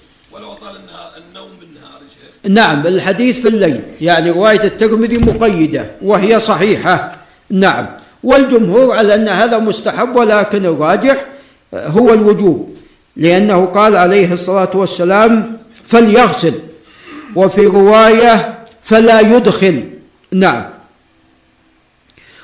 نعم 2.48 2.88
الحديث 2.88 3.40
في 3.40 3.48
الليل. 3.48 3.82
يعني 4.02 4.32
رواية 4.32 4.64
الترمذي 4.64 5.18
مقيدة 5.18 5.86
وهي 6.02 6.40
صحيحة. 6.40 7.16
نعم. 7.50 7.86
والجمهور 8.24 8.96
على 8.96 9.16
أن 9.16 9.28
هذا 9.28 9.60
مستحب 9.60 10.16
ولكن 10.16 10.66
الراجح 10.66 11.26
هو 11.74 12.14
الوجوب 12.14 12.76
لأنه 13.18 13.66
قال 13.66 13.96
عليه 13.96 14.34
الصلاة 14.34 14.70
والسلام 14.74 15.58
فليغسل 15.86 16.54
وفي 17.36 17.66
رواية 17.66 18.60
فلا 18.84 19.20
يدخل 19.20 19.84
نعم. 20.32 20.64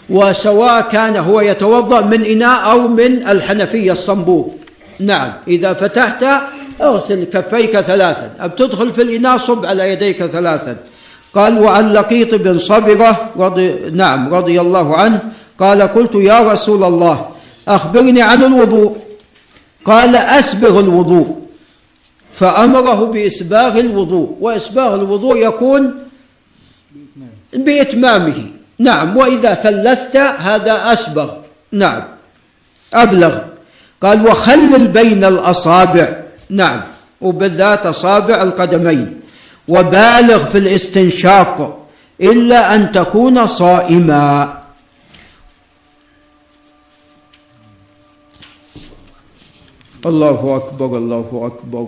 وسواء 0.10 0.82
كان 0.82 1.16
هو 1.16 1.42
يتوضأ 1.42 2.02
من 2.02 2.26
إناء 2.26 2.72
أو 2.72 2.88
من 2.88 3.28
الحنفية 3.28 3.92
الصنبور. 3.92 4.56
نعم. 5.00 5.34
إذا 5.48 5.74
فتحت 5.74 6.26
أغسل 6.82 7.24
كفيك 7.24 7.80
ثلاثا. 7.80 8.34
أب 8.40 8.56
تدخل 8.56 8.94
في 8.94 9.02
الإناء 9.02 9.38
صب 9.38 9.66
على 9.66 9.92
يديك 9.92 10.26
ثلاثا. 10.26 10.78
قال 11.34 11.60
وعن 11.60 11.94
لقيط 11.94 12.36
بن 12.36 12.60
صبرة 12.60 13.30
رضي 13.38 13.76
نعم 13.92 14.34
رضي 14.34 14.62
الله 14.62 14.98
عنه. 14.98 15.20
قال 15.60 15.82
قلت 15.82 16.16
يا 16.16 16.40
رسول 16.40 16.84
الله 16.84 17.30
أخبرني 17.68 18.22
عن 18.22 18.44
الوضوء. 18.44 18.98
قال 19.86 20.16
أسبغ 20.16 20.80
الوضوء. 20.80 21.42
فأمره 22.34 23.06
بإسباغ 23.06 23.80
الوضوء. 23.80 24.38
وإسباغ 24.40 24.96
الوضوء 24.96 25.48
يكون 25.48 25.94
بإتمامه. 27.54 28.52
نعم 28.80 29.18
وإذا 29.18 29.54
ثلثت 29.54 30.18
هذا 30.18 30.94
أسبغ. 30.94 31.32
نعم 31.72 32.04
أبلغ. 32.94 33.38
قال 34.02 34.28
وخلل 34.28 34.88
بين 34.88 35.24
الأصابع. 35.24 36.21
نعم. 36.52 36.82
وبالذات 37.22 37.86
أصابع 37.86 38.42
القدمين. 38.42 39.22
وبالغ 39.68 40.46
في 40.52 40.58
الاستنشاق 40.58 41.88
إلا 42.22 42.76
أن 42.76 42.92
تكون 42.92 43.48
صائما. 43.48 44.62
الله 50.06 50.56
أكبر 50.56 50.98
الله 50.98 51.52
أكبر. 51.56 51.88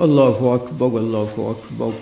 الله 0.00 0.54
أكبر 0.54 0.86
الله 0.86 1.56
أكبر. 1.56 1.92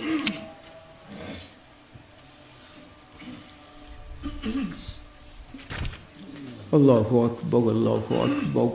الله 6.75 7.31
أكبر 7.31 7.59
الله 7.59 8.05
أكبر. 8.11 8.71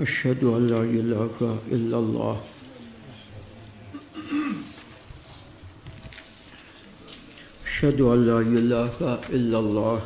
أشهد 0.00 0.44
أن 0.44 0.66
لا 0.66 0.82
إله 0.82 1.58
إلا 1.74 1.98
الله. 1.98 2.36
أشهد 7.66 8.00
أن 8.00 8.26
لا 8.26 8.38
إله 8.38 8.98
إلا 9.34 9.58
الله. 9.58 10.00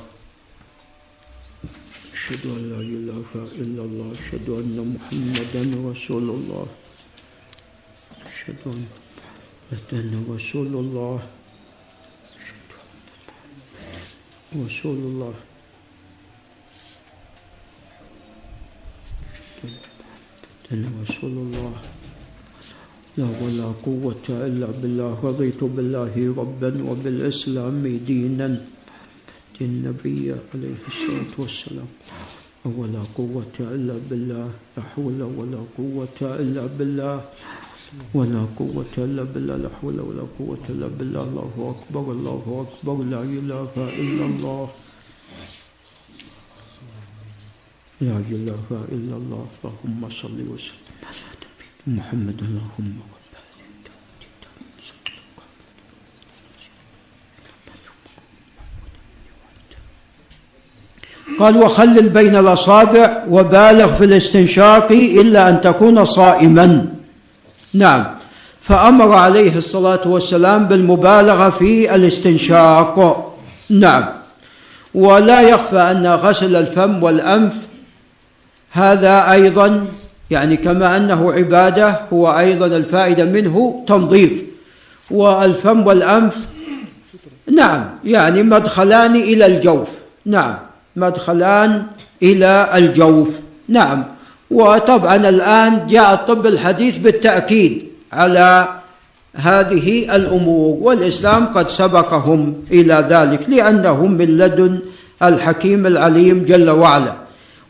أشهد 2.13 2.45
أن 2.57 2.63
لا 2.73 2.81
إله 2.81 3.31
إلا 3.61 3.83
الله. 3.85 4.09
أشهد 4.17 4.47
أن 4.49 4.77
محمدا 4.97 5.63
رسول 5.93 6.27
الله. 6.31 6.67
أشهد 8.27 8.61
أن 8.67 9.02
محمدا 9.73 10.21
رسول 10.29 10.73
الله 10.85 11.19
رسول 14.53 14.99
الله 15.09 15.35
أن 20.73 20.85
رسول 21.09 21.35
الله 21.45 21.73
لا 23.17 23.29
ولا 23.41 23.69
قوة 23.81 24.27
إلا 24.29 24.69
بالله 24.77 25.17
رضيت 25.25 25.61
بالله 25.65 26.15
ربا 26.37 26.73
وبالإسلام 26.89 27.83
دينا 28.05 28.49
النبي 29.61 30.27
عليه 30.53 30.81
الصلاة 30.85 31.33
والسلام. 31.39 31.91
ولا 32.67 33.03
قوة 33.17 33.57
إلا 33.61 33.97
بالله 34.11 34.49
لا 34.77 34.83
حول 34.93 35.21
ولا 35.23 35.61
قوة 35.79 36.19
إلا 36.21 36.67
بالله. 36.77 37.17
ولا 38.15 38.47
قوة 38.57 38.95
إلا 38.99 39.23
بالله 39.23 39.57
لا 39.57 39.69
حول 39.81 40.01
ولا 40.01 40.25
قوة 40.39 40.65
إلا 40.69 40.87
بالله 40.87 41.23
الله 41.23 41.77
أكبر 41.77 42.13
الله 42.13 42.67
أكبر 42.67 42.97
لا 43.05 43.23
إله 43.23 43.73
إلا 43.77 44.25
الله. 44.27 44.69
لا 48.01 48.19
إله 48.31 48.69
إلا 48.93 49.15
الله 49.17 49.47
اللهم 49.65 50.01
صل 50.23 50.39
وسلم. 50.53 50.89
على 51.05 51.97
محمد 51.99 52.39
اللهم 52.43 52.97
قال 61.39 61.57
وخلل 61.57 62.09
بين 62.09 62.37
الأصابع 62.37 63.25
وبالغ 63.29 63.95
في 63.99 64.05
الاستنشاق 64.05 64.93
إلا 64.93 65.49
أن 65.49 65.61
تكون 65.61 66.05
صائما. 66.05 67.02
نعم. 67.75 68.05
فأمر 68.61 69.13
عليه 69.13 69.57
الصلاة 69.57 70.01
والسلام 70.09 70.65
بالمبالغة 70.65 71.51
في 71.51 71.95
الاستنشاق. 71.95 73.29
نعم. 73.71 74.05
ولا 74.95 75.41
يخفى 75.41 75.79
أن 75.79 76.07
غسل 76.07 76.57
الفم 76.57 77.03
والأنف 77.03 77.55
هذا 78.71 79.33
أيضا 79.33 79.87
يعني 80.31 80.57
كما 80.57 80.97
أنه 80.97 81.33
عبادة 81.33 82.01
هو 82.13 82.39
أيضا 82.39 82.67
الفائدة 82.67 83.25
منه 83.25 83.85
تنظيف. 83.87 84.33
والفم 85.11 85.87
والأنف 85.87 86.37
نعم 87.57 87.85
يعني 88.05 88.43
مدخلان 88.43 89.17
إلى 89.17 89.47
الجوف. 89.47 89.89
نعم 90.27 90.59
مدخلان 90.97 91.87
إلى 92.23 92.71
الجوف. 92.75 93.39
نعم. 93.69 94.05
وطبعا 94.53 95.17
الآن 95.17 95.87
جاء 95.87 96.15
الطب 96.15 96.47
الحديث 96.47 96.97
بالتأكيد 96.97 97.87
على 98.13 98.69
هذه 99.35 100.17
الأمور 100.17 100.79
والإسلام 100.81 101.47
قد 101.47 101.69
سبقهم 101.69 102.55
إلى 102.71 103.05
ذلك 103.09 103.51
لأنهم 103.51 104.13
من 104.13 104.27
لدن 104.27 104.79
الحكيم 105.23 105.87
العليم 105.87 106.45
جل 106.45 106.71
وعلا. 106.71 107.13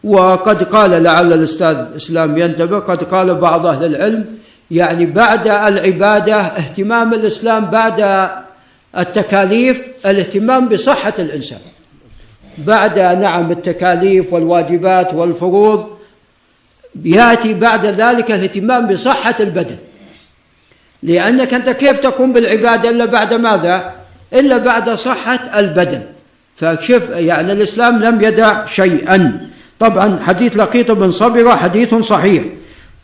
وقد 0.05 0.63
قال 0.63 1.03
لعل 1.03 1.33
الأستاذ 1.33 1.77
إسلام 1.97 2.39
ينتبه 2.39 2.79
قد 2.79 3.05
قال 3.05 3.35
بعض 3.35 3.67
أهل 3.67 3.85
العلم 3.85 4.25
يعني 4.71 5.07
بعد 5.07 5.49
العبادة 5.49 6.37
اهتمام 6.37 7.15
الإسلام 7.15 7.65
بعد 7.65 8.29
التكاليف 8.99 9.83
الاهتمام 10.07 10.69
بصحة 10.69 11.15
الإنسان. 11.19 11.59
بعد 12.59 12.99
نعم 12.99 13.51
التكاليف 13.51 14.33
والواجبات 14.33 15.15
والفروض 15.15 16.02
يأتي 17.05 17.55
بعد 17.55 17.87
ذلك 17.87 18.31
الاهتمام 18.31 18.87
بصحة 18.87 19.35
البدن. 19.41 19.77
لأنك 21.03 21.55
أنت 21.55 21.71
كيف 21.71 21.99
تقوم 21.99 22.33
بالعبادة 22.33 22.91
إلا 22.91 23.05
بعد 23.05 23.35
ماذا؟ 23.35 23.93
إلا 24.35 24.57
بعد 24.57 24.91
صحة 24.91 25.59
البدن. 25.59 26.03
فشوف 26.57 27.09
يعني 27.09 27.53
الإسلام 27.53 28.03
لم 28.03 28.23
يدع 28.23 28.67
شيئا. 28.67 29.49
طبعا 29.79 30.19
حديث 30.23 30.57
لقيط 30.57 30.91
بن 30.91 31.11
صبرة 31.11 31.51
حديث 31.51 31.95
صحيح. 31.95 32.43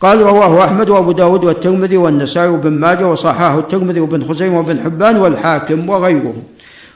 قال 0.01 0.21
رواه 0.21 0.65
أحمد 0.65 0.89
وأبو 0.89 1.11
داود 1.11 1.43
والترمذي 1.43 1.97
والنسائي 1.97 2.49
وابن 2.49 2.71
ماجه 2.71 3.07
وصححه 3.07 3.59
الترمذي 3.59 3.99
وابن 3.99 4.23
خزيمة 4.23 4.57
وابن 4.57 4.79
حبان 4.83 5.17
والحاكم 5.17 5.89
وغيرهم. 5.89 6.43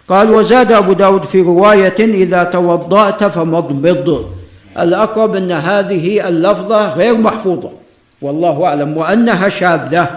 قال 0.10 0.32
وزاد 0.32 0.72
أبو 0.72 0.94
داود 0.94 1.24
في 1.24 1.42
رواية 1.42 2.00
إذا 2.00 2.44
توضأت 2.44 3.24
فمضمض. 3.24 4.30
الأقرب 4.80 5.36
أن 5.36 5.52
هذه 5.52 6.28
اللفظة 6.28 6.94
غير 6.94 7.18
محفوظة. 7.18 7.72
والله 8.22 8.66
أعلم 8.66 8.98
وأنها 8.98 9.50
شاذة. 9.50 10.08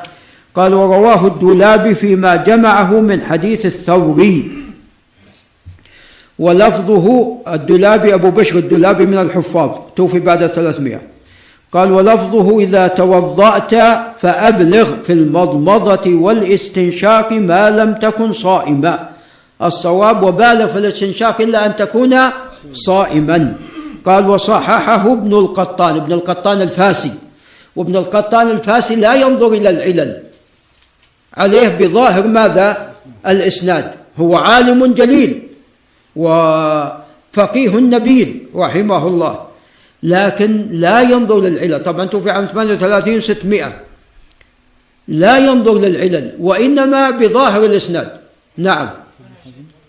قال 0.54 0.74
ورواه 0.74 1.26
الدولابي 1.26 1.94
فيما 1.94 2.36
جمعه 2.36 3.00
من 3.00 3.22
حديث 3.22 3.66
الثوري. 3.66 4.52
ولفظه 6.38 7.36
الدولابي 7.48 8.14
أبو 8.14 8.30
بشر 8.30 8.58
الدولابي 8.58 9.06
من 9.06 9.18
الحفاظ. 9.18 9.70
توفي 9.96 10.20
بعد 10.20 10.46
ثلاثمائة. 10.46 11.00
قال 11.72 11.92
ولفظه 11.92 12.60
إذا 12.60 12.86
توضأت 12.86 13.74
فأبلغ 14.20 14.88
في 15.06 15.12
المضمضة 15.12 16.14
والاستنشاق 16.14 17.32
ما 17.32 17.70
لم 17.70 17.94
تكن 17.94 18.32
صائما 18.32 19.08
الصواب 19.62 20.22
وبالغ 20.22 20.66
في 20.66 20.78
الاستنشاق 20.78 21.40
إلا 21.40 21.66
أن 21.66 21.76
تكون 21.76 22.16
صائما. 22.72 23.54
قال 24.06 24.28
وصححه 24.28 25.12
ابن 25.12 25.32
القطان 25.32 25.96
ابن 25.96 26.12
القطان 26.12 26.62
الفاسي. 26.62 27.14
وابن 27.76 27.96
القطان 27.96 28.50
الفاسي 28.50 28.96
لا 28.96 29.14
ينظر 29.14 29.52
إلى 29.52 29.70
العلل. 29.70 30.22
عليه 31.34 31.68
بظاهر 31.68 32.26
ماذا؟ 32.26 32.92
الإسناد. 33.26 33.94
هو 34.18 34.36
عالم 34.36 34.94
جليل 34.94 35.42
وفقيه 36.16 37.76
نبيل 37.76 38.46
رحمه 38.54 39.06
الله. 39.06 39.46
لكن 40.02 40.66
لا 40.70 41.00
ينظر 41.00 41.40
للعلل 41.40 41.84
طبعا 41.84 42.04
توفي 42.04 42.30
عام 42.30 42.46
38 42.46 43.20
600 43.20 43.80
لا 45.08 45.38
ينظر 45.38 45.78
للعلل 45.78 46.32
وإنما 46.40 47.10
بظاهر 47.10 47.64
الإسناد. 47.64 48.10
نعم. 48.56 48.88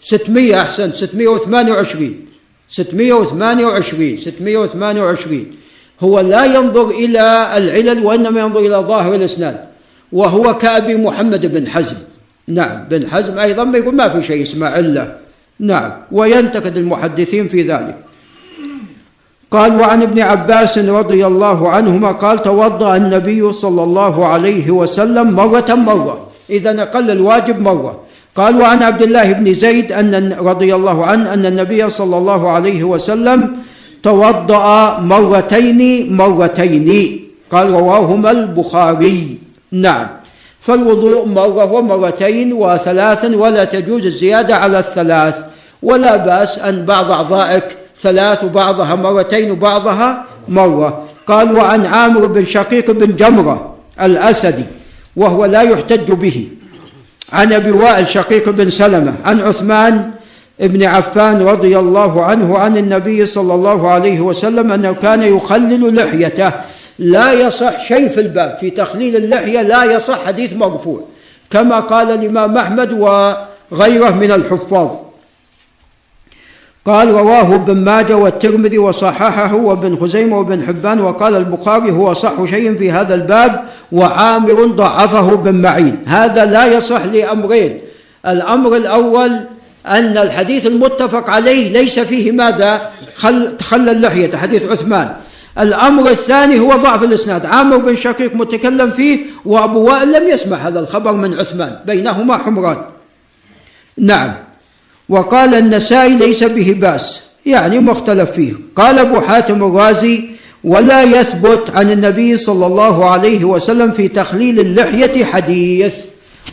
600 0.02 0.62
أحسن 0.62 0.94
628 0.94 2.27
628 2.68 4.18
628 4.18 5.46
هو 6.02 6.20
لا 6.20 6.46
ينظر 6.46 6.90
إلى 6.90 7.58
العلل 7.58 8.06
وإنما 8.06 8.40
ينظر 8.40 8.60
إلى 8.60 8.76
ظاهر 8.76 9.16
الإسناد 9.16 9.58
وهو 10.12 10.58
كأبي 10.58 10.96
محمد 10.96 11.46
بن 11.46 11.68
حزم. 11.68 11.96
نعم 12.48 12.84
بن 12.90 13.10
حزم 13.10 13.40
أيضا 13.40 13.78
يقول 13.78 13.96
ما 13.96 14.10
في 14.10 14.22
شيء 14.22 14.42
اسمه 14.42 14.68
علة. 14.68 15.18
نعم 15.60 15.92
وينتقد 16.12 16.78
المحدثين 16.78 17.48
في 17.48 17.62
ذلك. 17.62 17.98
قال 19.52 19.80
وعن 19.80 20.02
ابن 20.02 20.20
عباس 20.20 20.78
رضي 20.78 21.26
الله 21.26 21.70
عنهما 21.70 22.12
قال 22.12 22.42
توضأ 22.42 22.98
النبي 22.98 23.54
صلى 23.54 23.84
الله 23.84 24.26
عليه 24.26 24.72
وسلم 24.72 25.32
مرة 25.32 25.74
مرة. 25.74 26.28
إذا 26.50 26.82
أقل 26.82 27.12
الواجب 27.12 27.62
مرة. 27.62 28.07
قال 28.38 28.62
وعن 28.62 28.84
عبد 28.84 29.02
الله 29.02 29.32
بن 29.32 29.54
زيد 29.54 29.92
أن 29.92 30.34
رضي 30.34 30.76
الله 30.76 31.06
عنه 31.06 31.34
أن 31.34 31.46
النبي 31.46 31.90
صلى 31.90 32.18
الله 32.18 32.50
عليه 32.50 32.84
وسلم 32.84 33.58
توضأ 34.04 35.00
مرتين 35.00 36.14
مرتين. 36.18 37.20
قال 37.52 37.72
رواهما 37.72 38.32
البخاري. 38.32 39.38
نعم. 39.72 40.08
فالوضوء 40.62 41.26
مرة 41.26 41.66
ومرتين 41.74 42.54
وثلاثا 42.54 43.36
ولا 43.36 43.64
تجوز 43.64 44.06
الزيادة 44.06 44.56
على 44.56 44.80
الثلاث. 44.80 45.36
ولا 45.84 46.16
بأس 46.18 46.60
أن 46.60 46.86
بعض 46.86 47.12
أعضائك 47.12 47.68
ثلاث 48.02 48.44
وبعضها 48.44 48.96
مرتين 48.96 49.52
وبعضها 49.52 50.26
مرة. 50.50 51.04
قال 51.28 51.56
وعن 51.58 51.86
عامر 51.86 52.26
بن 52.26 52.46
شقيق 52.46 52.92
بن 52.92 53.16
جمرة 53.16 53.76
الأسدي 54.02 54.64
وهو 55.16 55.46
لا 55.46 55.62
يحتج 55.62 56.12
به. 56.12 56.48
عن 57.34 57.54
أبي 57.54 57.72
وائل 57.72 58.08
شقيق 58.08 58.50
بن 58.50 58.70
سلمة 58.70 59.14
عن 59.26 59.42
عثمان 59.42 60.12
بن 60.60 60.84
عفان 60.84 61.42
رضي 61.42 61.80
الله 61.80 62.24
عنه 62.26 62.58
عن 62.58 62.78
النبي 62.78 63.26
صلى 63.26 63.54
الله 63.54 63.90
عليه 63.90 64.22
وسلم 64.22 64.72
أنه 64.72 64.94
كان 64.94 65.24
يخلل 65.24 65.96
لحيته. 65.96 66.52
لا 67.00 67.32
يصح 67.34 67.88
شيء 67.88 68.08
في 68.08 68.22
الباب 68.22 68.58
في 68.58 68.70
تخليل 68.70 69.16
اللحية 69.16 69.62
لا 69.62 69.84
يصح 69.84 70.26
حديث 70.26 70.54
مرفوع. 70.54 71.02
كما 71.50 71.80
قال 71.80 72.12
الإمام 72.12 72.58
أحمد 72.58 72.92
وغيره 72.92 74.10
من 74.10 74.32
الحفاظ. 74.32 74.92
قال 76.88 77.12
رواه 77.12 77.56
ابن 77.56 77.78
ماجه 77.78 78.18
والترمذي 78.18 78.78
وصححه 78.78 79.56
وابن 79.56 79.96
خزيمة 79.96 80.40
وابن 80.40 80.66
حبان 80.66 81.00
وقال 81.00 81.36
البخاري 81.36 81.92
هو 81.92 82.14
صح 82.14 82.46
شيء 82.46 82.78
في 82.78 82.92
هذا 82.92 83.16
الباب 83.16 83.64
وعامر 83.92 84.66
ضعفه 84.66 85.36
بن 85.36 85.56
معين 85.62 86.04
هذا 86.06 86.46
لا 86.46 86.66
يصح 86.66 87.06
لأمرين. 87.06 87.82
الأمر 88.28 88.76
الأول 88.76 89.32
أن 89.88 90.18
الحديث 90.18 90.68
المتفق 90.68 91.30
عليه 91.30 91.74
ليس 91.74 92.00
فيه 92.00 92.32
ماذا؟ 92.32 92.90
خل 93.62 93.90
اللحية 93.90 94.38
حديث 94.38 94.72
عثمان. 94.72 95.16
الأمر 95.60 96.10
الثاني 96.10 96.60
هو 96.60 96.70
ضعف 96.70 97.04
الإسناد. 97.04 97.46
عامر 97.46 97.78
بن 97.78 97.96
شقيق 97.96 98.36
متكلم 98.36 98.90
فيه 98.90 99.20
وأبو 99.46 99.80
وائل 99.84 100.12
لم 100.12 100.30
يسمع 100.30 100.58
هذا 100.58 100.80
الخبر 100.80 101.12
من 101.12 101.40
عثمان 101.40 101.80
بينهما 101.86 102.38
حمران. 102.38 102.78
نعم. 103.98 104.47
وقال 105.10 105.56
النسائي 105.56 106.16
ليس 106.16 106.44
به 106.44 106.76
بأس 106.80 107.24
يعني 107.46 107.80
مختلف 107.80 108.32
فيه. 108.32 108.54
قال 108.76 109.00
أبو 109.00 109.22
حاتم 109.22 109.64
الرازي 109.64 110.24
ولا 110.64 111.04
يثبت 111.04 111.72
عن 111.76 111.92
النبي 111.92 112.38
صلى 112.38 112.66
الله 112.66 113.10
عليه 113.10 113.46
وسلم 113.46 113.92
في 113.92 114.08
تخليل 114.08 114.60
اللحية 114.60 115.26
حديث 115.26 115.94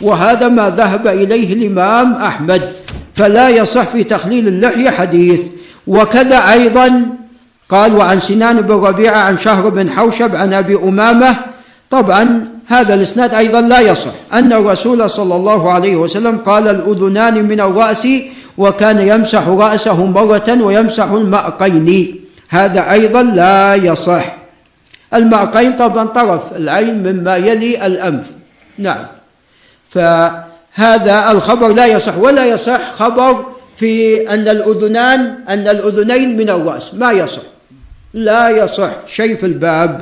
وهذا 0.00 0.48
ما 0.48 0.70
ذهب 0.70 1.06
إليه 1.06 1.52
الإمام 1.52 2.12
أحمد 2.12 2.62
فلا 3.14 3.48
يصح 3.48 3.82
في 3.82 4.04
تخليل 4.04 4.48
اللحية 4.48 4.90
حديث. 4.90 5.40
وكذا 5.86 6.52
أيضا 6.52 7.02
قال 7.68 7.96
وعن 7.96 8.20
سنان 8.20 8.60
بن 8.60 8.74
ربيعة 8.74 9.18
عن 9.18 9.38
شهر 9.38 9.68
بن 9.68 9.90
حوشب 9.90 10.36
عن 10.36 10.52
أبي 10.52 10.74
أمامة. 10.74 11.36
طبعا 11.90 12.48
هذا 12.66 12.94
الإسناد 12.94 13.34
أيضا 13.34 13.60
لا 13.60 13.80
يصح. 13.80 14.10
أن 14.32 14.52
الرسول 14.52 15.10
صلى 15.10 15.36
الله 15.36 15.72
عليه 15.72 15.96
وسلم 15.96 16.38
قال 16.38 16.68
الأذنان 16.68 17.44
من 17.44 17.60
الرأس 17.60 18.08
وكان 18.58 18.98
يمسح 18.98 19.48
رأسه 19.48 20.04
مرة 20.06 20.62
ويمسح 20.62 21.10
المعقين. 21.10 22.20
هذا 22.48 22.92
أيضا 22.92 23.22
لا 23.22 23.74
يصح. 23.74 24.36
المعقين 25.14 25.76
طبعا 25.76 26.04
طرف 26.04 26.42
العين 26.56 27.02
مما 27.02 27.36
يلي 27.36 27.86
الأنف. 27.86 28.30
نعم. 28.78 29.06
فهذا 29.90 31.30
الخبر 31.30 31.68
لا 31.68 31.86
يصح 31.86 32.18
ولا 32.18 32.46
يصح 32.46 32.92
خبر 32.92 33.46
في 33.76 34.22
أن 34.34 34.48
الأذنان 34.48 35.38
أن 35.48 35.68
الأذنين 35.68 36.36
من 36.36 36.50
الرأس. 36.50 36.94
ما 36.94 37.12
يصح. 37.12 37.42
لا 38.14 38.48
يصح 38.48 38.90
شيء 39.06 39.36
في 39.36 39.46
الباب. 39.46 40.00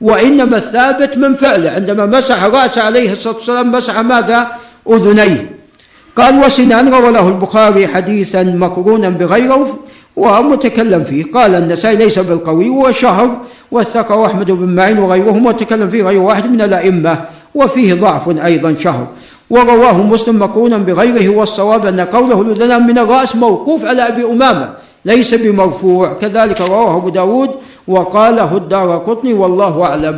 وإنما 0.00 0.56
الثابت 0.56 1.16
من 1.16 1.34
فعله. 1.34 1.70
عندما 1.70 2.06
مسح 2.06 2.44
رأسه 2.44 2.82
عليه 2.82 3.12
الصلاة 3.12 3.34
والسلام 3.34 3.72
مسح 3.72 3.98
ماذا؟ 3.98 4.48
أذنيه. 4.88 5.59
قال 6.20 6.44
وسنان 6.44 6.94
روى 6.94 7.10
له 7.12 7.28
البخاري 7.28 7.88
حديثا 7.88 8.42
مقرونا 8.42 9.08
بغيره 9.08 9.66
ومتكلم 10.16 11.04
فيه. 11.04 11.24
قال 11.34 11.54
النسائي 11.54 11.96
ليس 11.96 12.18
بالقوي 12.18 12.68
وشهر 12.70 13.28
وثقه 13.72 14.26
احمد 14.26 14.50
بن 14.50 14.68
معين 14.76 14.98
وغيرهم 14.98 15.46
وتكلم 15.46 15.88
فيه 15.88 16.02
غير 16.02 16.20
واحد 16.20 16.44
من 16.54 16.60
الأئمة 16.60 17.14
وفيه 17.54 17.94
ضعف 17.94 18.24
أيضا 18.44 18.70
شهر 18.84 19.06
ورواه 19.50 19.98
مسلم 20.12 20.38
مقرونا 20.38 20.78
بغيره 20.88 21.26
والصواب 21.36 21.86
أن 21.86 22.00
قوله 22.00 22.38
الاذنان 22.42 22.86
من 22.86 22.98
الرأس 22.98 23.36
موقوف 23.36 23.84
على 23.84 24.02
أبي 24.08 24.22
أمامة 24.24 24.68
ليس 25.04 25.34
بمرفوع. 25.34 26.12
كذلك 26.12 26.60
رواه 26.60 26.96
أبو 26.96 27.08
داود 27.08 27.50
وقاله 27.88 28.50
الدار 28.56 28.90
قطني 29.08 29.32
والله 29.32 29.74
أعلم. 29.88 30.16